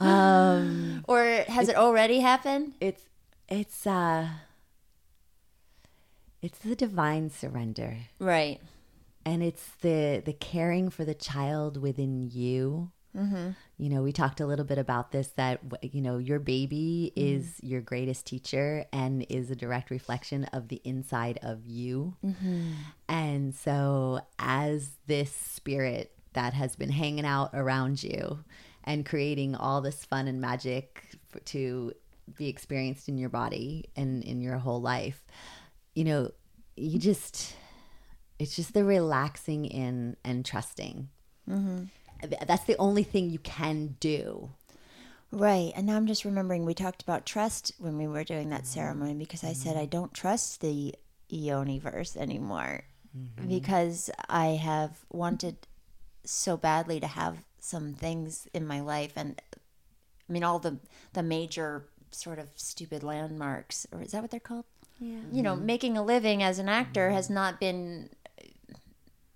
Um, 0.00 1.04
or 1.08 1.24
has 1.48 1.68
it 1.68 1.76
already 1.76 2.20
happened? 2.20 2.74
it's 2.80 3.02
it's 3.48 3.86
uh, 3.86 4.28
it's 6.42 6.58
the 6.58 6.76
divine 6.76 7.30
surrender. 7.30 7.96
Right. 8.18 8.60
and 9.24 9.42
it's 9.42 9.68
the 9.82 10.22
the 10.24 10.32
caring 10.32 10.88
for 10.90 11.04
the 11.04 11.14
child 11.14 11.80
within 11.80 12.30
you. 12.32 12.90
Mm-hmm. 13.16 13.50
You 13.78 13.88
know 13.90 14.02
we 14.02 14.12
talked 14.12 14.40
a 14.40 14.46
little 14.46 14.64
bit 14.64 14.78
about 14.78 15.12
this 15.12 15.28
that 15.36 15.60
you 15.82 16.00
know 16.00 16.18
your 16.18 16.38
baby 16.38 17.12
mm-hmm. 17.16 17.36
is 17.36 17.56
your 17.62 17.80
greatest 17.80 18.26
teacher 18.26 18.84
and 18.92 19.26
is 19.28 19.50
a 19.50 19.56
direct 19.56 19.90
reflection 19.90 20.44
of 20.46 20.68
the 20.68 20.80
inside 20.84 21.38
of 21.42 21.66
you. 21.66 22.14
Mm-hmm. 22.24 22.72
And 23.08 23.54
so 23.54 24.20
as 24.38 24.92
this 25.06 25.32
spirit 25.32 26.12
that 26.34 26.54
has 26.54 26.76
been 26.76 26.90
hanging 26.90 27.26
out 27.26 27.50
around 27.52 28.02
you 28.02 28.44
and 28.84 29.04
creating 29.04 29.54
all 29.56 29.80
this 29.80 30.04
fun 30.04 30.28
and 30.28 30.40
magic 30.40 31.10
to 31.46 31.92
be 32.36 32.48
experienced 32.48 33.08
in 33.08 33.18
your 33.18 33.30
body 33.30 33.86
and 33.96 34.22
in 34.22 34.40
your 34.40 34.58
whole 34.58 34.80
life 34.80 35.22
you 35.98 36.04
know 36.04 36.30
you 36.76 36.96
just 36.96 37.56
it's 38.38 38.54
just 38.54 38.72
the 38.72 38.84
relaxing 38.84 39.64
in 39.66 40.16
and 40.22 40.44
trusting. 40.44 41.08
Mm-hmm. 41.50 41.84
Th- 42.22 42.42
That's 42.46 42.62
the 42.66 42.76
only 42.76 43.02
thing 43.02 43.30
you 43.30 43.40
can 43.40 43.96
do. 43.98 44.50
Right. 45.32 45.72
And 45.74 45.88
now 45.88 45.96
I'm 45.96 46.06
just 46.06 46.24
remembering 46.24 46.64
we 46.64 46.72
talked 46.72 47.02
about 47.02 47.26
trust 47.26 47.72
when 47.78 47.98
we 47.98 48.06
were 48.06 48.22
doing 48.22 48.50
that 48.50 48.62
mm-hmm. 48.62 48.78
ceremony 48.80 49.14
because 49.14 49.42
I 49.42 49.54
said 49.54 49.72
mm-hmm. 49.72 49.80
I 49.80 49.86
don't 49.86 50.14
trust 50.14 50.60
the 50.60 50.94
Ioni 51.32 51.80
verse 51.80 52.16
anymore 52.16 52.84
because 53.48 54.08
I 54.28 54.50
have 54.50 55.00
wanted 55.10 55.56
so 56.24 56.56
badly 56.56 57.00
to 57.00 57.08
have 57.08 57.38
some 57.58 57.94
things 57.94 58.46
in 58.54 58.64
my 58.64 58.80
life 58.80 59.14
and 59.16 59.42
I 59.52 60.32
mean 60.32 60.44
all 60.44 60.60
the 60.60 60.78
the 61.14 61.24
major 61.24 61.88
sort 62.12 62.38
of 62.38 62.48
stupid 62.54 63.02
landmarks 63.02 63.84
or 63.90 64.00
is 64.00 64.12
that 64.12 64.22
what 64.22 64.30
they're 64.30 64.38
called? 64.38 64.64
Yeah. 65.00 65.18
You 65.32 65.42
know, 65.42 65.54
mm-hmm. 65.54 65.66
making 65.66 65.96
a 65.96 66.04
living 66.04 66.42
as 66.42 66.58
an 66.58 66.68
actor 66.68 67.06
mm-hmm. 67.06 67.16
has 67.16 67.30
not 67.30 67.60
been 67.60 68.10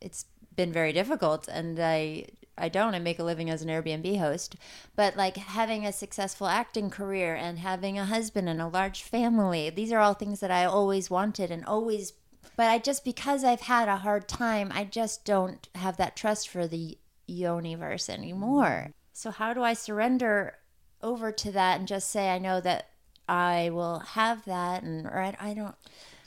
it's 0.00 0.26
been 0.56 0.72
very 0.72 0.92
difficult 0.92 1.48
and 1.48 1.78
I 1.78 2.26
I 2.58 2.68
don't. 2.68 2.94
I 2.94 2.98
make 2.98 3.18
a 3.18 3.24
living 3.24 3.48
as 3.48 3.62
an 3.62 3.68
Airbnb 3.68 4.18
host. 4.18 4.56
But 4.94 5.16
like 5.16 5.36
having 5.36 5.86
a 5.86 5.92
successful 5.92 6.46
acting 6.46 6.90
career 6.90 7.34
and 7.34 7.58
having 7.58 7.98
a 7.98 8.04
husband 8.04 8.48
and 8.48 8.60
a 8.60 8.68
large 8.68 9.02
family 9.02 9.70
these 9.70 9.92
are 9.92 10.00
all 10.00 10.14
things 10.14 10.40
that 10.40 10.50
I 10.50 10.64
always 10.64 11.10
wanted 11.10 11.50
and 11.50 11.64
always 11.64 12.12
but 12.56 12.66
I 12.66 12.78
just 12.78 13.04
because 13.04 13.44
I've 13.44 13.62
had 13.62 13.88
a 13.88 13.98
hard 13.98 14.28
time 14.28 14.70
I 14.74 14.84
just 14.84 15.24
don't 15.24 15.68
have 15.74 15.96
that 15.96 16.16
trust 16.16 16.48
for 16.48 16.66
the 16.66 16.98
universe 17.26 18.08
anymore. 18.08 18.64
Mm-hmm. 18.64 18.90
So 19.12 19.30
how 19.30 19.54
do 19.54 19.62
I 19.62 19.72
surrender 19.74 20.58
over 21.02 21.32
to 21.32 21.52
that 21.52 21.78
and 21.78 21.88
just 21.88 22.10
say 22.10 22.30
I 22.30 22.38
know 22.38 22.60
that 22.60 22.88
I 23.28 23.70
will 23.72 24.00
have 24.00 24.44
that 24.46 24.82
and 24.82 25.06
or 25.06 25.18
I, 25.18 25.36
I 25.40 25.54
don't 25.54 25.74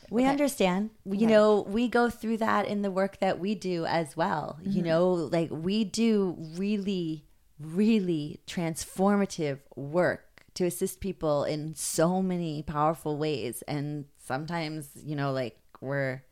We 0.10 0.26
understand. 0.26 0.92
You 1.06 1.28
know, 1.28 1.62
we 1.68 1.88
go 1.88 2.10
through 2.10 2.38
that 2.38 2.68
in 2.68 2.82
the 2.82 2.92
work 2.92 3.20
that 3.20 3.40
we 3.40 3.56
do 3.56 3.86
as 3.86 4.16
well. 4.16 4.60
You 4.64 4.82
mm-hmm. 4.82 4.88
know, 4.88 5.12
like 5.12 5.50
we 5.52 5.84
do 5.84 6.36
really, 6.56 7.26
really 7.60 8.40
transformative 8.48 9.60
work 9.76 10.44
to 10.56 10.66
assist 10.66 11.00
people 11.00 11.44
in 11.44 11.76
so 11.76 12.22
many 12.22 12.64
powerful 12.64 13.18
ways. 13.18 13.62
And 13.68 14.06
sometimes, 14.18 14.90
you 15.04 15.16
know, 15.16 15.32
like 15.32 15.60
we're 15.82 16.24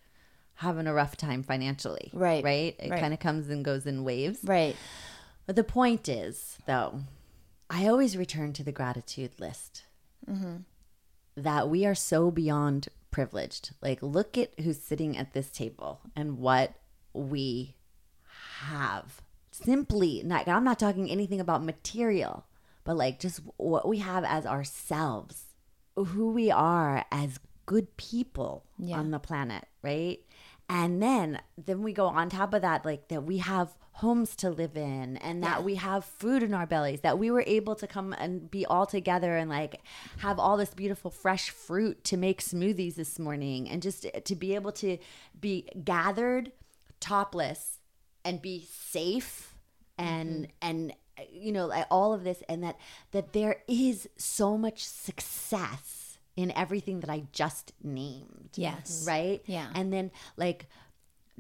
having 0.56 0.88
a 0.88 0.94
rough 0.94 1.18
time 1.18 1.44
financially. 1.44 2.10
Right. 2.14 2.44
Right. 2.44 2.76
It 2.80 2.90
Right. 2.92 3.00
kind 3.00 3.14
of 3.14 3.20
comes 3.20 3.50
and 3.50 3.66
goes 3.66 3.86
in 3.86 4.04
waves. 4.04 4.40
Right. 4.44 4.76
But 5.46 5.56
the 5.56 5.64
point 5.64 6.08
is, 6.08 6.58
though, 6.68 7.02
I 7.70 7.88
always 7.88 8.16
return 8.16 8.54
to 8.54 8.64
the 8.64 8.72
gratitude 8.72 9.32
list 9.40 9.84
Mm-hmm. 10.30 10.56
that 11.36 11.70
we 11.70 11.86
are 11.86 11.96
so 11.96 12.32
beyond 12.32 12.88
privileged. 13.12 13.72
Like, 13.82 14.02
look 14.02 14.38
at 14.38 14.60
who's 14.60 14.80
sitting 14.80 15.18
at 15.18 15.34
this 15.34 15.50
table 15.50 16.02
and 16.16 16.38
what 16.38 16.74
we 17.14 17.76
have. 18.60 19.22
Simply, 19.52 20.22
not, 20.26 20.48
I'm 20.48 20.64
not 20.64 20.80
talking 20.80 21.10
anything 21.10 21.40
about 21.40 21.64
material, 21.64 22.46
but 22.84 22.98
like 22.98 23.20
just 23.20 23.42
what 23.58 23.88
we 23.88 24.00
have 24.00 24.24
as 24.24 24.46
ourselves, 24.46 25.46
who 25.96 26.32
we 26.32 26.50
are 26.52 27.06
as 27.12 27.40
good 27.66 27.96
people 27.98 28.66
Yeah. 28.78 28.98
on 28.98 29.12
the 29.12 29.20
planet, 29.20 29.66
right? 29.82 30.20
And 30.70 31.02
then 31.04 31.40
then 31.58 31.84
we 31.84 31.94
go 31.94 32.08
on 32.08 32.30
top 32.30 32.54
of 32.54 32.62
that 32.62 32.84
like 32.86 33.10
that 33.10 33.24
we 33.24 33.38
have 33.40 33.76
homes 33.98 34.36
to 34.36 34.50
live 34.50 34.76
in 34.76 35.18
and 35.18 35.44
that 35.44 35.64
we 35.64 35.76
have 35.76 36.04
food 36.04 36.42
in 36.42 36.52
our 36.54 36.66
bellies 36.66 37.02
that 37.02 37.20
we 37.20 37.30
were 37.30 37.44
able 37.46 37.76
to 37.76 37.86
come 37.86 38.12
and 38.14 38.50
be 38.50 38.66
all 38.66 38.88
together 38.88 39.38
and 39.38 39.50
like 39.52 39.82
have 40.18 40.40
all 40.40 40.58
this 40.58 40.74
beautiful 40.74 41.12
fresh 41.12 41.52
fruit 41.52 42.04
to 42.04 42.18
make 42.18 42.42
smoothies 42.42 42.96
this 42.96 43.20
morning 43.20 43.70
and 43.70 43.84
just 43.84 44.08
to 44.26 44.36
be 44.36 44.56
able 44.56 44.72
to 44.72 44.98
be 45.40 45.68
gathered 45.84 46.52
topless 47.00 47.80
and 48.26 48.42
be 48.42 48.68
safe 48.72 49.56
and 49.98 50.46
mm-hmm. 50.48 50.52
and 50.62 50.94
you 51.32 51.52
know 51.52 51.68
like 51.68 51.86
all 51.92 52.14
of 52.14 52.24
this 52.24 52.42
and 52.50 52.64
that 52.64 52.78
that 53.12 53.34
there 53.34 53.58
is 53.68 54.10
so 54.18 54.58
much 54.58 54.84
success 54.84 56.18
in 56.36 56.52
everything 56.56 57.02
that 57.02 57.12
I 57.12 57.26
just 57.32 57.74
named 57.84 58.50
Yes. 58.56 59.06
right 59.08 59.44
Yeah. 59.46 59.68
and 59.76 59.94
then 59.94 60.10
like 60.36 60.68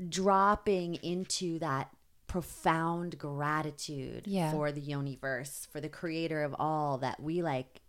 dropping 0.10 0.96
into 0.96 1.58
that 1.60 1.90
profound 2.34 3.20
gratitude 3.20 4.24
Yeah. 4.26 4.50
for 4.52 4.72
the 4.72 4.82
universe 4.82 5.68
for 5.72 5.80
the 5.80 5.88
creator 5.88 6.42
of 6.42 6.56
all 6.58 6.98
that 6.98 7.20
we 7.22 7.44
like 7.44 7.82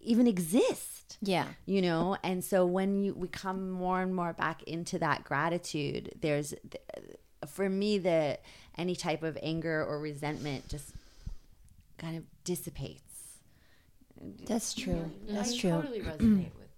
even 0.00 0.28
exist 0.28 1.18
Yeah. 1.20 1.48
you 1.66 1.82
know 1.82 2.16
and 2.22 2.44
so 2.44 2.64
when 2.64 3.02
you 3.02 3.12
we 3.12 3.26
come 3.26 3.70
more 3.72 4.00
and 4.02 4.14
more 4.14 4.32
back 4.34 4.62
into 4.62 5.00
that 5.00 5.24
gratitude 5.24 6.12
there's 6.20 6.54
for 7.48 7.68
me 7.68 7.98
the 7.98 8.38
any 8.78 8.94
type 8.94 9.24
of 9.24 9.36
anger 9.42 9.84
or 9.84 9.98
resentment 9.98 10.68
just 10.68 10.92
kind 11.98 12.16
of 12.16 12.22
dissipates 12.44 13.40
That's 14.46 14.74
true. 14.74 15.10
That's 15.28 15.54
I 15.54 15.58
true. 15.58 15.70
totally 15.70 16.00
resonate 16.02 16.54
with 16.54 16.70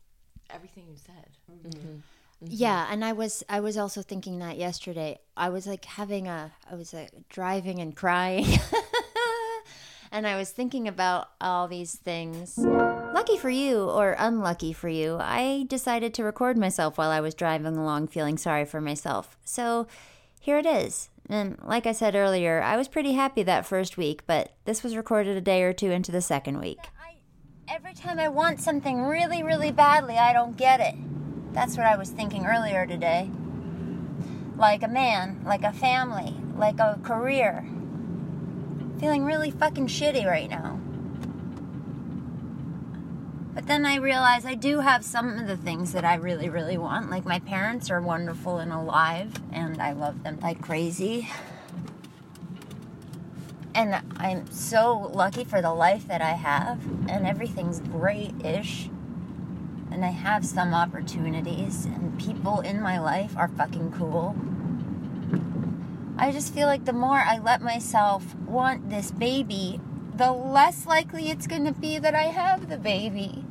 everything 0.49 0.85
you 0.91 0.97
said. 0.97 1.29
Mm-hmm. 1.53 1.69
Mm-hmm. 1.69 1.97
Mm-hmm. 2.43 2.55
Yeah, 2.55 2.87
and 2.91 3.05
I 3.05 3.13
was 3.13 3.43
I 3.49 3.61
was 3.61 3.79
also 3.79 4.03
thinking 4.03 4.39
that 4.41 4.59
yesterday. 4.59 5.21
I 5.37 5.49
was 5.49 5.67
like 5.67 5.85
having 5.85 6.29
a 6.29 6.53
I 6.71 6.75
was 6.75 6.93
like 6.93 7.11
driving 7.29 7.81
and 7.81 7.97
crying. 7.97 8.47
and 10.13 10.27
I 10.27 10.37
was 10.37 10.51
thinking 10.51 10.87
about 10.87 11.31
all 11.41 11.67
these 11.67 11.95
things. 11.95 12.59
Lucky 12.59 13.39
for 13.39 13.51
you 13.51 13.85
or 13.85 14.15
unlucky 14.19 14.73
for 14.73 14.89
you, 14.89 15.17
I 15.19 15.65
decided 15.69 16.13
to 16.15 16.25
record 16.25 16.59
myself 16.59 16.99
while 16.99 17.11
I 17.11 17.21
was 17.21 17.35
driving 17.35 17.77
along 17.77 18.09
feeling 18.09 18.37
sorry 18.37 18.67
for 18.67 18.81
myself. 18.81 19.39
So, 19.45 19.87
here 20.39 20.59
it 20.59 20.67
is. 20.67 21.09
And 21.29 21.59
like 21.65 21.87
I 21.87 21.93
said 21.93 22.15
earlier, 22.15 22.63
I 22.63 22.77
was 22.77 22.87
pretty 22.87 23.13
happy 23.13 23.43
that 23.43 23.67
first 23.67 23.97
week, 23.97 24.23
but 24.27 24.53
this 24.65 24.83
was 24.83 24.97
recorded 24.97 25.37
a 25.37 25.41
day 25.41 25.63
or 25.63 25.73
two 25.73 25.91
into 25.91 26.13
the 26.13 26.21
second 26.21 26.61
week. 26.61 26.79
Every 27.69 27.95
time 27.95 28.21
I 28.21 28.29
want 28.29 28.61
something 28.61 29.03
really, 29.03 29.43
really 29.43 29.73
badly, 29.73 30.17
I 30.17 30.33
don't 30.33 30.57
get 30.57 30.79
it. 30.79 30.95
That's 31.57 31.79
what 31.79 31.87
I 31.87 31.97
was 31.97 32.11
thinking 32.11 32.45
earlier 32.45 32.85
today. 32.85 33.31
Like 34.59 34.83
a 34.83 34.89
man, 34.89 35.41
like 35.47 35.63
a 35.63 35.73
family, 35.73 36.37
like 36.55 36.79
a 36.79 37.01
career. 37.03 37.67
Feeling 39.01 39.25
really 39.25 39.51
fucking 39.51 39.87
shitty 39.87 40.27
right 40.27 40.51
now. 40.51 40.79
But 43.55 43.67
then 43.67 43.87
I 43.87 43.95
realize 43.95 44.45
I 44.45 44.53
do 44.53 44.81
have 44.81 45.03
some 45.03 45.39
of 45.39 45.47
the 45.47 45.57
things 45.57 45.93
that 45.93 46.05
I 46.05 46.17
really, 46.17 46.51
really 46.51 46.77
want. 46.77 47.09
Like 47.11 47.25
my 47.25 47.39
parents 47.39 47.91
are 47.91 48.03
wonderful 48.03 48.59
and 48.59 48.71
alive, 48.71 49.33
and 49.51 49.81
I 49.81 49.93
love 49.93 50.25
them 50.25 50.39
like 50.43 50.61
crazy. 50.61 51.31
And 53.75 54.03
I'm 54.19 54.51
so 54.53 55.11
lucky 55.15 55.45
for 55.45 55.63
the 55.63 55.73
life 55.73 56.07
that 56.09 56.21
I 56.21 56.33
have, 56.33 56.85
and 57.09 57.27
everything's 57.27 57.81
great 57.81 58.35
ish. 58.45 58.91
And 59.91 60.05
I 60.05 60.11
have 60.11 60.45
some 60.45 60.75
opportunities, 60.75 61.87
and 61.87 62.19
people 62.19 62.61
in 62.61 62.81
my 62.81 62.99
life 62.99 63.37
are 63.37 63.49
fucking 63.49 63.93
cool. 63.93 64.37
I 66.19 66.33
just 66.33 66.55
feel 66.55 66.67
like 66.67 66.85
the 66.87 66.93
more 66.93 67.19
I 67.19 67.39
let 67.39 67.61
myself 67.61 68.35
want 68.47 68.89
this 68.89 69.11
baby, 69.11 69.81
the 70.15 70.33
less 70.33 70.87
likely 70.87 71.31
it's 71.31 71.47
gonna 71.47 71.73
be 71.73 71.99
that 71.99 72.15
I 72.15 72.25
have 72.25 72.69
the 72.69 72.79
baby. 72.79 73.45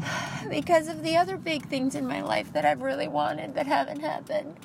Because 0.48 0.88
of 0.88 1.02
the 1.02 1.16
other 1.16 1.36
big 1.36 1.66
things 1.68 1.94
in 1.94 2.06
my 2.06 2.22
life 2.22 2.52
that 2.54 2.64
I've 2.64 2.80
really 2.80 3.08
wanted 3.08 3.54
that 3.54 3.66
haven't 3.66 4.00
happened. 4.00 4.56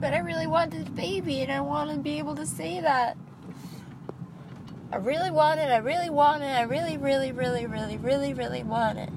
But 0.00 0.14
I 0.14 0.18
really 0.18 0.46
want 0.46 0.70
this 0.70 0.88
baby, 0.88 1.42
and 1.42 1.50
I 1.50 1.60
want 1.60 1.90
to 1.90 1.98
be 1.98 2.18
able 2.18 2.36
to 2.36 2.46
say 2.46 2.80
that. 2.80 3.16
I 4.90 4.96
really 4.96 5.30
want 5.30 5.60
it, 5.60 5.70
I 5.70 5.78
really 5.78 6.10
want 6.10 6.42
it, 6.42 6.46
I 6.46 6.62
really, 6.62 6.96
really, 6.96 7.30
really, 7.32 7.66
really, 7.66 7.96
really, 7.96 8.32
really 8.34 8.62
want 8.62 8.98
it. 8.98 9.10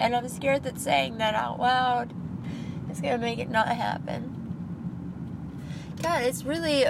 And 0.00 0.14
I'm 0.14 0.28
scared 0.28 0.64
that 0.64 0.80
saying 0.80 1.18
that 1.18 1.34
out 1.34 1.58
loud 1.58 2.12
is 2.90 3.00
gonna 3.00 3.18
make 3.18 3.38
it 3.38 3.50
not 3.50 3.68
happen. 3.68 4.34
God, 6.02 6.22
it's 6.22 6.44
really 6.44 6.86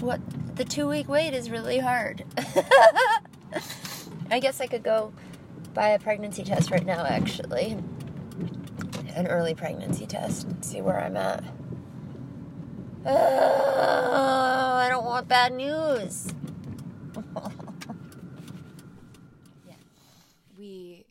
what 0.00 0.20
the 0.56 0.64
two 0.64 0.88
week 0.88 1.08
wait 1.08 1.34
is 1.34 1.50
really 1.50 1.78
hard. 1.78 2.24
I 4.30 4.40
guess 4.40 4.60
I 4.60 4.66
could 4.66 4.82
go 4.82 5.12
buy 5.74 5.90
a 5.90 5.98
pregnancy 5.98 6.42
test 6.42 6.70
right 6.70 6.84
now, 6.84 7.04
actually. 7.04 7.78
An 9.14 9.26
early 9.26 9.54
pregnancy 9.54 10.06
test 10.06 10.46
and 10.46 10.64
see 10.64 10.80
where 10.80 11.00
I'm 11.00 11.16
at. 11.16 11.44
Oh, 13.10 14.72
I 14.74 14.88
don't 14.90 15.04
want 15.04 15.28
bad 15.28 15.54
news. 15.54 16.32
yeah. 19.66 19.74
we 20.58 21.06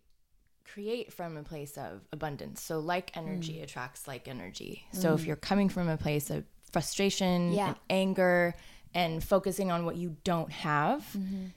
create 0.63 1.11
from 1.11 1.37
a 1.37 1.43
place 1.43 1.77
of 1.77 2.01
abundance. 2.11 2.61
So, 2.61 2.79
like 2.79 3.15
energy 3.17 3.55
mm. 3.55 3.63
attracts 3.63 4.07
like 4.07 4.27
energy. 4.27 4.83
So, 4.93 5.15
if 5.15 5.21
mm. 5.21 5.27
you're 5.27 5.35
coming 5.35 5.69
from 5.69 5.89
a 5.89 5.97
place 5.97 6.29
of 6.29 6.43
frustration 6.71 7.51
Yeah. 7.53 7.69
and 7.69 7.75
anger 7.89 8.53
and 8.93 9.23
focusing 9.23 9.71
on 9.71 9.85
what 9.85 9.95
you 9.95 10.17
don't 10.23 10.51
have, 10.51 11.01
mm-hmm. 11.17 11.47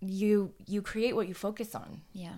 you 0.00 0.52
you 0.66 0.82
create 0.82 1.16
what 1.16 1.28
you 1.28 1.34
focus 1.34 1.74
on. 1.74 2.02
Yeah. 2.12 2.34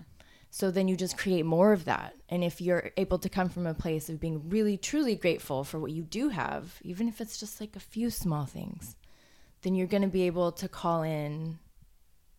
So 0.51 0.71
then 0.71 0.87
you 0.87 0.95
just 0.95 1.17
create 1.17 1.45
more 1.45 1.73
of 1.73 1.85
that. 1.85 2.15
And 2.27 2.43
if 2.43 2.59
you're 2.59 2.91
able 2.97 3.19
to 3.19 3.29
come 3.29 3.49
from 3.49 3.67
a 3.67 3.73
place 3.73 4.09
of 4.09 4.19
being 4.19 4.49
really 4.49 4.77
truly 4.77 5.15
grateful 5.15 5.63
for 5.63 5.79
what 5.79 5.91
you 5.91 6.03
do 6.03 6.29
have, 6.29 6.79
even 6.81 7.07
if 7.07 7.21
it's 7.21 7.39
just 7.39 7.61
like 7.61 7.75
a 7.75 7.79
few 7.79 8.09
small 8.09 8.45
things, 8.45 8.95
then 9.61 9.75
you're 9.75 9.87
going 9.87 10.01
to 10.01 10.07
be 10.07 10.23
able 10.23 10.51
to 10.53 10.67
call 10.67 11.03
in 11.03 11.59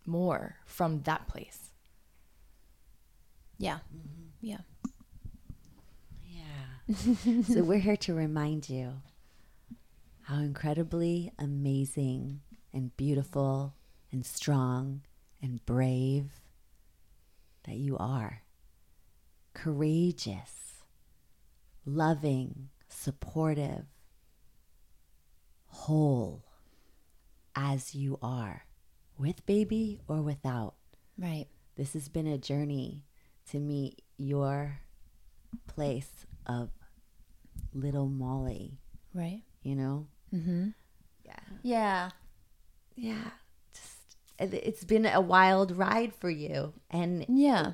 more 0.06 0.56
from 0.64 1.02
that 1.02 1.28
place. 1.28 1.70
Yeah. 3.58 3.78
Mm-hmm. 3.94 4.26
Yeah. 4.40 4.58
Yeah. 6.24 7.42
so 7.54 7.62
we're 7.62 7.78
here 7.78 7.96
to 7.98 8.14
remind 8.14 8.68
you 8.68 8.94
how 10.22 10.36
incredibly 10.36 11.30
amazing 11.38 12.40
and 12.72 12.96
beautiful 12.96 13.74
and 14.10 14.24
strong 14.24 15.02
and 15.42 15.64
brave 15.66 16.39
that 17.70 17.76
you 17.78 17.96
are. 17.98 18.42
Courageous, 19.54 20.82
loving, 21.86 22.68
supportive, 22.88 23.84
whole 25.66 26.44
as 27.54 27.94
you 27.94 28.18
are, 28.22 28.64
with 29.16 29.46
baby 29.46 30.00
or 30.08 30.20
without. 30.20 30.74
Right. 31.16 31.46
This 31.76 31.92
has 31.92 32.08
been 32.08 32.26
a 32.26 32.38
journey 32.38 33.04
to 33.50 33.58
meet 33.60 34.02
your 34.16 34.80
place 35.68 36.26
of 36.46 36.70
little 37.72 38.08
Molly, 38.08 38.78
Right. 39.14 39.42
you 39.62 39.76
know? 39.76 40.06
Mm-hmm. 40.34 40.68
Yeah. 41.62 42.10
Yeah. 42.96 43.26
It- 43.26 43.32
it's 44.40 44.84
been 44.84 45.06
a 45.06 45.20
wild 45.20 45.76
ride 45.76 46.14
for 46.14 46.30
you 46.30 46.72
and 46.90 47.24
Yeah. 47.28 47.72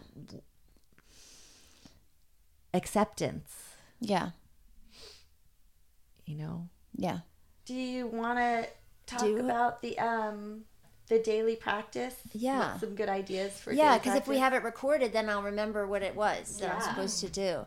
acceptance, 2.75 3.55
Yeah. 4.01 4.31
you 6.25 6.37
know. 6.37 6.69
Yeah. 6.95 7.21
Do 7.65 7.75
you 7.75 8.07
want 8.07 8.39
to 8.39 8.69
talk 9.07 9.21
Do- 9.21 9.39
about 9.39 9.83
the 9.83 9.99
um 9.99 10.65
the 11.09 11.19
daily 11.21 11.55
practice? 11.57 12.17
Yeah. 12.33 12.79
Some 12.79 12.95
good 12.97 13.09
ideas 13.09 13.53
for 13.59 13.73
Yeah, 13.73 13.97
because 13.99 14.17
if 14.17 14.27
we 14.27 14.39
have 14.39 14.53
it 14.55 14.63
recorded, 14.65 15.13
then 15.13 15.29
I'll 15.31 15.43
remember 15.43 15.87
what 15.87 16.03
it 16.03 16.17
was 16.17 16.59
that 16.59 16.75
I'm 16.75 16.83
supposed 16.83 17.21
to 17.21 17.29
do. 17.31 17.67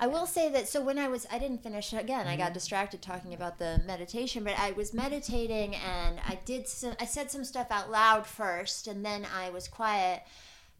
I 0.00 0.06
will 0.06 0.26
say 0.26 0.48
that 0.50 0.68
so 0.68 0.80
when 0.80 0.98
I 0.98 1.08
was 1.08 1.26
I 1.30 1.38
didn't 1.38 1.62
finish 1.62 1.92
again. 1.92 2.28
I 2.28 2.36
got 2.36 2.46
mm-hmm. 2.46 2.54
distracted 2.54 3.02
talking 3.02 3.34
about 3.34 3.58
the 3.58 3.80
meditation, 3.86 4.44
but 4.44 4.58
I 4.58 4.72
was 4.72 4.94
meditating 4.94 5.74
and 5.74 6.20
I 6.26 6.38
did 6.44 6.68
some, 6.68 6.94
I 7.00 7.04
said 7.04 7.30
some 7.30 7.44
stuff 7.44 7.66
out 7.70 7.90
loud 7.90 8.26
first 8.26 8.86
and 8.86 9.04
then 9.04 9.26
I 9.34 9.50
was 9.50 9.66
quiet. 9.66 10.22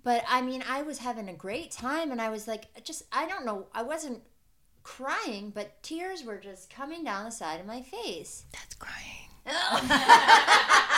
But 0.04 0.22
I 0.28 0.40
mean, 0.42 0.62
I 0.68 0.82
was 0.82 0.98
having 0.98 1.28
a 1.28 1.34
great 1.34 1.72
time 1.72 2.12
and 2.12 2.20
I 2.20 2.30
was 2.30 2.46
like 2.46 2.66
just 2.84 3.02
I 3.12 3.26
don't 3.26 3.44
know, 3.44 3.66
I 3.74 3.82
wasn't 3.82 4.22
crying, 4.84 5.50
but 5.54 5.82
tears 5.82 6.24
were 6.24 6.38
just 6.38 6.70
coming 6.70 7.02
down 7.02 7.24
the 7.24 7.30
side 7.30 7.60
of 7.60 7.66
my 7.66 7.82
face. 7.82 8.44
That's 8.52 8.74
crying. 8.76 9.28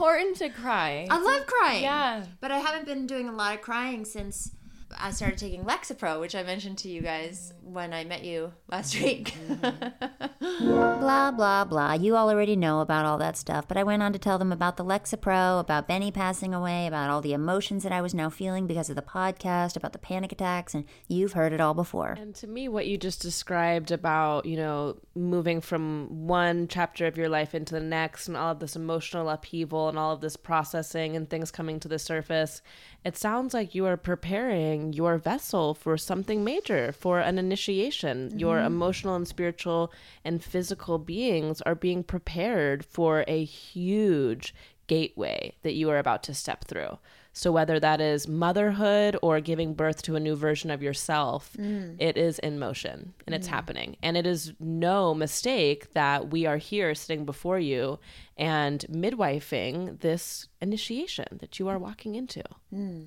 important 0.00 0.36
to 0.38 0.48
cry. 0.48 1.06
I 1.10 1.20
love 1.20 1.46
crying. 1.46 1.82
Yeah. 1.82 2.24
But 2.40 2.50
I 2.50 2.58
haven't 2.58 2.86
been 2.86 3.06
doing 3.06 3.28
a 3.28 3.32
lot 3.32 3.54
of 3.54 3.60
crying 3.60 4.06
since 4.06 4.50
I 4.98 5.10
started 5.12 5.38
taking 5.38 5.64
Lexapro, 5.64 6.20
which 6.20 6.34
I 6.34 6.42
mentioned 6.42 6.78
to 6.78 6.88
you 6.88 7.00
guys 7.00 7.52
when 7.62 7.92
I 7.92 8.04
met 8.04 8.24
you 8.24 8.52
last 8.68 8.94
mm-hmm. 8.94 9.04
week. 9.04 9.34
Mm-hmm. 9.48 10.40
blah, 11.00 11.30
blah, 11.30 11.64
blah. 11.64 11.92
You 11.94 12.16
all 12.16 12.30
already 12.30 12.56
know 12.56 12.80
about 12.80 13.04
all 13.04 13.18
that 13.18 13.36
stuff, 13.36 13.68
but 13.68 13.76
I 13.76 13.84
went 13.84 14.02
on 14.02 14.12
to 14.12 14.18
tell 14.18 14.38
them 14.38 14.52
about 14.52 14.76
the 14.76 14.84
Lexapro, 14.84 15.60
about 15.60 15.86
Benny 15.86 16.10
passing 16.10 16.54
away, 16.54 16.86
about 16.86 17.10
all 17.10 17.20
the 17.20 17.32
emotions 17.32 17.82
that 17.82 17.92
I 17.92 18.00
was 18.00 18.14
now 18.14 18.30
feeling 18.30 18.66
because 18.66 18.90
of 18.90 18.96
the 18.96 19.02
podcast, 19.02 19.76
about 19.76 19.92
the 19.92 19.98
panic 19.98 20.32
attacks, 20.32 20.74
and 20.74 20.84
you've 21.08 21.32
heard 21.32 21.52
it 21.52 21.60
all 21.60 21.74
before. 21.74 22.16
And 22.18 22.34
to 22.36 22.46
me, 22.46 22.68
what 22.68 22.86
you 22.86 22.98
just 22.98 23.22
described 23.22 23.90
about, 23.92 24.46
you 24.46 24.56
know, 24.56 24.96
moving 25.14 25.60
from 25.60 26.26
one 26.26 26.68
chapter 26.68 27.06
of 27.06 27.16
your 27.16 27.28
life 27.28 27.54
into 27.54 27.74
the 27.74 27.80
next 27.80 28.28
and 28.28 28.36
all 28.36 28.52
of 28.52 28.60
this 28.60 28.76
emotional 28.76 29.28
upheaval 29.28 29.88
and 29.88 29.98
all 29.98 30.12
of 30.12 30.20
this 30.20 30.36
processing 30.36 31.16
and 31.16 31.28
things 31.28 31.50
coming 31.50 31.80
to 31.80 31.88
the 31.88 31.98
surface, 31.98 32.62
it 33.04 33.16
sounds 33.16 33.54
like 33.54 33.74
you 33.74 33.86
are 33.86 33.96
preparing 33.96 34.92
your 34.92 35.16
vessel 35.16 35.74
for 35.74 35.96
something 35.96 36.44
major, 36.44 36.92
for 36.92 37.18
an 37.18 37.38
initiation. 37.38 38.38
Your 38.38 38.56
mm-hmm. 38.56 38.66
emotional 38.66 39.14
and 39.14 39.26
spiritual 39.26 39.92
and 40.24 40.44
physical 40.44 40.98
beings 40.98 41.62
are 41.62 41.74
being 41.74 42.04
prepared 42.04 42.84
for 42.84 43.24
a 43.26 43.44
huge 43.44 44.54
gateway 44.86 45.54
that 45.62 45.74
you 45.74 45.88
are 45.88 45.98
about 45.98 46.22
to 46.24 46.34
step 46.34 46.64
through. 46.64 46.98
So, 47.40 47.50
whether 47.50 47.80
that 47.80 48.02
is 48.02 48.28
motherhood 48.28 49.16
or 49.22 49.40
giving 49.40 49.72
birth 49.72 50.02
to 50.02 50.14
a 50.14 50.20
new 50.20 50.36
version 50.36 50.70
of 50.70 50.82
yourself, 50.82 51.56
mm. 51.58 51.96
it 51.98 52.18
is 52.18 52.38
in 52.38 52.58
motion 52.58 53.14
and 53.26 53.34
it's 53.34 53.48
mm. 53.48 53.52
happening. 53.52 53.96
And 54.02 54.18
it 54.18 54.26
is 54.26 54.52
no 54.60 55.14
mistake 55.14 55.94
that 55.94 56.30
we 56.30 56.44
are 56.44 56.58
here 56.58 56.94
sitting 56.94 57.24
before 57.24 57.58
you 57.58 57.98
and 58.36 58.84
midwifing 58.90 59.98
this 60.00 60.48
initiation 60.60 61.38
that 61.40 61.58
you 61.58 61.68
are 61.68 61.78
walking 61.78 62.14
into. 62.14 62.42
Mm. 62.74 63.06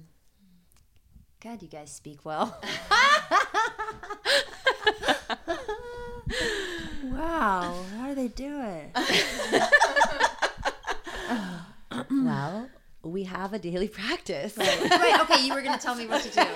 God, 1.39 1.61
you 1.61 1.67
guys 1.67 1.91
speak 1.91 2.25
well. 2.25 2.59
wow, 7.03 7.84
how 7.99 8.07
do 8.07 8.15
they 8.15 8.29
do 8.29 8.61
it? 8.63 8.97
Well, 12.09 12.69
we 13.03 13.23
have 13.23 13.53
a 13.53 13.59
daily 13.59 13.87
practice. 13.99 14.57
Wait, 14.57 14.69
okay, 15.21 15.45
you 15.45 15.53
were 15.53 15.61
going 15.61 15.77
to 15.77 15.83
tell 15.83 15.95
me 15.95 16.07
what 16.07 16.21
to 16.23 16.29
do. 16.29 16.41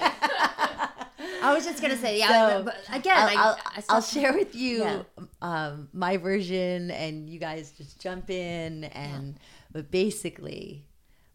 I 1.42 1.54
was 1.54 1.66
just 1.66 1.82
going 1.82 1.94
to 1.94 2.00
say, 2.00 2.18
yeah, 2.20 2.50
So, 2.50 2.64
but 2.64 2.76
again, 2.92 3.18
I'll, 3.18 3.28
I, 3.28 3.34
I'll, 3.36 3.58
I 3.66 3.84
I'll 3.90 4.02
share 4.02 4.34
with 4.34 4.56
you 4.56 4.80
Yeah. 4.84 5.02
um, 5.42 5.90
my 5.94 6.18
version, 6.18 6.90
and 6.92 7.30
you 7.30 7.40
guys 7.40 7.72
just 7.72 8.00
jump 8.02 8.30
in. 8.30 8.86
And 8.86 9.38
but 9.72 9.92
basically, 9.92 10.86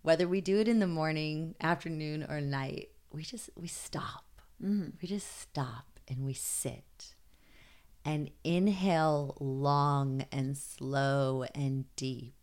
whether 0.02 0.26
we 0.26 0.40
do 0.40 0.58
it 0.58 0.66
in 0.68 0.78
the 0.80 0.86
morning, 0.86 1.54
afternoon, 1.60 2.24
or 2.28 2.40
night, 2.40 2.90
we 3.12 3.22
just 3.22 3.50
we 3.56 3.68
stop. 3.68 4.24
We 5.00 5.08
just 5.08 5.40
stop 5.40 5.98
and 6.08 6.24
we 6.24 6.34
sit 6.34 7.14
and 8.04 8.30
inhale 8.44 9.36
long 9.40 10.24
and 10.30 10.56
slow 10.56 11.44
and 11.54 11.84
deep, 11.96 12.34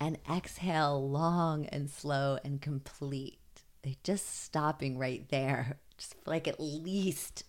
and 0.00 0.18
exhale 0.30 1.08
long 1.08 1.66
and 1.66 1.90
slow 1.90 2.38
and 2.44 2.60
complete. 2.60 3.38
Like 3.84 4.02
just 4.02 4.42
stopping 4.42 4.98
right 4.98 5.28
there, 5.28 5.78
just 5.98 6.16
like 6.26 6.48
at 6.48 6.58
least 6.60 7.44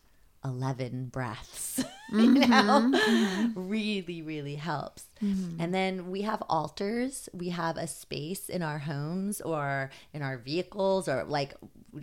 11 0.46 1.08
breaths, 1.08 1.84
you 2.12 2.18
mm-hmm, 2.18 2.52
know, 2.52 2.98
mm-hmm. 2.98 3.68
really, 3.68 4.22
really 4.22 4.56
helps. 4.56 5.06
Mm-hmm. 5.22 5.60
And 5.60 5.74
then 5.74 6.12
we 6.12 6.22
have 6.22 6.42
altars. 6.50 7.28
We 7.34 7.50
have 7.50 7.78
a 7.78 7.88
space 7.88 8.48
in 8.48 8.62
our 8.62 8.78
homes 8.78 9.42
or 9.42 9.90
in 10.14 10.22
our 10.22 10.38
vehicles, 10.38 11.10
or 11.10 11.24
like 11.24 11.56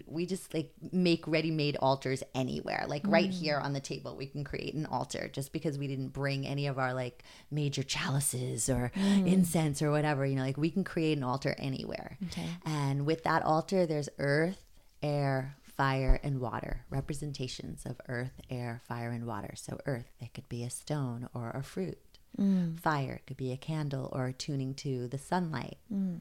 we 0.06 0.26
just 0.26 0.52
like 0.54 0.72
make 0.90 1.26
ready 1.26 1.50
made 1.50 1.76
altars 1.76 2.22
anywhere. 2.34 2.84
Like 2.88 3.02
right 3.06 3.30
mm. 3.30 3.34
here 3.34 3.58
on 3.58 3.72
the 3.72 3.80
table, 3.80 4.16
we 4.16 4.26
can 4.26 4.44
create 4.44 4.74
an 4.74 4.86
altar 4.86 5.28
just 5.32 5.52
because 5.52 5.78
we 5.78 5.86
didn't 5.86 6.08
bring 6.08 6.46
any 6.46 6.66
of 6.66 6.78
our 6.78 6.94
like 6.94 7.22
major 7.50 7.82
chalices 7.82 8.68
or 8.68 8.90
mm. 8.96 9.26
incense 9.26 9.82
or 9.82 9.90
whatever, 9.90 10.26
you 10.26 10.36
know, 10.36 10.42
like 10.42 10.56
we 10.56 10.70
can 10.70 10.84
create 10.84 11.16
an 11.18 11.24
altar 11.24 11.54
anywhere. 11.58 12.18
And 12.64 13.06
with 13.06 13.24
that 13.24 13.42
altar, 13.42 13.86
there's 13.86 14.08
earth, 14.18 14.64
air, 15.02 15.56
fire, 15.82 16.20
and 16.22 16.38
water, 16.38 16.84
representations 16.90 17.84
of 17.84 18.00
earth, 18.08 18.40
air, 18.48 18.80
fire, 18.86 19.10
and 19.10 19.26
water. 19.26 19.52
So, 19.56 19.80
earth, 19.84 20.12
it 20.20 20.32
could 20.32 20.48
be 20.48 20.62
a 20.62 20.70
stone 20.70 21.28
or 21.34 21.50
a 21.50 21.64
fruit. 21.64 21.98
Mm. 22.38 22.78
Fire, 22.78 23.14
it 23.14 23.26
could 23.26 23.36
be 23.36 23.50
a 23.50 23.56
candle 23.56 24.08
or 24.12 24.30
tuning 24.30 24.74
to 24.74 25.08
the 25.08 25.18
sunlight. 25.18 25.78
Mm. 25.92 26.20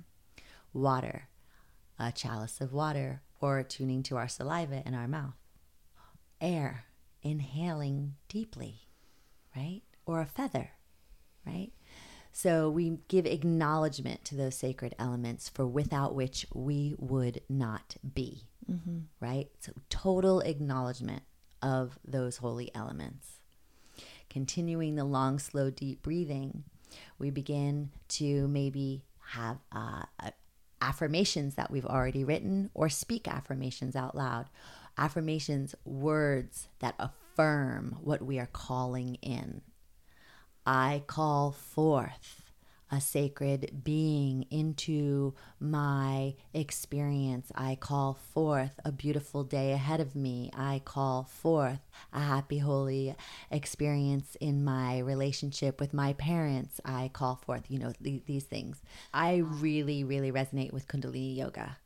Water, 0.73 1.27
a 1.99 2.11
chalice 2.11 2.59
of 2.59 2.73
water 2.73 3.21
or 3.39 3.61
tuning 3.61 4.01
to 4.01 4.17
our 4.17 4.27
saliva 4.27 4.81
in 4.83 4.95
our 4.95 5.07
mouth. 5.07 5.37
Air, 6.41 6.85
inhaling 7.21 8.15
deeply, 8.29 8.87
right? 9.55 9.83
Or 10.07 10.21
a 10.21 10.25
feather, 10.25 10.71
right? 11.45 11.69
So 12.31 12.69
we 12.69 12.99
give 13.07 13.25
acknowledgement 13.25 14.23
to 14.25 14.35
those 14.35 14.55
sacred 14.55 14.95
elements 14.97 15.49
for 15.49 15.67
without 15.67 16.15
which 16.15 16.45
we 16.53 16.95
would 16.97 17.41
not 17.49 17.97
be, 18.13 18.47
right? 19.19 19.49
So 19.59 19.73
total 19.89 20.39
acknowledgement 20.41 21.23
of 21.61 21.99
those 22.07 22.37
holy 22.37 22.73
elements. 22.73 23.39
Continuing 24.29 24.95
the 24.95 25.03
long, 25.03 25.39
slow, 25.39 25.69
deep 25.69 26.01
breathing, 26.01 26.63
we 27.19 27.29
begin 27.29 27.91
to 28.07 28.47
maybe 28.47 29.03
have 29.31 29.57
uh, 29.71 30.03
affirmations 30.81 31.55
that 31.55 31.69
we've 31.69 31.85
already 31.85 32.23
written 32.23 32.69
or 32.73 32.89
speak 32.89 33.27
affirmations 33.27 33.95
out 33.95 34.15
loud. 34.15 34.47
Affirmations, 34.97 35.75
words 35.85 36.67
that 36.79 36.95
affirm 36.97 37.97
what 38.01 38.21
we 38.21 38.39
are 38.39 38.49
calling 38.51 39.15
in. 39.15 39.61
I 40.65 41.03
call 41.07 41.51
forth 41.51 42.41
a 42.91 42.99
sacred 42.99 43.83
being 43.83 44.45
into 44.51 45.33
my 45.59 46.35
experience. 46.53 47.51
I 47.55 47.75
call 47.75 48.15
forth 48.33 48.79
a 48.83 48.91
beautiful 48.91 49.43
day 49.45 49.71
ahead 49.71 50.01
of 50.01 50.13
me. 50.13 50.51
I 50.53 50.81
call 50.83 51.23
forth 51.23 51.79
a 52.11 52.19
happy, 52.19 52.59
holy 52.59 53.15
experience 53.49 54.35
in 54.41 54.65
my 54.65 54.99
relationship 54.99 55.79
with 55.79 55.93
my 55.93 56.13
parents. 56.13 56.81
I 56.83 57.09
call 57.13 57.37
forth, 57.37 57.63
you 57.69 57.79
know, 57.79 57.93
th- 58.03 58.25
these 58.25 58.43
things. 58.43 58.81
I 59.13 59.37
really, 59.37 60.03
really 60.03 60.31
resonate 60.31 60.73
with 60.73 60.87
Kundalini 60.89 61.37
Yoga. 61.37 61.77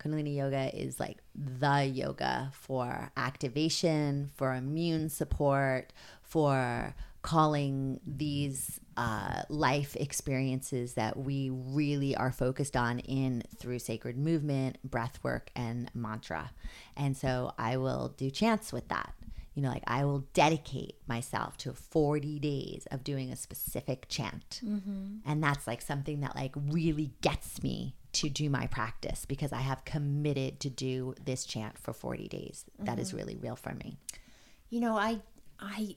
Kundalini 0.00 0.36
Yoga 0.36 0.74
is 0.74 0.98
like 0.98 1.18
the 1.34 1.84
yoga 1.84 2.50
for 2.54 3.10
activation, 3.16 4.30
for 4.36 4.54
immune 4.54 5.10
support, 5.10 5.92
for 6.22 6.94
calling 7.28 8.00
these 8.06 8.80
uh, 8.96 9.42
life 9.50 9.94
experiences 9.96 10.94
that 10.94 11.14
we 11.14 11.50
really 11.52 12.16
are 12.16 12.32
focused 12.32 12.74
on 12.74 13.00
in 13.00 13.42
through 13.58 13.78
sacred 13.78 14.16
movement, 14.16 14.78
breath 14.82 15.18
work, 15.22 15.50
and 15.54 15.90
mantra. 15.92 16.50
And 16.96 17.14
so 17.14 17.52
I 17.58 17.76
will 17.76 18.14
do 18.16 18.30
chants 18.30 18.72
with 18.72 18.88
that. 18.88 19.12
You 19.54 19.62
know, 19.62 19.68
like 19.68 19.82
I 19.86 20.06
will 20.06 20.20
dedicate 20.32 20.94
myself 21.06 21.58
to 21.58 21.74
40 21.74 22.38
days 22.38 22.88
of 22.90 23.04
doing 23.04 23.30
a 23.30 23.36
specific 23.36 24.06
chant. 24.08 24.60
And 25.26 25.44
that's 25.44 25.66
like 25.66 25.82
something 25.82 26.20
that 26.20 26.34
like 26.34 26.54
really 26.56 27.10
gets 27.20 27.62
me 27.62 27.94
to 28.12 28.30
do 28.30 28.48
my 28.48 28.68
practice 28.68 29.26
because 29.26 29.52
I 29.52 29.60
have 29.60 29.84
committed 29.84 30.60
to 30.60 30.70
do 30.70 31.14
this 31.22 31.44
chant 31.44 31.76
for 31.76 31.92
40 31.92 32.26
days. 32.28 32.64
That 32.78 32.98
is 32.98 33.12
really 33.12 33.36
real 33.36 33.56
for 33.56 33.74
me. 33.74 33.98
You 34.70 34.80
know, 34.80 34.96
I, 34.96 35.20
I, 35.60 35.96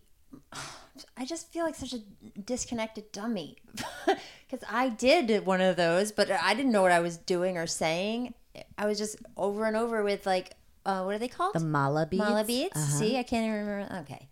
I 1.17 1.25
just 1.25 1.51
feel 1.51 1.65
like 1.65 1.75
such 1.75 1.93
a 1.93 1.99
disconnected 2.39 3.11
dummy 3.11 3.57
because 4.05 4.65
I 4.69 4.89
did 4.89 5.45
one 5.45 5.61
of 5.61 5.75
those, 5.75 6.11
but 6.11 6.29
I 6.31 6.53
didn't 6.53 6.71
know 6.71 6.81
what 6.81 6.91
I 6.91 6.99
was 6.99 7.17
doing 7.17 7.57
or 7.57 7.67
saying. 7.67 8.33
I 8.77 8.85
was 8.85 8.97
just 8.97 9.17
over 9.37 9.65
and 9.65 9.75
over 9.77 10.03
with 10.03 10.25
like, 10.25 10.53
uh, 10.85 11.03
what 11.03 11.15
are 11.15 11.19
they 11.19 11.27
called? 11.27 11.53
The 11.53 11.59
mala 11.59 12.05
beads. 12.05 12.23
Mala 12.23 12.43
beads. 12.43 12.75
Uh-huh. 12.75 12.85
See, 12.85 13.17
I 13.17 13.23
can't 13.23 13.45
even 13.45 13.65
remember. 13.65 13.95
Okay. 14.01 14.27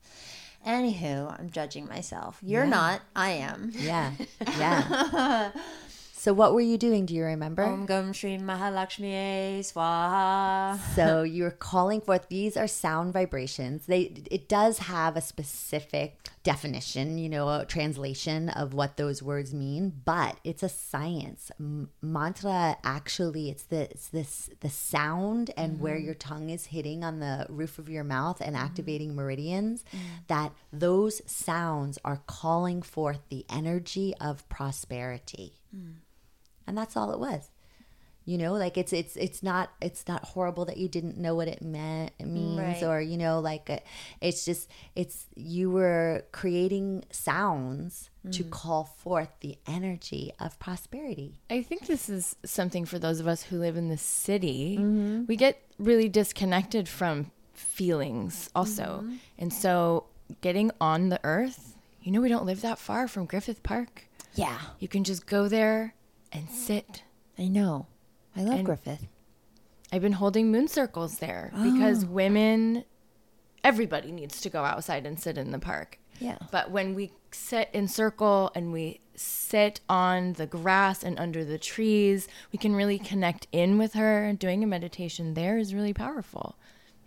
Anywho, 0.67 1.39
I'm 1.39 1.49
judging 1.51 1.87
myself. 1.87 2.39
You're 2.43 2.65
not. 2.65 3.01
I 3.15 3.29
am. 3.31 3.71
Yeah, 3.75 4.11
yeah. 4.57 5.51
so 6.11 6.33
what 6.33 6.53
were 6.53 6.59
you 6.59 6.77
doing? 6.77 7.05
Do 7.05 7.15
you 7.15 7.23
remember? 7.23 7.63
Om 7.63 7.85
Gam 7.85 8.11
Shri 8.11 8.37
Mahalakshmi 8.37 9.59
Swaha. 9.59 10.77
so 10.95 11.23
you're 11.23 11.51
calling 11.51 12.01
forth 12.01 12.27
these 12.27 12.57
are 12.57 12.67
sound 12.67 13.13
vibrations 13.13 13.85
they 13.85 14.11
it 14.29 14.49
does 14.49 14.79
have 14.79 15.15
a 15.15 15.21
specific 15.21 16.17
definition 16.49 17.19
you 17.19 17.29
know 17.29 17.47
a 17.47 17.63
translation 17.65 18.49
of 18.49 18.73
what 18.73 18.97
those 18.97 19.21
words 19.21 19.53
mean 19.53 19.93
but 20.03 20.35
it's 20.43 20.63
a 20.63 20.69
science. 20.69 21.51
M- 21.59 21.89
mantra 22.01 22.75
actually 22.83 23.49
it's 23.51 23.63
the 23.63 23.81
it's 23.91 24.07
this 24.07 24.49
the 24.61 24.69
sound 24.69 25.51
and 25.55 25.79
where 25.79 25.95
mm-hmm. 25.95 26.05
your 26.05 26.15
tongue 26.15 26.49
is 26.49 26.65
hitting 26.67 27.03
on 27.03 27.19
the 27.19 27.45
roof 27.49 27.77
of 27.77 27.87
your 27.87 28.03
mouth 28.03 28.41
and 28.41 28.55
mm-hmm. 28.55 28.65
activating 28.65 29.15
meridians 29.15 29.83
mm. 29.93 29.99
that 30.27 30.51
those 30.73 31.21
sounds 31.25 31.99
are 32.03 32.21
calling 32.25 32.81
forth 32.81 33.21
the 33.29 33.45
energy 33.49 34.15
of 34.19 34.47
prosperity. 34.49 35.53
Mm. 35.75 35.97
And 36.65 36.77
that's 36.77 36.97
all 36.97 37.11
it 37.11 37.19
was 37.19 37.51
you 38.29 38.37
know 38.37 38.53
like 38.53 38.77
it's 38.77 38.93
it's 38.93 39.15
it's 39.15 39.41
not 39.41 39.71
it's 39.81 40.07
not 40.07 40.23
horrible 40.23 40.65
that 40.65 40.77
you 40.77 40.87
didn't 40.87 41.17
know 41.17 41.33
what 41.33 41.47
it 41.47 41.61
meant 41.61 42.11
it 42.19 42.27
means 42.27 42.59
Right. 42.59 42.83
or 42.83 43.01
you 43.01 43.17
know 43.17 43.39
like 43.39 43.69
uh, 43.69 43.79
it's 44.21 44.45
just 44.45 44.69
it's 44.95 45.25
you 45.35 45.71
were 45.71 46.25
creating 46.31 47.05
sounds 47.11 48.11
to 48.31 48.43
mm. 48.43 48.49
call 48.51 48.83
forth 48.83 49.29
the 49.39 49.57
energy 49.65 50.31
of 50.39 50.59
prosperity 50.59 51.39
I 51.49 51.63
think 51.63 51.87
this 51.87 52.07
is 52.07 52.35
something 52.45 52.85
for 52.85 52.99
those 52.99 53.19
of 53.19 53.27
us 53.27 53.43
who 53.43 53.57
live 53.57 53.77
in 53.77 53.89
the 53.89 53.97
city. 53.97 54.77
Mm-hmm. 54.79 55.25
We 55.27 55.35
get 55.35 55.61
really 55.79 56.09
disconnected 56.09 56.87
from 56.87 57.31
feelings 57.53 58.49
also. 58.55 59.01
Mm-hmm. 59.03 59.15
And 59.39 59.53
so 59.53 60.05
getting 60.41 60.71
on 60.79 61.09
the 61.09 61.19
earth, 61.23 61.75
you 62.01 62.11
know, 62.11 62.21
we 62.21 62.29
don't 62.29 62.45
live 62.45 62.61
that 62.61 62.77
far 62.77 63.07
from 63.07 63.25
Griffith 63.25 63.63
Park. 63.63 64.05
Yeah, 64.35 64.59
You 64.79 64.87
can 64.87 65.03
just 65.03 65.25
go 65.25 65.47
there 65.47 65.95
and 66.31 66.49
sit. 66.49 67.03
I 67.37 67.47
know. 67.47 67.87
I 68.39 68.43
love 68.43 68.55
And- 68.55 68.65
Griffith. 68.65 69.07
I've 69.91 70.01
been 70.03 70.13
holding 70.13 70.51
moon 70.51 70.67
circles 70.67 71.17
there 71.17 71.51
because 71.63 72.03
oh. 72.03 72.07
women, 72.07 72.85
everybody 73.63 74.11
needs 74.11 74.39
to 74.41 74.49
go 74.49 74.63
outside 74.63 75.05
and 75.07 75.19
sit 75.19 75.35
in 75.35 75.51
the 75.51 75.57
park. 75.57 75.97
Yeah. 76.19 76.37
But 76.51 76.69
when 76.69 76.93
we 76.93 77.11
sit 77.31 77.69
in 77.73 77.87
circle 77.87 78.51
and 78.53 78.71
we 78.71 78.99
sit 79.15 79.81
on 79.89 80.33
the 80.33 80.45
grass 80.45 81.03
and 81.03 81.19
under 81.19 81.43
the 81.43 81.57
trees, 81.57 82.27
we 82.51 82.59
can 82.59 82.75
really 82.75 82.99
connect 82.99 83.47
in 83.51 83.77
with 83.77 83.93
her. 83.93 84.33
Doing 84.33 84.63
a 84.63 84.67
meditation 84.67 85.33
there 85.33 85.57
is 85.57 85.73
really 85.73 85.93
powerful. 85.93 86.55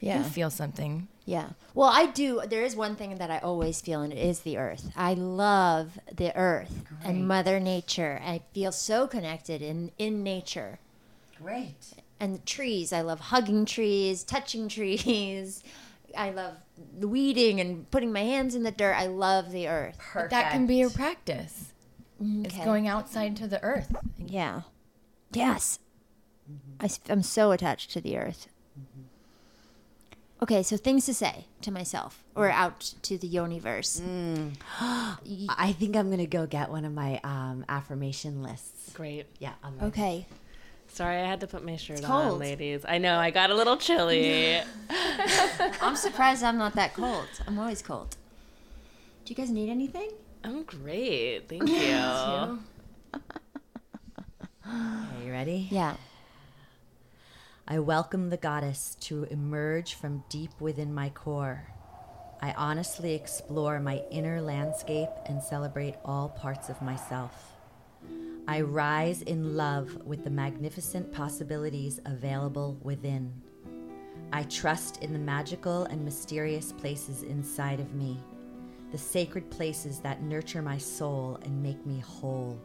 Yeah. 0.01 0.23
can 0.23 0.31
feel 0.31 0.51
something. 0.51 1.07
Yeah. 1.25 1.51
Well, 1.75 1.89
I 1.89 2.07
do. 2.07 2.43
There 2.49 2.65
is 2.65 2.75
one 2.75 2.97
thing 2.97 3.15
that 3.19 3.31
I 3.31 3.39
always 3.39 3.81
feel, 3.81 4.01
and 4.03 4.13
it 4.13 4.19
is 4.19 4.41
the 4.41 4.59
earth. 4.59 4.91
I 4.97 5.15
love 5.15 5.97
the 6.13 6.37
earth 6.37 6.83
and 7.05 7.29
Mother 7.29 7.61
Nature. 7.61 8.21
I 8.25 8.43
feel 8.53 8.73
so 8.73 9.07
connected 9.07 9.63
in, 9.63 9.93
in 9.99 10.25
nature. 10.25 10.81
Great 11.43 11.93
And 12.21 12.35
the 12.35 12.39
trees. 12.41 12.93
I 12.93 13.01
love 13.01 13.21
hugging 13.21 13.65
trees, 13.65 14.23
touching 14.25 14.69
trees. 14.69 15.63
I 16.17 16.31
love 16.31 16.55
weeding 16.99 17.61
and 17.61 17.91
putting 17.91 18.13
my 18.13 18.21
hands 18.21 18.55
in 18.55 18.63
the 18.63 18.71
dirt. 18.71 18.95
I 18.95 19.07
love 19.07 19.51
the 19.51 19.69
earth. 19.69 19.99
But 20.15 20.31
that 20.31 20.53
can 20.53 20.67
be 20.67 20.77
your 20.77 20.91
practice. 20.91 21.73
It's 22.21 22.57
going 22.59 22.87
outside 22.87 23.37
to 23.39 23.49
the 23.49 23.63
earth. 23.63 23.95
Yeah. 24.19 24.63
Yes. 25.33 25.79
I, 26.81 26.89
am 27.09 27.23
so 27.23 27.51
attached 27.53 27.91
to 27.93 28.01
the 28.01 28.17
earth. 28.17 28.49
Okay, 30.43 30.63
so 30.63 30.77
things 30.77 31.07
to 31.07 31.15
say 31.15 31.47
to 31.61 31.71
myself 31.71 32.25
or 32.35 32.51
out 32.51 32.95
to 33.03 33.17
the 33.17 33.29
universe. 33.29 34.03
i 34.81 35.77
think 35.79 35.95
i'm 35.95 36.11
gonna 36.11 36.27
go 36.27 36.47
get 36.47 36.69
one 36.69 36.85
of 36.85 36.93
my 36.93 37.21
um, 37.23 37.65
affirmation 37.69 38.43
lists 38.43 38.93
Great. 38.93 39.27
yeah 39.39 39.53
I'm 39.63 39.75
ready. 39.75 39.87
Sorry, 40.93 41.17
I 41.17 41.27
had 41.27 41.41
to 41.41 41.47
put 41.47 41.65
my 41.65 41.77
shirt 41.77 41.99
It's 42.01 42.07
on, 42.07 42.29
cold. 42.29 42.41
ladies. 42.41 42.85
I 42.87 42.99
know 42.99 43.19
I 43.19 43.31
got 43.31 43.51
a 43.51 43.55
little 43.55 43.79
chilly. 43.79 44.61
I'm 45.81 45.97
surprised 45.97 46.43
I'm 46.45 46.59
not 46.59 46.75
that 46.75 46.93
cold. 46.93 47.29
I'm 47.47 47.59
always 47.59 47.81
cold. 47.81 48.17
Do 49.25 49.31
you 49.33 49.37
guys 49.37 49.51
need 49.51 49.71
anything? 49.71 50.11
I'm 50.45 50.65
great. 50.65 51.49
Thank 51.49 51.69
you. 51.69 51.95
are 54.67 55.23
you 55.25 55.31
ready 55.33 55.69
Yeah. 55.71 55.97
I 57.67 57.79
welcome 57.79 58.29
the 58.29 58.37
goddess 58.37 58.97
to 59.03 59.25
emerge 59.25 59.95
from 59.95 60.25
deep 60.29 60.51
within 60.61 60.93
my 60.93 61.09
core. 61.09 61.69
I 62.43 62.53
honestly 62.53 63.15
explore 63.15 63.79
my 63.81 64.03
inner 64.11 64.43
landscape 64.43 65.09
and 65.27 65.43
celebrate 65.43 65.95
all 66.05 66.29
parts 66.29 66.69
of 66.69 66.83
myself. 66.83 67.52
I 68.49 68.61
rise 68.61 69.23
in 69.23 69.57
love 69.57 69.97
with 70.05 70.25
the 70.25 70.31
magnificent 70.31 71.13
possibilities 71.13 72.01
available 72.07 72.77
within. 72.83 73.33
I 74.33 74.43
trust 74.45 75.03
in 75.03 75.13
the 75.13 75.19
magical 75.19 75.85
and 75.85 76.05
mysterious 76.05 76.73
places 76.73 77.23
inside 77.23 77.79
of 77.79 77.95
me, 77.95 78.19
the 78.91 78.99
sacred 78.99 79.49
places 79.49 80.01
that 80.01 80.23
nurture 80.23 80.61
my 80.61 80.77
soul 80.77 81.39
and 81.43 81.63
make 81.63 81.87
me 81.87 82.01
whole. 82.01 82.61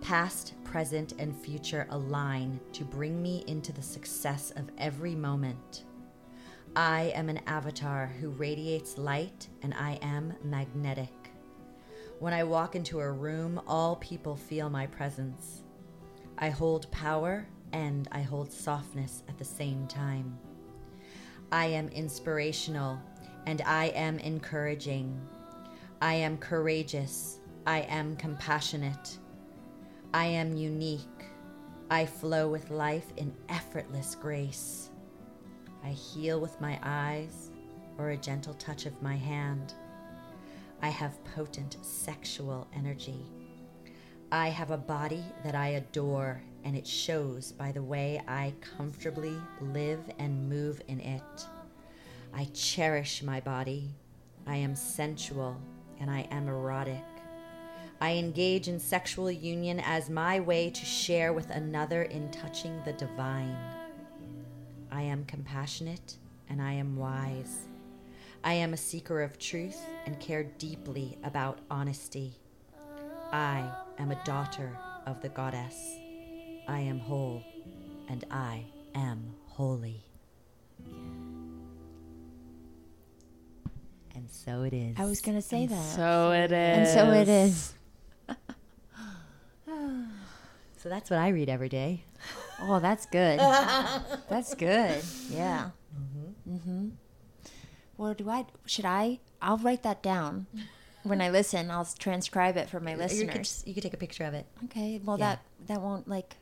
Past, 0.00 0.54
present, 0.64 1.12
and 1.18 1.36
future 1.36 1.86
align 1.90 2.58
to 2.72 2.84
bring 2.84 3.20
me 3.22 3.44
into 3.46 3.72
the 3.72 3.82
success 3.82 4.52
of 4.56 4.70
every 4.78 5.14
moment. 5.14 5.84
I 6.74 7.12
am 7.14 7.28
an 7.28 7.40
avatar 7.46 8.06
who 8.06 8.30
radiates 8.30 8.96
light, 8.96 9.48
and 9.62 9.74
I 9.74 9.98
am 10.00 10.32
magnetic. 10.44 11.15
When 12.18 12.32
I 12.32 12.44
walk 12.44 12.74
into 12.74 13.00
a 13.00 13.10
room, 13.10 13.60
all 13.66 13.96
people 13.96 14.36
feel 14.36 14.70
my 14.70 14.86
presence. 14.86 15.64
I 16.38 16.48
hold 16.48 16.90
power 16.90 17.46
and 17.74 18.08
I 18.10 18.22
hold 18.22 18.50
softness 18.50 19.22
at 19.28 19.36
the 19.36 19.44
same 19.44 19.86
time. 19.86 20.38
I 21.52 21.66
am 21.66 21.88
inspirational 21.90 22.98
and 23.46 23.60
I 23.66 23.86
am 23.88 24.18
encouraging. 24.18 25.20
I 26.00 26.14
am 26.14 26.38
courageous. 26.38 27.40
I 27.66 27.80
am 27.82 28.16
compassionate. 28.16 29.18
I 30.14 30.24
am 30.24 30.56
unique. 30.56 31.02
I 31.90 32.06
flow 32.06 32.48
with 32.48 32.70
life 32.70 33.12
in 33.18 33.34
effortless 33.50 34.14
grace. 34.14 34.88
I 35.84 35.90
heal 35.90 36.40
with 36.40 36.58
my 36.62 36.78
eyes 36.82 37.50
or 37.98 38.10
a 38.10 38.16
gentle 38.16 38.54
touch 38.54 38.86
of 38.86 39.02
my 39.02 39.16
hand. 39.16 39.74
I 40.82 40.88
have 40.88 41.24
potent 41.24 41.76
sexual 41.82 42.66
energy. 42.74 43.26
I 44.30 44.48
have 44.48 44.70
a 44.70 44.76
body 44.76 45.24
that 45.44 45.54
I 45.54 45.68
adore, 45.68 46.42
and 46.64 46.76
it 46.76 46.86
shows 46.86 47.52
by 47.52 47.72
the 47.72 47.82
way 47.82 48.20
I 48.26 48.52
comfortably 48.76 49.36
live 49.60 50.00
and 50.18 50.48
move 50.48 50.82
in 50.88 51.00
it. 51.00 51.46
I 52.34 52.44
cherish 52.52 53.22
my 53.22 53.40
body. 53.40 53.94
I 54.46 54.56
am 54.56 54.74
sensual 54.74 55.56
and 56.00 56.10
I 56.10 56.28
am 56.30 56.48
erotic. 56.48 57.04
I 58.00 58.12
engage 58.12 58.68
in 58.68 58.78
sexual 58.78 59.30
union 59.30 59.80
as 59.80 60.10
my 60.10 60.40
way 60.40 60.68
to 60.68 60.84
share 60.84 61.32
with 61.32 61.48
another 61.50 62.02
in 62.02 62.30
touching 62.30 62.78
the 62.84 62.92
divine. 62.92 63.56
I 64.90 65.02
am 65.02 65.24
compassionate 65.24 66.16
and 66.48 66.60
I 66.60 66.72
am 66.72 66.96
wise. 66.96 67.68
I 68.46 68.52
am 68.52 68.74
a 68.74 68.76
seeker 68.76 69.22
of 69.22 69.40
truth 69.40 69.76
and 70.06 70.20
care 70.20 70.44
deeply 70.44 71.18
about 71.24 71.58
honesty. 71.68 72.38
I 73.32 73.68
am 73.98 74.12
a 74.12 74.24
daughter 74.24 74.70
of 75.04 75.20
the 75.20 75.30
goddess. 75.30 75.74
I 76.68 76.78
am 76.78 77.00
whole 77.00 77.42
and 78.08 78.24
I 78.30 78.62
am 78.94 79.34
holy. 79.46 80.04
And 84.14 84.30
so 84.30 84.62
it 84.62 84.72
is. 84.72 84.94
I 84.96 85.06
was 85.06 85.20
going 85.20 85.36
to 85.36 85.42
say 85.42 85.66
that. 85.66 85.84
So 85.96 86.30
it 86.30 86.52
is. 86.52 86.78
and 86.78 86.86
so 86.88 87.10
it 87.10 87.28
is. 87.28 87.74
So 90.78 90.90
that's 90.90 91.10
what 91.10 91.18
I 91.18 91.30
read 91.30 91.48
every 91.48 91.68
day. 91.68 92.04
Oh, 92.62 92.78
that's 92.78 93.06
good. 93.06 93.40
that's 94.28 94.54
good. 94.54 95.02
Yeah. 95.30 95.70
Mm-hmm. 96.48 96.90
Well, 97.96 98.14
do 98.14 98.28
I? 98.28 98.46
Should 98.66 98.84
I? 98.84 99.20
I'll 99.40 99.58
write 99.58 99.82
that 99.82 100.02
down. 100.02 100.46
When 101.02 101.20
I 101.20 101.30
listen, 101.30 101.70
I'll 101.70 101.88
transcribe 101.98 102.56
it 102.56 102.68
for 102.68 102.80
my 102.80 102.92
You 102.92 102.96
listeners. 102.98 103.60
could, 103.62 103.68
you 103.68 103.74
could 103.74 103.82
take 103.84 103.94
a 103.94 103.98
picture 103.98 104.24
of 104.24 104.34
it. 104.34 104.46
Okay. 104.64 105.00
Well, 105.04 105.18
Yeah. 105.18 105.36
that 105.36 105.40
that 105.68 105.80
won't 105.80 106.08
like 106.08 106.36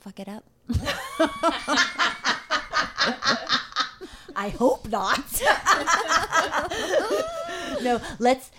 fuck 0.00 0.18
it 0.20 0.28
up. 0.28 0.44
I 4.34 4.48
hope 4.48 4.88
not. 4.88 5.42
no, 7.82 8.00
let's 8.18 8.50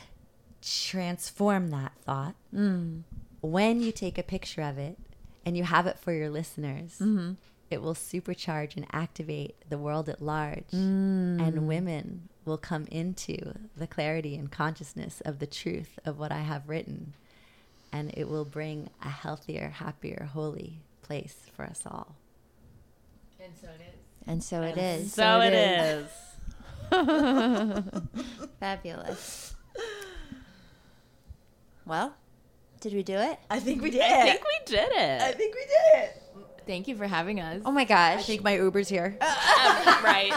transform 0.62 1.72
that 1.72 1.94
thought. 2.06 2.36
Mm. 2.56 3.04
When 3.42 3.82
you 3.82 3.92
take 3.92 4.18
a 4.18 4.24
picture 4.24 4.62
of 4.62 4.78
it 4.78 4.98
and 5.46 5.58
you 5.58 5.64
have 5.64 5.88
it 5.88 5.98
for 6.00 6.14
your 6.14 6.30
listeners, 6.30 7.00
mm-hmm. 7.02 7.34
It 7.74 7.82
will 7.82 7.96
supercharge 7.96 8.78
and 8.78 8.86
activate 8.94 9.56
the 9.68 9.80
world 9.80 10.08
at 10.08 10.22
large. 10.22 10.72
And 10.72 11.40
mm. 11.40 11.64
women 11.64 12.30
will 12.46 12.60
come 12.60 12.86
into 12.92 13.54
the 13.76 13.88
clarity 13.88 14.36
and 14.36 14.52
consciousness 14.52 15.22
of 15.26 15.40
the 15.40 15.48
truth 15.48 15.98
of 16.06 16.20
what 16.20 16.32
I 16.32 16.42
have 16.42 16.70
written. 16.70 17.16
And 17.92 18.14
it 18.16 18.30
will 18.30 18.46
bring 18.46 18.90
a 19.02 19.10
healthier, 19.10 19.70
happier, 19.70 20.30
holy 20.34 20.84
place 21.02 21.48
for 21.56 21.66
us 21.66 21.82
all. 21.86 22.16
And 23.40 23.54
so 23.60 23.68
it 23.68 23.82
is. 23.82 24.00
And 24.28 24.44
so 24.44 24.62
it 24.62 24.78
is. 24.78 25.14
So 25.14 25.42
it 25.42 25.54
is. 25.54 26.08
Fabulous. 28.60 29.56
Well, 31.86 32.14
did 32.82 32.94
we 32.94 33.02
do 33.02 33.18
it? 33.18 33.40
I 33.50 33.60
think 33.60 33.82
we 33.82 33.90
did. 33.90 34.02
I 34.02 34.24
think 34.24 34.44
we 34.44 34.60
did 34.66 34.92
it. 34.92 35.22
I 35.22 35.32
think 35.32 35.56
we 35.56 35.62
did 35.62 36.04
it. 36.04 36.23
Thank 36.66 36.88
you 36.88 36.96
for 36.96 37.08
having 37.08 37.40
us. 37.40 37.62
Oh 37.66 37.72
my 37.72 37.84
gosh. 37.86 38.20
I 38.20 38.24
think 38.24 38.44
my 38.44 38.56
Uber's 38.56 38.90
here. 38.90 39.18
right. 39.22 40.32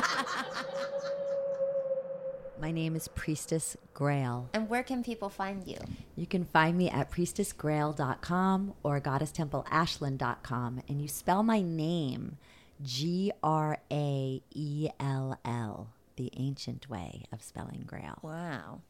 My 2.59 2.71
name 2.71 2.97
is 2.97 3.07
Priestess 3.09 3.77
Graell. 3.95 4.47
and 4.55 4.69
where 4.69 4.83
can 4.83 5.05
people 5.05 5.29
find 5.29 5.67
you? 5.67 5.77
You 6.17 6.27
can 6.27 6.45
find 6.45 6.77
me 6.77 6.89
at 6.89 7.11
priestessgraell.com 7.11 8.75
or 8.83 9.01
goddesstempleashland.com. 9.01 10.83
And 10.89 11.03
you 11.03 11.07
spell 11.09 11.43
my 11.43 11.61
name 11.61 12.39
G 12.83 13.31
R 13.43 13.79
A 13.93 14.43
E 14.55 14.89
L 14.99 15.39
L, 15.45 15.91
the 16.17 16.31
ancient 16.37 16.89
way 16.89 17.25
of 17.31 17.43
spelling 17.43 17.85
Grail. 17.87 18.19
Wow. 18.23 18.81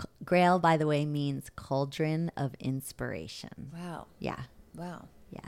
C- 0.00 0.06
Grail, 0.24 0.58
by 0.58 0.76
the 0.76 0.86
way, 0.86 1.06
means 1.06 1.50
cauldron 1.56 2.30
of 2.36 2.54
inspiration. 2.60 3.70
Wow. 3.74 4.06
Yeah, 4.18 4.42
Wow. 4.76 5.08
yeah, 5.30 5.40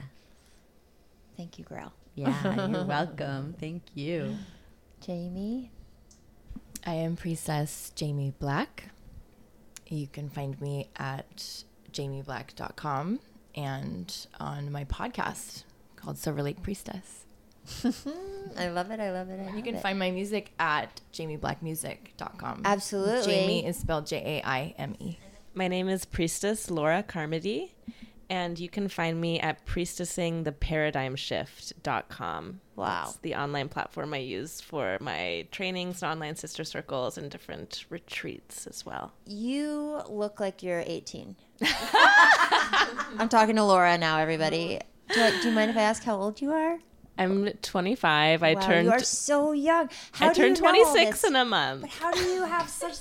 Thank 1.36 1.58
you, 1.58 1.64
Graell. 1.64 1.92
yeah. 2.14 2.66
You're 2.68 2.84
welcome. 2.84 3.54
Thank 3.58 3.82
you. 3.94 4.36
Jaime? 5.06 5.70
I 6.86 6.94
am 6.94 7.16
Priestess 7.16 7.92
Jaime 7.98 8.32
Black. 8.38 8.90
You 9.88 10.06
can 10.06 10.28
find 10.28 10.60
me 10.60 10.88
at 10.96 11.64
jaimeblack.com 11.92 13.20
and 13.54 14.26
on 14.40 14.72
my 14.72 14.84
podcast 14.84 15.64
called 15.96 16.18
Silver 16.18 16.42
Lake 16.42 16.62
Priestess. 16.62 17.24
I 18.58 18.68
love 18.68 18.90
it. 18.90 18.98
I 19.00 19.12
love 19.12 19.28
it. 19.30 19.40
I 19.40 19.46
love 19.46 19.54
You 19.56 19.62
can 19.62 19.76
it. 19.76 19.82
find 19.82 19.98
my 19.98 20.10
music 20.10 20.52
at 20.58 21.00
jaimeblackmusic.com. 21.12 22.62
Absolutely. 22.64 23.34
Jaime 23.34 23.66
is 23.66 23.76
spelled 23.76 24.06
J 24.06 24.40
A 24.42 24.46
I 24.48 24.74
M 24.78 24.94
E. 24.98 25.16
My 25.54 25.68
name 25.68 25.88
is 25.88 26.04
Priestess 26.04 26.70
Laura 26.70 27.02
Carmody, 27.02 27.74
and 28.32 28.58
you 28.58 28.68
can 28.70 28.88
find 28.88 29.20
me 29.20 29.38
at 29.40 29.66
priestessingtheparadigmshift.com. 29.66 32.60
Wow. 32.76 33.04
It's 33.06 33.16
the 33.18 33.34
online 33.34 33.68
platform 33.68 34.14
I 34.14 34.18
use 34.18 34.60
for 34.60 34.96
my 35.00 35.46
trainings, 35.50 36.02
online 36.02 36.36
sister 36.36 36.64
circles, 36.64 37.18
and 37.18 37.30
different 37.30 37.84
retreats 37.90 38.66
as 38.66 38.86
well. 38.86 39.12
You 39.26 40.00
look 40.08 40.40
like 40.40 40.62
you're 40.62 40.82
18. 40.86 41.36
I'm 43.18 43.28
talking 43.28 43.56
to 43.56 43.64
Laura 43.64 43.98
now, 43.98 44.18
everybody. 44.18 44.80
Do, 45.12 45.20
I- 45.20 45.38
do 45.42 45.48
you 45.48 45.54
mind 45.54 45.70
if 45.70 45.76
I 45.76 45.82
ask 45.82 46.02
how 46.02 46.16
old 46.16 46.40
you 46.40 46.52
are? 46.52 46.78
I'm 47.18 47.50
25. 47.60 48.42
I 48.42 48.54
wow, 48.54 48.60
turned 48.60 48.86
you 48.86 48.92
are 48.92 48.98
so 49.00 49.52
young. 49.52 49.90
How 50.12 50.30
I 50.30 50.32
do 50.32 50.40
you 50.40 50.46
turned 50.54 50.62
know 50.62 50.68
all 50.68 50.74
26 50.94 51.20
this? 51.20 51.24
in 51.30 51.36
a 51.36 51.44
month. 51.44 51.82
But 51.82 51.90
how 51.90 52.10
do 52.10 52.20
you 52.22 52.44
have 52.44 52.68
such? 52.70 52.96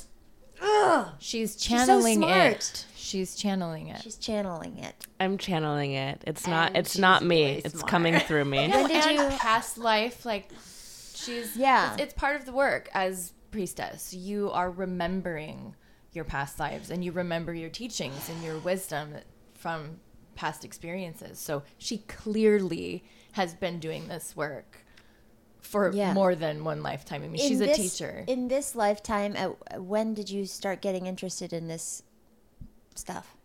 Ugh. 0.62 1.08
She's 1.20 1.54
so 1.54 1.60
channeling 1.70 2.18
smart. 2.18 2.52
it. 2.52 2.86
She's 3.12 3.36
channeling 3.36 3.88
it. 3.88 4.02
She's 4.02 4.16
channeling 4.18 4.78
it. 4.80 4.96
I'm 5.20 5.38
channeling 5.38 5.92
it. 5.94 6.24
It's 6.26 6.48
not 6.48 6.76
it's 6.76 6.98
not 6.98 7.24
me. 7.24 7.44
really 7.46 7.62
It's 7.66 7.84
coming 7.84 8.18
through 8.20 8.46
me. 8.46 8.58
When 8.70 8.88
did 8.88 9.06
and 9.06 9.32
you? 9.34 9.38
past 9.38 9.78
life 9.78 10.26
like 10.26 10.50
she's 11.14 11.56
Yeah. 11.58 11.94
it's, 11.94 12.04
it's 12.04 12.14
part 12.14 12.36
of 12.40 12.46
the 12.46 12.54
work 12.54 12.90
as 12.94 13.34
priestess 13.52 14.14
you 14.14 14.50
are 14.52 14.72
remembering 14.72 15.76
your 16.14 16.24
past 16.24 16.58
lives 16.60 16.90
and 16.90 17.04
you 17.04 17.12
remember 17.12 17.54
your 17.54 17.70
teachings 17.70 18.30
and 18.30 18.42
your 18.44 18.58
wisdom 18.60 19.14
from 19.54 20.00
past 20.36 20.64
experiences 20.64 21.38
so 21.38 21.62
she 21.78 21.98
clearly 22.00 23.04
has 23.34 23.54
been 23.54 23.78
doing 23.80 24.08
this 24.08 24.36
work 24.38 24.86
for 25.60 25.92
Yeah. 25.94 26.14
more 26.14 26.34
than 26.34 26.64
one 26.64 26.82
lifetime 26.82 27.24
i 27.24 27.28
mean 27.28 27.42
she's 27.46 27.60
in 27.62 27.70
a 27.70 27.76
teacher 27.76 28.24
In 28.28 28.48
this 28.48 28.74
lifetime, 28.76 29.36
at, 29.36 29.82
when 29.82 30.14
did 30.14 30.30
you 30.30 30.46
start 30.46 30.82
getting 30.82 31.06
interested 31.08 31.52
in 31.54 31.68
this 31.68 32.04
stuff? 33.02 33.36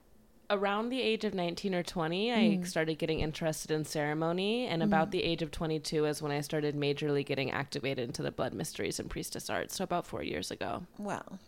Around 0.48 0.90
the 0.90 1.02
age 1.02 1.24
of 1.24 1.34
19 1.34 1.74
or 1.74 1.82
20, 1.82 2.32
I 2.32 2.57
hmm. 2.57 2.62
started 2.62 2.98
getting 2.98 3.18
interested 3.18 3.72
in 3.72 3.84
ceremony, 3.84 4.66
and 4.66 4.80
hmm. 4.80 4.86
about 4.86 5.11
the 5.11 5.24
age 5.24 5.42
of 5.42 5.50
22 5.50 6.04
is 6.04 6.22
when 6.22 6.30
I 6.30 6.40
started 6.40 6.76
majorly 6.76 7.26
getting 7.26 7.50
activated 7.50 8.07
into 8.07 8.22
the 8.22 8.30
blood 8.30 8.54
mysteries 8.54 9.00
and 9.00 9.11
priestess 9.11 9.50
art. 9.50 9.72
So 9.72 9.82
about 9.82 10.07
4 10.07 10.22
years 10.22 10.52
ago. 10.52 10.84
Wow. 10.98 11.40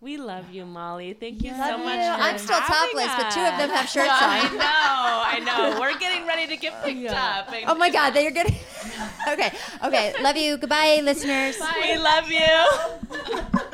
We 0.00 0.16
love 0.16 0.52
you, 0.52 0.64
Molly. 0.64 1.12
Thank 1.12 1.42
you 1.42 1.50
Love 1.50 1.70
so 1.70 1.78
much. 1.78 1.96
you. 1.96 2.00
I'm 2.00 2.38
still 2.38 2.60
topless, 2.60 3.10
but 3.16 3.30
two 3.32 3.40
of 3.40 3.58
them 3.58 3.68
have 3.70 3.88
shirts 3.88 4.08
on. 4.22 4.30
I 4.30 4.42
know, 4.52 4.60
I 4.60 5.72
know. 5.72 5.80
We're 5.80 5.98
getting 5.98 6.24
ready 6.24 6.46
to 6.46 6.56
get 6.56 6.84
picked 6.84 7.10
up. 7.10 7.52
and 7.52 7.64
Oh 7.66 7.74
my 7.74 7.90
God, 7.90 8.10
they're 8.10 8.30
getting. 8.30 8.54
okay, 9.28 9.50
okay. 9.84 10.14
Love 10.22 10.36
you. 10.36 10.56
Goodbye, 10.56 11.00
listeners. 11.02 11.60
We 11.82 11.98
love 11.98 12.30
you. 12.30 13.58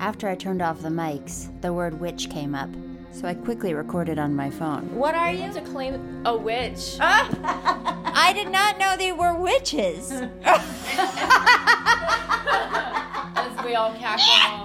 After 0.00 0.28
I 0.28 0.34
turned 0.34 0.62
off 0.62 0.80
the 0.80 0.88
mics, 0.88 1.50
the 1.60 1.74
word 1.74 2.00
witch 2.00 2.30
came 2.30 2.54
up, 2.54 2.70
so 3.12 3.28
I 3.28 3.34
quickly 3.34 3.74
recorded 3.74 4.18
on 4.18 4.34
my 4.34 4.48
phone. 4.48 4.94
What 4.94 5.14
are 5.14 5.30
you? 5.30 5.52
to 5.52 5.60
claim 5.60 6.22
a 6.24 6.34
witch 6.34 6.96
I 7.00 8.32
did 8.34 8.48
not 8.48 8.78
know 8.78 8.96
they 8.96 9.12
were 9.12 9.34
witches. 9.34 10.10
as 13.30 13.62
we 13.62 13.74
all 13.74 13.92
cackle 13.92 14.64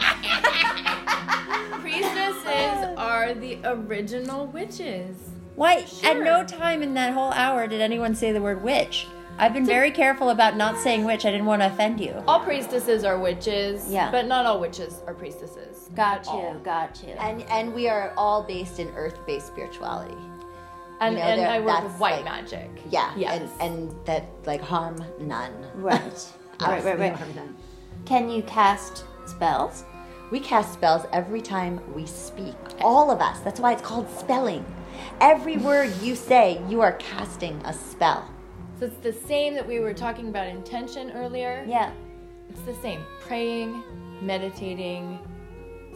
priestesses 1.82 2.96
are 2.98 3.34
the 3.34 3.60
original 3.66 4.48
witches 4.48 5.18
Why? 5.58 5.86
At 6.02 6.22
no 6.22 6.46
time 6.46 6.82
in 6.82 6.94
that 6.94 7.14
whole 7.14 7.34
hour 7.34 7.68
did 7.68 7.82
anyone 7.82 8.16
say 8.16 8.32
the 8.32 8.42
word 8.42 8.64
witch. 8.64 9.06
I've 9.38 9.54
been 9.54 9.66
very 9.66 9.92
careful 9.92 10.30
about 10.30 10.56
not 10.56 10.78
saying 10.80 11.04
witch. 11.04 11.26
I 11.26 11.32
didn't 11.32 11.46
want 11.46 11.62
to 11.62 11.68
offend 11.68 12.00
you. 12.00 12.24
all 12.28 12.40
priestesses 12.40 13.04
are 13.04 13.20
witches 13.20 13.90
Yeah. 13.90 14.10
but 14.12 14.26
not 14.28 14.46
all 14.46 14.60
witches 14.60 15.02
are 15.08 15.14
priestesses 15.14 15.90
Got 15.96 16.26
you. 16.28 16.60
Got 16.64 17.04
you. 17.04 17.14
And 17.14 17.42
and 17.44 17.74
we 17.74 17.88
are 17.90 18.14
all 18.18 18.44
based 18.44 18.80
in 18.80 18.90
earth-based 18.96 19.48
spirituality. 19.48 20.18
and, 21.02 21.14
You 21.16 21.20
know, 21.22 21.26
and 21.26 21.42
I 21.42 21.60
work 21.60 21.84
with 21.84 22.00
white 22.00 22.16
like- 22.16 22.26
magic. 22.26 22.70
Yeah, 22.90 23.12
Yes. 23.18 23.42
and 23.60 23.90
and 23.90 24.06
that 24.06 24.24
like 24.46 24.62
harm 24.62 25.04
none. 25.20 25.54
Right. 25.76 26.02
right, 26.62 26.84
right, 26.84 26.98
right. 27.00 27.14
Harm 27.14 27.36
none. 27.36 27.56
Can 28.06 28.30
you 28.30 28.42
cast 28.44 29.04
spells? 29.26 29.84
We 30.32 30.40
cast 30.40 30.74
spells 30.74 31.06
every 31.14 31.42
time 31.42 31.80
we 31.94 32.06
speak. 32.06 32.56
All 32.82 33.12
of 33.12 33.20
us. 33.22 33.40
That's 33.40 33.60
why 33.60 33.74
it's 33.74 33.82
called 33.82 34.10
spelling. 34.18 34.66
Every 35.22 35.58
word 35.58 35.94
you 36.02 36.16
say, 36.16 36.62
you 36.70 36.82
are 36.82 36.94
casting 36.94 37.62
a 37.66 37.74
spell. 37.74 38.28
So 38.80 38.86
it's 38.86 38.98
the 38.98 39.14
same 39.14 39.54
that 39.54 39.66
we 39.66 39.80
were 39.80 39.94
talking 39.94 40.28
about 40.28 40.48
intention 40.48 41.12
earlier. 41.12 41.64
Yeah. 41.68 41.92
It's 42.50 42.62
the 42.62 42.76
same. 42.76 43.02
Praying, 43.22 43.82
meditating, 44.22 45.20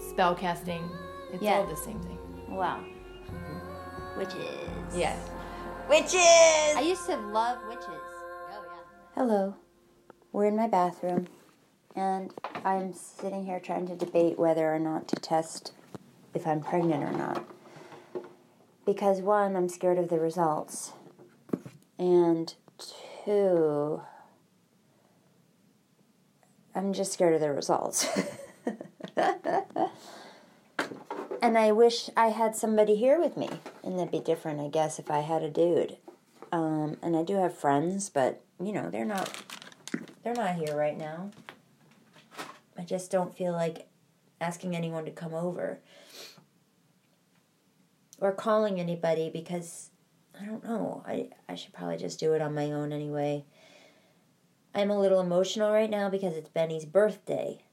spell 0.09 0.33
casting. 0.33 0.89
It's 1.33 1.43
Yeah. 1.43 1.57
all 1.57 1.65
the 1.65 1.75
same 1.75 1.99
thing. 2.01 2.17
Wow. 2.49 2.83
Witches. 4.17 4.95
Yes. 4.95 5.17
Witches! 5.89 6.75
I 6.77 6.81
used 6.81 7.05
to 7.07 7.17
love 7.17 7.57
witches. 7.67 7.87
Oh, 7.89 8.63
yeah. 8.65 8.79
Hello. 9.15 9.55
We're 10.31 10.45
in 10.45 10.55
my 10.55 10.67
bathroom, 10.67 11.27
and 11.95 12.33
I'm 12.63 12.93
sitting 12.93 13.45
here 13.45 13.59
trying 13.59 13.87
to 13.87 13.95
debate 13.95 14.37
whether 14.37 14.73
or 14.73 14.79
not 14.79 15.07
to 15.09 15.15
test 15.15 15.73
if 16.33 16.45
I'm 16.45 16.61
pregnant 16.61 17.03
or 17.03 17.11
not. 17.11 17.43
Because, 18.85 19.21
one, 19.21 19.55
I'm 19.55 19.67
scared 19.67 19.97
of 19.97 20.09
the 20.09 20.19
results, 20.19 20.93
and 21.97 22.53
two, 23.25 24.01
I'm 26.75 26.93
just 26.93 27.13
scared 27.13 27.33
of 27.33 27.41
the 27.41 27.51
results. 27.51 28.07
and 31.41 31.57
I 31.57 31.71
wish 31.71 32.09
I 32.15 32.27
had 32.27 32.55
somebody 32.55 32.95
here 32.95 33.19
with 33.19 33.37
me, 33.37 33.49
and 33.83 33.97
that'd 33.97 34.11
be 34.11 34.19
different, 34.19 34.59
I 34.59 34.67
guess, 34.67 34.99
if 34.99 35.09
I 35.11 35.19
had 35.19 35.43
a 35.43 35.49
dude. 35.49 35.97
Um, 36.51 36.97
and 37.01 37.15
I 37.15 37.23
do 37.23 37.35
have 37.35 37.57
friends, 37.57 38.09
but 38.09 38.41
you 38.59 38.73
know 38.73 38.89
they're 38.89 39.05
not 39.05 39.31
they're 40.23 40.33
not 40.33 40.55
here 40.55 40.75
right 40.75 40.97
now. 40.97 41.31
I 42.77 42.83
just 42.83 43.11
don't 43.11 43.35
feel 43.35 43.53
like 43.53 43.87
asking 44.41 44.75
anyone 44.75 45.05
to 45.05 45.11
come 45.11 45.33
over 45.33 45.79
or 48.19 48.31
calling 48.31 48.79
anybody 48.79 49.29
because 49.29 49.91
I 50.39 50.45
don't 50.45 50.63
know. 50.63 51.03
I, 51.05 51.29
I 51.47 51.55
should 51.55 51.73
probably 51.73 51.97
just 51.97 52.19
do 52.19 52.33
it 52.33 52.41
on 52.41 52.53
my 52.53 52.71
own 52.71 52.93
anyway. 52.93 53.45
I'm 54.73 54.91
a 54.91 54.99
little 54.99 55.19
emotional 55.19 55.71
right 55.71 55.89
now 55.89 56.09
because 56.09 56.35
it's 56.35 56.49
Benny's 56.49 56.85
birthday. 56.85 57.63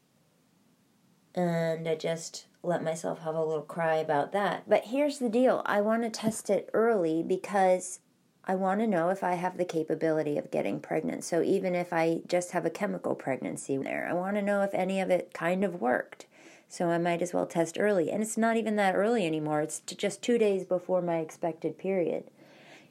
And 1.34 1.86
I 1.86 1.94
just 1.94 2.46
let 2.62 2.82
myself 2.82 3.20
have 3.20 3.34
a 3.34 3.44
little 3.44 3.62
cry 3.62 3.96
about 3.96 4.32
that. 4.32 4.68
But 4.68 4.86
here's 4.86 5.18
the 5.18 5.28
deal 5.28 5.62
I 5.66 5.80
want 5.80 6.02
to 6.02 6.10
test 6.10 6.50
it 6.50 6.70
early 6.72 7.22
because 7.22 8.00
I 8.44 8.54
want 8.54 8.80
to 8.80 8.86
know 8.86 9.10
if 9.10 9.22
I 9.22 9.34
have 9.34 9.58
the 9.58 9.64
capability 9.64 10.38
of 10.38 10.50
getting 10.50 10.80
pregnant. 10.80 11.24
So 11.24 11.42
even 11.42 11.74
if 11.74 11.92
I 11.92 12.22
just 12.26 12.52
have 12.52 12.64
a 12.64 12.70
chemical 12.70 13.14
pregnancy 13.14 13.76
there, 13.76 14.08
I 14.08 14.14
want 14.14 14.36
to 14.36 14.42
know 14.42 14.62
if 14.62 14.72
any 14.72 15.00
of 15.00 15.10
it 15.10 15.34
kind 15.34 15.64
of 15.64 15.80
worked. 15.80 16.26
So 16.68 16.88
I 16.88 16.98
might 16.98 17.22
as 17.22 17.32
well 17.32 17.46
test 17.46 17.76
early. 17.78 18.10
And 18.10 18.22
it's 18.22 18.36
not 18.36 18.56
even 18.56 18.76
that 18.76 18.94
early 18.94 19.26
anymore, 19.26 19.60
it's 19.60 19.80
just 19.80 20.22
two 20.22 20.38
days 20.38 20.64
before 20.64 21.02
my 21.02 21.18
expected 21.18 21.78
period. 21.78 22.24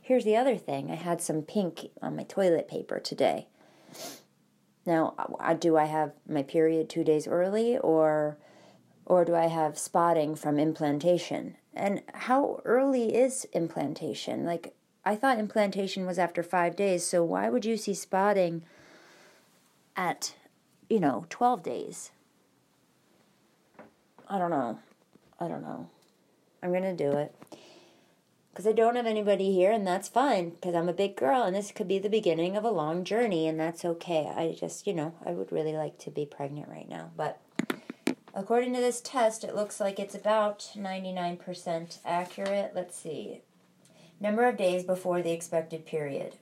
Here's 0.06 0.24
the 0.24 0.36
other 0.36 0.56
thing 0.56 0.91
I 0.91 0.95
had 0.95 1.20
some 1.20 1.41
pink 1.41 1.89
on 1.99 2.16
my 2.16 2.22
toilet 2.22 2.68
paper 2.68 2.99
today. 2.99 3.47
Now, 4.86 5.16
uh, 5.39 5.56
do 5.56 5.78
I 5.78 5.86
have 5.86 6.12
my 6.30 6.43
period 6.43 6.89
two 6.89 7.03
days 7.03 7.28
early 7.28 7.76
or 7.80 8.38
or 9.08 9.26
do 9.26 9.34
I 9.34 9.47
have 9.47 9.80
spotting 9.80 10.36
from 10.36 10.60
implantation? 10.60 11.58
And 11.74 12.03
how 12.14 12.62
early 12.66 13.16
is 13.16 13.47
implantation? 13.51 14.45
Like, 14.45 14.76
I 15.03 15.16
thought 15.16 15.39
implantation 15.39 16.06
was 16.06 16.20
after 16.20 16.43
five 16.43 16.76
days, 16.76 17.03
so 17.03 17.24
why 17.24 17.49
would 17.49 17.66
you 17.66 17.76
see 17.76 17.95
spotting 17.95 18.62
at, 19.95 20.36
you 20.88 20.99
know, 20.99 21.26
12 21.32 21.64
days? 21.64 22.12
I 24.30 24.38
don't 24.38 24.51
know. 24.51 24.78
I 25.39 25.47
don't 25.47 25.64
know. 25.64 25.89
I'm 26.62 26.70
going 26.70 26.84
to 26.84 26.95
do 26.95 27.18
it. 27.18 27.34
Because 28.56 28.68
I 28.68 28.72
don't 28.72 28.95
have 28.95 29.06
anybody 29.06 29.51
here, 29.51 29.70
and 29.70 29.86
that's 29.86 30.08
fine, 30.08 30.51
because 30.51 30.76
I'm 30.76 30.88
a 30.88 30.93
big 30.93 31.18
girl, 31.18 31.43
and 31.43 31.53
this 31.53 31.74
could 31.74 31.89
be 31.89 31.99
the 31.99 32.08
beginning 32.08 32.56
of 32.56 32.64
a 32.64 32.70
long 32.70 33.03
journey, 33.03 33.49
and 33.49 33.60
that's 33.60 33.84
okay. 33.84 34.32
I 34.34 34.56
just, 34.58 34.88
you 34.88 34.93
know, 34.93 35.14
I 35.26 35.32
would 35.32 35.51
really 35.51 35.74
like 35.74 35.97
to 35.99 36.10
be 36.10 36.26
pregnant 36.26 36.70
right 36.70 36.88
now. 36.88 37.12
But 37.18 37.41
according 38.34 38.74
to 38.74 38.80
this 38.80 39.01
test, 39.01 39.43
it 39.43 39.58
looks 39.58 39.82
like 39.82 39.99
it's 39.99 40.16
about 40.16 40.72
99% 40.74 41.97
accurate. 42.06 42.72
Let's 42.74 42.97
see. 42.97 43.41
Number 44.22 44.47
of 44.47 44.56
days 44.56 44.86
before 44.86 45.22
the 45.22 45.34
expected 45.34 45.86
period. 45.86 46.38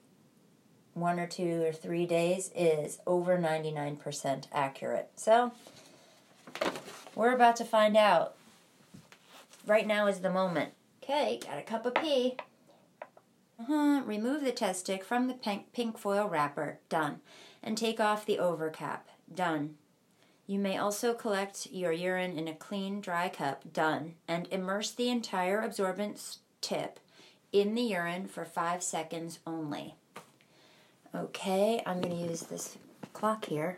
One 0.94 1.20
or 1.20 1.26
two 1.26 1.64
or 1.64 1.74
three 1.74 2.06
days 2.06 2.52
is 2.56 3.00
over 3.08 3.40
99% 3.40 4.46
accurate. 4.54 5.10
So, 5.16 5.52
we're 7.16 7.34
about 7.34 7.56
to 7.56 7.66
find 7.66 7.98
out. 7.98 8.36
Right 9.66 9.88
now 9.88 10.06
is 10.06 10.20
the 10.20 10.30
moment. 10.30 10.74
Okay, 11.04 11.38
got 11.46 11.58
a 11.58 11.64
cup 11.64 11.86
of 11.86 11.96
pee. 11.96 12.38
Uh-huh. 13.60 14.02
Remove 14.06 14.44
the 14.44 14.54
test 14.54 14.82
stick 14.82 15.04
from 15.04 15.28
the 15.28 15.34
pink, 15.34 15.74
pink 15.74 15.98
foil 15.98 16.30
wrapper. 16.30 16.80
Done. 16.88 17.20
And 17.62 17.78
take 17.78 18.00
off 18.00 18.26
the 18.26 18.40
overcap. 18.40 19.10
Done. 19.34 19.76
You 20.48 20.60
may 20.60 20.78
also 20.78 21.14
collect 21.14 21.68
your 21.72 21.92
urine 21.92 22.38
in 22.38 22.48
a 22.48 22.56
clean, 22.56 23.02
dry 23.02 23.28
cup. 23.28 23.74
Done. 23.74 24.16
And 24.30 24.48
immerse 24.50 24.92
the 24.92 25.10
entire 25.10 25.62
absorbent 25.62 26.38
tip 26.62 27.02
in 27.52 27.76
the 27.76 27.82
urine 27.82 28.28
for 28.28 28.46
five 28.46 28.82
seconds 28.82 29.40
only. 29.46 29.96
Okay, 31.14 31.84
I'm 31.86 32.00
going 32.00 32.18
to 32.18 32.30
use 32.30 32.44
this 32.44 32.78
clock 33.12 33.46
here. 33.46 33.78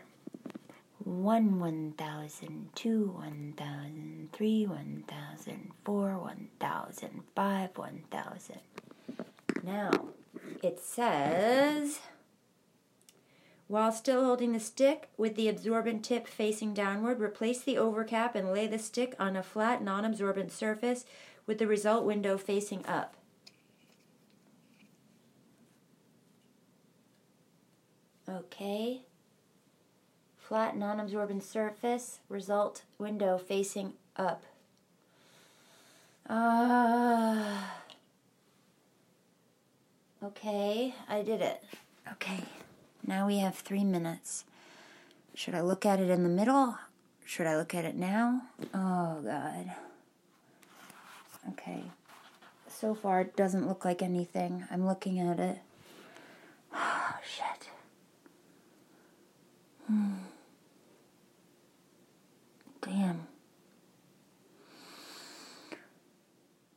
One 1.06 1.60
one 1.60 1.94
thousand, 1.96 2.70
two 2.74 3.14
one 3.16 3.54
thousand, 3.56 4.30
three 4.32 4.66
one 4.66 5.04
thousand, 5.06 5.70
four 5.84 6.18
one 6.18 6.48
thousand, 6.58 7.22
five 7.36 7.78
one 7.78 8.02
thousand. 8.10 8.58
Now, 9.62 10.08
it 10.64 10.80
says 10.80 12.00
while 13.68 13.92
still 13.92 14.24
holding 14.24 14.52
the 14.52 14.58
stick 14.58 15.08
with 15.16 15.36
the 15.36 15.48
absorbent 15.48 16.04
tip 16.04 16.26
facing 16.26 16.74
downward, 16.74 17.20
replace 17.20 17.60
the 17.60 17.78
overcap 17.78 18.34
and 18.34 18.52
lay 18.52 18.66
the 18.66 18.78
stick 18.78 19.14
on 19.20 19.36
a 19.36 19.44
flat, 19.44 19.84
non 19.84 20.04
absorbent 20.04 20.50
surface 20.50 21.04
with 21.46 21.58
the 21.58 21.68
result 21.68 22.04
window 22.04 22.36
facing 22.36 22.84
up. 22.84 23.14
Okay. 28.28 29.02
Flat, 30.46 30.76
non 30.76 31.00
absorbent 31.00 31.42
surface, 31.42 32.20
result 32.28 32.82
window 32.98 33.36
facing 33.36 33.94
up. 34.16 34.44
Uh, 36.30 37.62
okay, 40.22 40.94
I 41.08 41.22
did 41.22 41.40
it. 41.40 41.64
Okay, 42.12 42.44
now 43.04 43.26
we 43.26 43.38
have 43.38 43.56
three 43.56 43.82
minutes. 43.82 44.44
Should 45.34 45.56
I 45.56 45.62
look 45.62 45.84
at 45.84 45.98
it 45.98 46.10
in 46.10 46.22
the 46.22 46.28
middle? 46.28 46.78
Should 47.24 47.48
I 47.48 47.56
look 47.56 47.74
at 47.74 47.84
it 47.84 47.96
now? 47.96 48.42
Oh, 48.72 49.20
God. 49.24 49.72
Okay. 51.50 51.82
So 52.68 52.94
far, 52.94 53.22
it 53.22 53.34
doesn't 53.34 53.66
look 53.66 53.84
like 53.84 54.00
anything. 54.00 54.64
I'm 54.70 54.86
looking 54.86 55.18
at 55.18 55.40
it. 55.40 55.58
Oh, 56.72 57.14
shit. 57.24 57.68
Hmm. 59.86 60.14
Damn. 62.86 63.26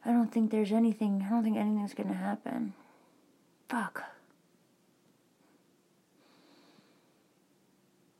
I 0.03 0.11
don't 0.11 0.31
think 0.31 0.49
there's 0.49 0.71
anything, 0.71 1.23
I 1.25 1.29
don't 1.29 1.43
think 1.43 1.57
anything's 1.57 1.93
gonna 1.93 2.13
happen. 2.13 2.73
Fuck. 3.69 4.03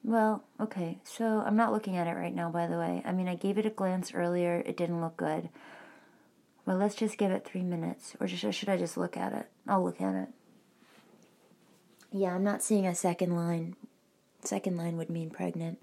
Well, 0.04 0.44
okay, 0.60 1.00
so 1.04 1.44
I'm 1.46 1.56
not 1.56 1.74
looking 1.74 1.98
at 1.98 2.08
it 2.08 2.14
right 2.14 2.34
now, 2.34 2.50
by 2.50 2.68
the 2.68 2.78
way. 2.78 3.02
I 3.06 3.12
mean, 3.12 3.28
I 3.28 3.36
gave 3.36 3.58
it 3.58 3.66
a 3.66 3.72
glance 3.72 4.14
earlier, 4.14 4.64
it 4.66 4.78
didn't 4.78 5.02
look 5.02 5.18
good. 5.18 5.50
Well, 6.66 6.78
let's 6.78 6.96
just 6.96 7.18
give 7.18 7.32
it 7.32 7.46
three 7.46 7.64
minutes. 7.64 8.16
Or 8.20 8.28
just, 8.28 8.58
should 8.58 8.70
I 8.70 8.78
just 8.78 8.98
look 8.98 9.18
at 9.18 9.34
it? 9.34 9.48
I'll 9.68 9.84
look 9.84 10.00
at 10.00 10.14
it. 10.14 10.30
Yeah, 12.12 12.36
I'm 12.36 12.44
not 12.44 12.62
seeing 12.62 12.86
a 12.86 12.94
second 12.94 13.36
line. 13.36 13.76
Second 14.44 14.78
line 14.78 14.96
would 14.98 15.10
mean 15.10 15.32
pregnant. 15.32 15.80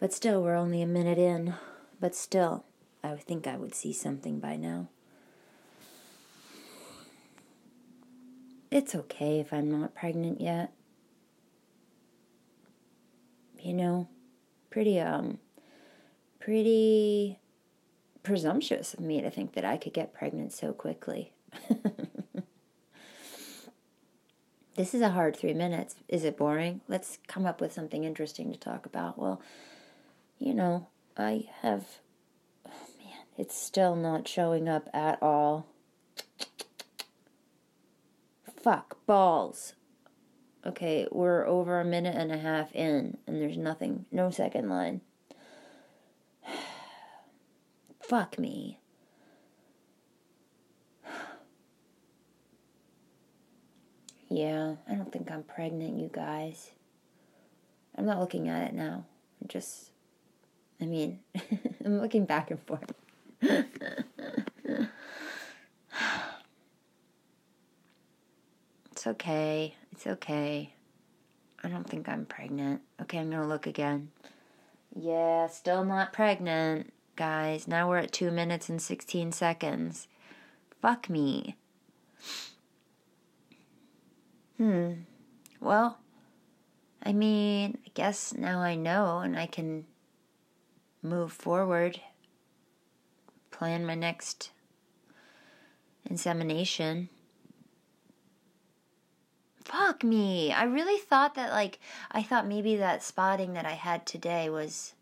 But 0.00 0.12
still, 0.12 0.42
we're 0.42 0.54
only 0.54 0.80
a 0.80 0.86
minute 0.86 1.18
in. 1.18 1.54
But 2.00 2.14
still, 2.14 2.64
I 3.02 3.16
think 3.16 3.46
I 3.46 3.56
would 3.56 3.74
see 3.74 3.92
something 3.92 4.38
by 4.38 4.56
now. 4.56 4.88
It's 8.70 8.94
okay 8.94 9.40
if 9.40 9.52
I'm 9.52 9.70
not 9.70 9.94
pregnant 9.94 10.40
yet. 10.40 10.72
You 13.60 13.74
know, 13.74 14.08
pretty, 14.70 15.00
um, 15.00 15.38
pretty 16.38 17.38
presumptuous 18.22 18.94
of 18.94 19.00
me 19.00 19.20
to 19.20 19.30
think 19.30 19.54
that 19.54 19.64
I 19.64 19.76
could 19.78 19.94
get 19.94 20.14
pregnant 20.14 20.52
so 20.52 20.72
quickly. 20.72 21.32
this 24.76 24.94
is 24.94 25.00
a 25.00 25.10
hard 25.10 25.36
three 25.36 25.54
minutes. 25.54 25.96
Is 26.08 26.22
it 26.24 26.36
boring? 26.36 26.82
Let's 26.86 27.18
come 27.26 27.46
up 27.46 27.60
with 27.60 27.72
something 27.72 28.04
interesting 28.04 28.52
to 28.52 28.58
talk 28.58 28.86
about. 28.86 29.18
Well, 29.18 29.40
you 30.38 30.54
know, 30.54 30.88
I 31.16 31.48
have. 31.62 31.84
Oh 32.66 32.70
man, 32.98 33.24
it's 33.36 33.56
still 33.56 33.96
not 33.96 34.28
showing 34.28 34.68
up 34.68 34.88
at 34.92 35.22
all. 35.22 35.66
Fuck, 38.62 39.04
balls. 39.06 39.74
Okay, 40.66 41.06
we're 41.10 41.46
over 41.46 41.80
a 41.80 41.84
minute 41.84 42.16
and 42.16 42.32
a 42.32 42.38
half 42.38 42.74
in, 42.74 43.16
and 43.26 43.40
there's 43.40 43.56
nothing, 43.56 44.06
no 44.10 44.30
second 44.30 44.68
line. 44.68 45.00
Fuck 48.02 48.38
me. 48.38 48.80
Yeah, 54.30 54.74
I 54.86 54.94
don't 54.94 55.10
think 55.10 55.30
I'm 55.30 55.42
pregnant, 55.42 55.98
you 55.98 56.10
guys. 56.12 56.72
I'm 57.96 58.04
not 58.04 58.20
looking 58.20 58.48
at 58.48 58.68
it 58.68 58.74
now. 58.74 59.06
I'm 59.40 59.48
just, 59.48 59.92
I 60.80 60.84
mean, 60.84 61.20
I'm 61.84 62.00
looking 62.00 62.24
back 62.24 62.50
and 62.50 62.60
forth. 62.62 62.92
it's 68.92 69.06
okay. 69.06 69.74
It's 69.92 70.06
okay. 70.06 70.72
I 71.62 71.68
don't 71.68 71.88
think 71.88 72.08
I'm 72.08 72.24
pregnant. 72.26 72.82
Okay, 73.02 73.18
I'm 73.18 73.30
gonna 73.30 73.46
look 73.46 73.66
again. 73.66 74.10
Yeah, 74.94 75.48
still 75.48 75.84
not 75.84 76.12
pregnant, 76.12 76.92
guys. 77.16 77.66
Now 77.68 77.88
we're 77.88 77.98
at 77.98 78.12
2 78.12 78.30
minutes 78.30 78.68
and 78.68 78.80
16 78.80 79.32
seconds. 79.32 80.08
Fuck 80.80 81.10
me. 81.10 81.56
Hmm. 84.56 84.92
Well, 85.60 85.98
I 87.02 87.12
mean, 87.12 87.78
I 87.86 87.90
guess 87.94 88.34
now 88.34 88.60
I 88.60 88.74
know 88.74 89.18
and 89.18 89.38
I 89.38 89.46
can 89.46 89.84
move 91.02 91.32
forward, 91.32 92.00
plan 93.50 93.84
my 93.84 93.94
next 93.94 94.50
insemination. 96.08 97.08
fuck 99.68 100.02
me. 100.02 100.52
I 100.52 100.64
really 100.64 100.98
thought 100.98 101.34
that 101.34 101.50
like 101.50 101.78
I 102.10 102.22
thought 102.22 102.46
maybe 102.46 102.76
that 102.76 103.02
spotting 103.02 103.52
that 103.52 103.66
I 103.66 103.72
had 103.72 104.06
today 104.06 104.48
was 104.48 104.94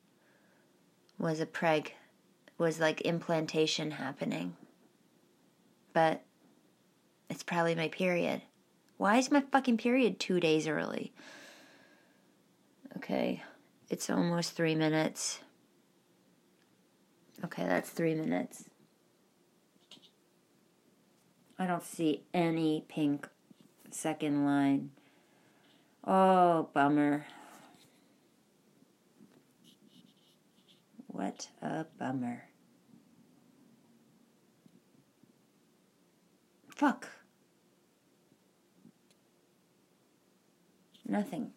was 1.18 1.40
a 1.40 1.46
preg 1.46 1.88
was 2.58 2.80
like 2.80 3.00
implantation 3.02 3.92
happening. 3.92 4.56
But 5.92 6.22
it's 7.30 7.42
probably 7.42 7.74
my 7.74 7.88
period. 7.88 8.42
Why 8.96 9.16
is 9.16 9.30
my 9.30 9.42
fucking 9.52 9.78
period 9.78 10.18
2 10.18 10.40
days 10.40 10.66
early? 10.66 11.12
Okay. 12.96 13.42
It's 13.88 14.10
almost 14.10 14.52
3 14.52 14.74
minutes. 14.74 15.40
Okay, 17.46 17.64
that's 17.64 17.90
3 17.90 18.16
minutes. 18.16 18.64
I 21.56 21.66
don't 21.68 21.84
see 21.84 22.24
any 22.34 22.84
pink 22.88 23.28
second 23.92 24.44
line. 24.44 24.90
Oh, 26.02 26.70
bummer. 26.74 27.24
What 31.06 31.46
a 31.62 31.86
bummer. 32.00 32.48
Fuck. 36.68 37.08
Nothing. 41.06 41.52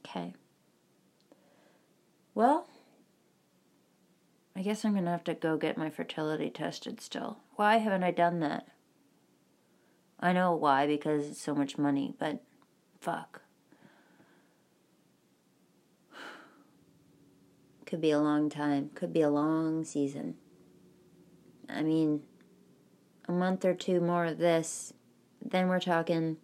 Okay. 0.00 0.34
Well, 2.34 2.66
I 4.56 4.62
guess 4.62 4.84
I'm 4.84 4.94
gonna 4.94 5.10
have 5.10 5.24
to 5.24 5.34
go 5.34 5.56
get 5.56 5.76
my 5.76 5.90
fertility 5.90 6.48
tested 6.48 7.00
still. 7.00 7.38
Why 7.56 7.78
haven't 7.78 8.04
I 8.04 8.12
done 8.12 8.38
that? 8.40 8.68
I 10.20 10.32
know 10.32 10.54
why, 10.54 10.86
because 10.86 11.28
it's 11.28 11.40
so 11.40 11.54
much 11.54 11.76
money, 11.76 12.14
but 12.18 12.40
fuck. 13.00 13.42
Could 17.86 18.00
be 18.00 18.12
a 18.12 18.20
long 18.20 18.48
time. 18.48 18.90
Could 18.94 19.12
be 19.12 19.22
a 19.22 19.30
long 19.30 19.84
season. 19.84 20.36
I 21.68 21.82
mean, 21.82 22.22
a 23.28 23.32
month 23.32 23.64
or 23.64 23.74
two 23.74 24.00
more 24.00 24.26
of 24.26 24.38
this, 24.38 24.92
then 25.44 25.68
we're 25.68 25.80
talking 25.80 26.36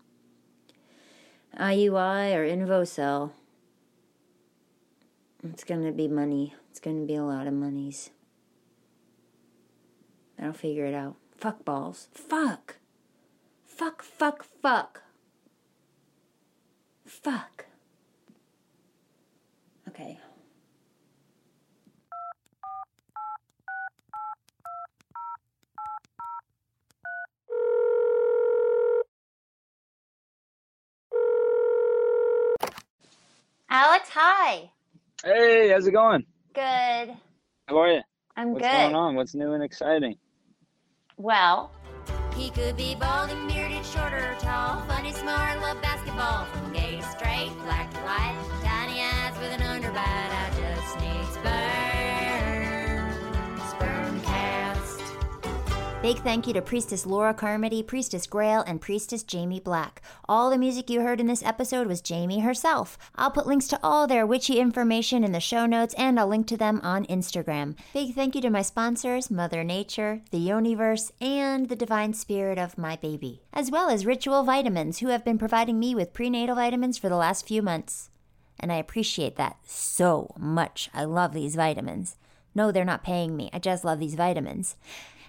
IUI 1.56 2.34
or 2.34 2.44
InvoCell. 2.44 3.30
It's 5.44 5.64
gonna 5.64 5.92
be 5.92 6.08
money. 6.08 6.54
It's 6.70 6.80
gonna 6.80 7.04
be 7.04 7.16
a 7.16 7.24
lot 7.24 7.46
of 7.46 7.52
monies. 7.52 8.10
I'll 10.40 10.52
figure 10.52 10.86
it 10.86 10.94
out. 10.94 11.16
Fuck 11.36 11.64
balls. 11.64 12.08
Fuck. 12.12 12.76
Fuck, 13.66 14.02
fuck, 14.02 14.44
fuck. 14.62 15.02
Fuck. 17.04 17.66
Okay. 19.88 20.18
Alex, 33.68 34.08
hi. 34.12 34.70
Hey, 35.24 35.70
how's 35.70 35.86
it 35.86 35.92
going? 35.92 36.24
Good. 36.54 37.14
How 37.68 37.78
are 37.78 37.92
you? 37.92 38.00
I'm 38.36 38.52
What's 38.52 38.62
good. 38.62 38.66
What's 38.66 38.82
going 38.82 38.94
on? 38.94 39.14
What's 39.14 39.34
new 39.34 39.52
and 39.52 39.62
exciting? 39.62 40.16
Well, 41.16 41.70
He 42.34 42.50
could 42.50 42.76
be 42.76 42.94
balding, 42.94 43.46
bearded, 43.46 43.84
short 43.84 44.12
or 44.12 44.34
tall, 44.40 44.82
funny, 44.86 45.12
smart, 45.12 45.60
love 45.60 45.80
basketball, 45.82 46.46
from 46.46 46.72
gay 46.72 46.96
to 46.96 47.02
straight, 47.02 47.50
black 47.64 47.90
to 47.92 48.00
white, 48.00 48.34
tiny 48.64 49.02
eyes 49.02 49.36
with 49.38 49.52
an 49.52 49.60
underbite. 49.60 50.29
Big 56.02 56.16
thank 56.20 56.46
you 56.46 56.54
to 56.54 56.62
Priestess 56.62 57.04
Laura 57.04 57.34
Carmody, 57.34 57.82
Priestess 57.82 58.26
Graell, 58.26 58.64
and 58.66 58.80
Priestess 58.80 59.22
Jaime 59.30 59.60
Black. 59.60 60.00
All 60.26 60.48
the 60.48 60.56
music 60.56 60.88
you 60.88 61.02
heard 61.02 61.20
in 61.20 61.26
this 61.26 61.42
episode 61.42 61.86
was 61.86 62.02
Jaime 62.08 62.40
herself. 62.40 62.96
I'll 63.16 63.30
put 63.30 63.46
links 63.46 63.68
to 63.68 63.80
all 63.82 64.06
their 64.06 64.26
witchy 64.26 64.58
information 64.60 65.24
in 65.24 65.32
the 65.32 65.40
show 65.40 65.66
notes 65.66 65.94
and 65.98 66.18
I'll 66.18 66.26
link 66.26 66.46
to 66.46 66.56
them 66.56 66.80
on 66.82 67.04
Instagram. 67.04 67.76
Big 67.92 68.14
thank 68.14 68.34
you 68.34 68.40
to 68.40 68.48
my 68.48 68.62
sponsors, 68.62 69.30
Mother 69.30 69.62
Nature, 69.62 70.22
the 70.30 70.38
Universe, 70.38 71.12
and 71.20 71.68
the 71.68 71.76
Divine 71.76 72.14
Spirit 72.14 72.58
of 72.58 72.78
my 72.78 72.96
baby, 72.96 73.42
as 73.52 73.70
well 73.70 73.90
as 73.90 74.06
Ritual 74.06 74.42
Vitamins, 74.42 75.00
who 75.00 75.08
have 75.08 75.22
been 75.22 75.36
providing 75.36 75.78
me 75.78 75.94
with 75.94 76.14
prenatal 76.14 76.56
vitamins 76.56 76.96
for 76.96 77.10
the 77.10 77.16
last 77.16 77.46
few 77.46 77.60
months. 77.60 78.08
And 78.58 78.72
I 78.72 78.76
appreciate 78.76 79.36
that 79.36 79.58
so 79.66 80.34
much. 80.38 80.88
I 80.94 81.04
love 81.04 81.34
these 81.34 81.56
vitamins. 81.56 82.16
No, 82.54 82.72
they're 82.72 82.86
not 82.86 83.04
paying 83.04 83.36
me. 83.36 83.50
I 83.52 83.58
just 83.58 83.84
love 83.84 83.98
these 83.98 84.14
vitamins. 84.14 84.76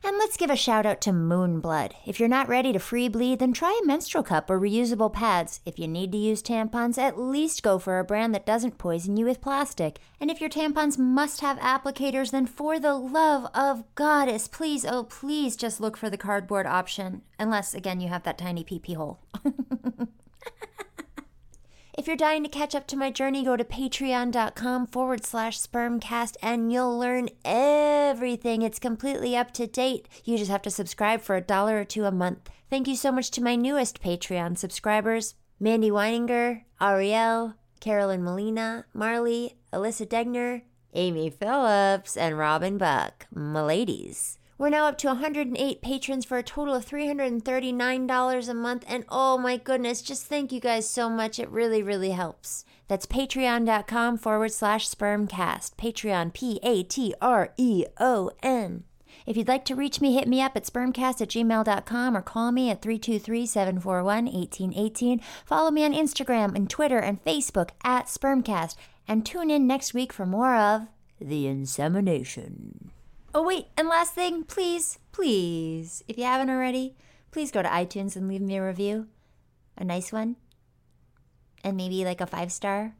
And 0.03 0.17
let's 0.17 0.35
give 0.35 0.49
a 0.49 0.55
shout 0.55 0.87
out 0.87 0.99
to 1.01 1.11
Moonblood. 1.11 1.91
If 2.07 2.19
you're 2.19 2.27
not 2.27 2.47
ready 2.47 2.73
to 2.73 2.79
free 2.79 3.07
bleed, 3.07 3.37
then 3.37 3.53
try 3.53 3.79
a 3.81 3.85
menstrual 3.85 4.23
cup 4.23 4.49
or 4.49 4.59
reusable 4.59 5.13
pads. 5.13 5.59
If 5.63 5.77
you 5.77 5.87
need 5.87 6.11
to 6.13 6.17
use 6.17 6.41
tampons, 6.41 6.97
at 6.97 7.19
least 7.19 7.61
go 7.61 7.77
for 7.77 7.99
a 7.99 8.03
brand 8.03 8.33
that 8.33 8.45
doesn't 8.45 8.79
poison 8.79 9.15
you 9.15 9.25
with 9.25 9.41
plastic. 9.41 9.99
And 10.19 10.31
if 10.31 10.41
your 10.41 10.49
tampons 10.49 10.97
must 10.97 11.41
have 11.41 11.59
applicators, 11.59 12.31
then 12.31 12.47
for 12.47 12.79
the 12.79 12.95
love 12.95 13.51
of 13.53 13.83
goddess, 13.93 14.47
please, 14.47 14.85
oh 14.85 15.03
please 15.03 15.55
just 15.55 15.79
look 15.79 15.95
for 15.95 16.09
the 16.09 16.17
cardboard 16.17 16.65
option. 16.65 17.21
Unless, 17.37 17.75
again, 17.75 18.01
you 18.01 18.07
have 18.07 18.23
that 18.23 18.39
tiny 18.39 18.63
pee 18.63 18.79
pee 18.79 18.95
hole. 18.95 19.19
If 22.01 22.07
you're 22.07 22.17
dying 22.17 22.41
to 22.41 22.49
catch 22.49 22.73
up 22.73 22.87
to 22.87 22.97
my 22.97 23.11
journey, 23.11 23.43
go 23.43 23.55
to 23.55 23.63
patreon.com 23.63 24.87
forward 24.87 25.23
slash 25.23 25.61
spermcast 25.61 26.35
and 26.41 26.73
you'll 26.73 26.97
learn 26.97 27.29
everything. 27.45 28.63
It's 28.63 28.79
completely 28.79 29.37
up 29.37 29.51
to 29.51 29.67
date. 29.67 30.09
You 30.23 30.35
just 30.39 30.49
have 30.49 30.63
to 30.63 30.71
subscribe 30.71 31.21
for 31.21 31.35
a 31.35 31.41
dollar 31.41 31.79
or 31.79 31.85
two 31.85 32.05
a 32.05 32.11
month. 32.11 32.49
Thank 32.71 32.87
you 32.87 32.95
so 32.95 33.11
much 33.11 33.29
to 33.31 33.43
my 33.43 33.55
newest 33.55 34.01
Patreon 34.01 34.57
subscribers 34.57 35.35
Mandy 35.59 35.91
Weininger, 35.91 36.63
Ariel, 36.81 37.53
Carolyn 37.81 38.23
Molina, 38.23 38.85
Marley, 38.95 39.57
Alyssa 39.71 40.07
Degner, 40.07 40.63
Amy 40.95 41.29
Phillips, 41.29 42.17
and 42.17 42.35
Robin 42.35 42.79
Buck. 42.79 43.27
My 43.31 43.61
ladies. 43.61 44.39
We're 44.61 44.69
now 44.69 44.85
up 44.85 44.99
to 44.99 45.07
108 45.07 45.81
patrons 45.81 46.23
for 46.23 46.37
a 46.37 46.43
total 46.43 46.75
of 46.75 46.85
$339 46.85 48.47
a 48.47 48.53
month. 48.53 48.85
And 48.87 49.05
oh 49.09 49.39
my 49.39 49.57
goodness, 49.57 50.03
just 50.03 50.27
thank 50.27 50.51
you 50.51 50.59
guys 50.59 50.87
so 50.87 51.09
much. 51.09 51.39
It 51.39 51.49
really, 51.49 51.81
really 51.81 52.11
helps. 52.11 52.63
That's 52.87 53.07
patreon.com 53.07 54.19
forward 54.19 54.51
slash 54.51 54.87
spermcast. 54.87 55.77
Patreon, 55.77 56.31
P 56.35 56.59
A 56.61 56.83
T 56.83 57.15
R 57.19 57.51
E 57.57 57.85
O 57.99 58.29
N. 58.43 58.83
If 59.25 59.35
you'd 59.35 59.47
like 59.47 59.65
to 59.65 59.73
reach 59.73 59.99
me, 59.99 60.13
hit 60.13 60.27
me 60.27 60.43
up 60.43 60.55
at 60.55 60.65
spermcast 60.65 61.21
at 61.21 61.29
gmail.com 61.29 62.15
or 62.15 62.21
call 62.21 62.51
me 62.51 62.69
at 62.69 62.83
323 62.83 63.47
741 63.47 64.25
1818. 64.25 65.21
Follow 65.43 65.71
me 65.71 65.83
on 65.83 65.93
Instagram 65.93 66.55
and 66.55 66.69
Twitter 66.69 66.99
and 66.99 67.25
Facebook 67.25 67.71
at 67.83 68.05
spermcast. 68.05 68.75
And 69.07 69.25
tune 69.25 69.49
in 69.49 69.65
next 69.65 69.95
week 69.95 70.13
for 70.13 70.27
more 70.27 70.55
of 70.55 70.83
The 71.19 71.47
Insemination. 71.47 72.91
Oh, 73.33 73.43
wait, 73.43 73.67
and 73.77 73.87
last 73.87 74.13
thing, 74.13 74.43
please, 74.43 74.99
please, 75.13 76.03
if 76.07 76.17
you 76.17 76.25
haven't 76.25 76.49
already, 76.49 76.95
please 77.31 77.49
go 77.49 77.61
to 77.61 77.69
iTunes 77.69 78.17
and 78.17 78.27
leave 78.27 78.41
me 78.41 78.57
a 78.57 78.65
review. 78.65 79.07
A 79.77 79.85
nice 79.85 80.11
one. 80.11 80.35
And 81.63 81.77
maybe 81.77 82.03
like 82.03 82.19
a 82.19 82.27
five 82.27 82.51
star 82.51 82.95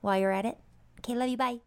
while 0.00 0.18
you're 0.18 0.32
at 0.32 0.44
it. 0.44 0.58
Okay, 0.98 1.14
love 1.14 1.28
you, 1.28 1.36
bye. 1.36 1.60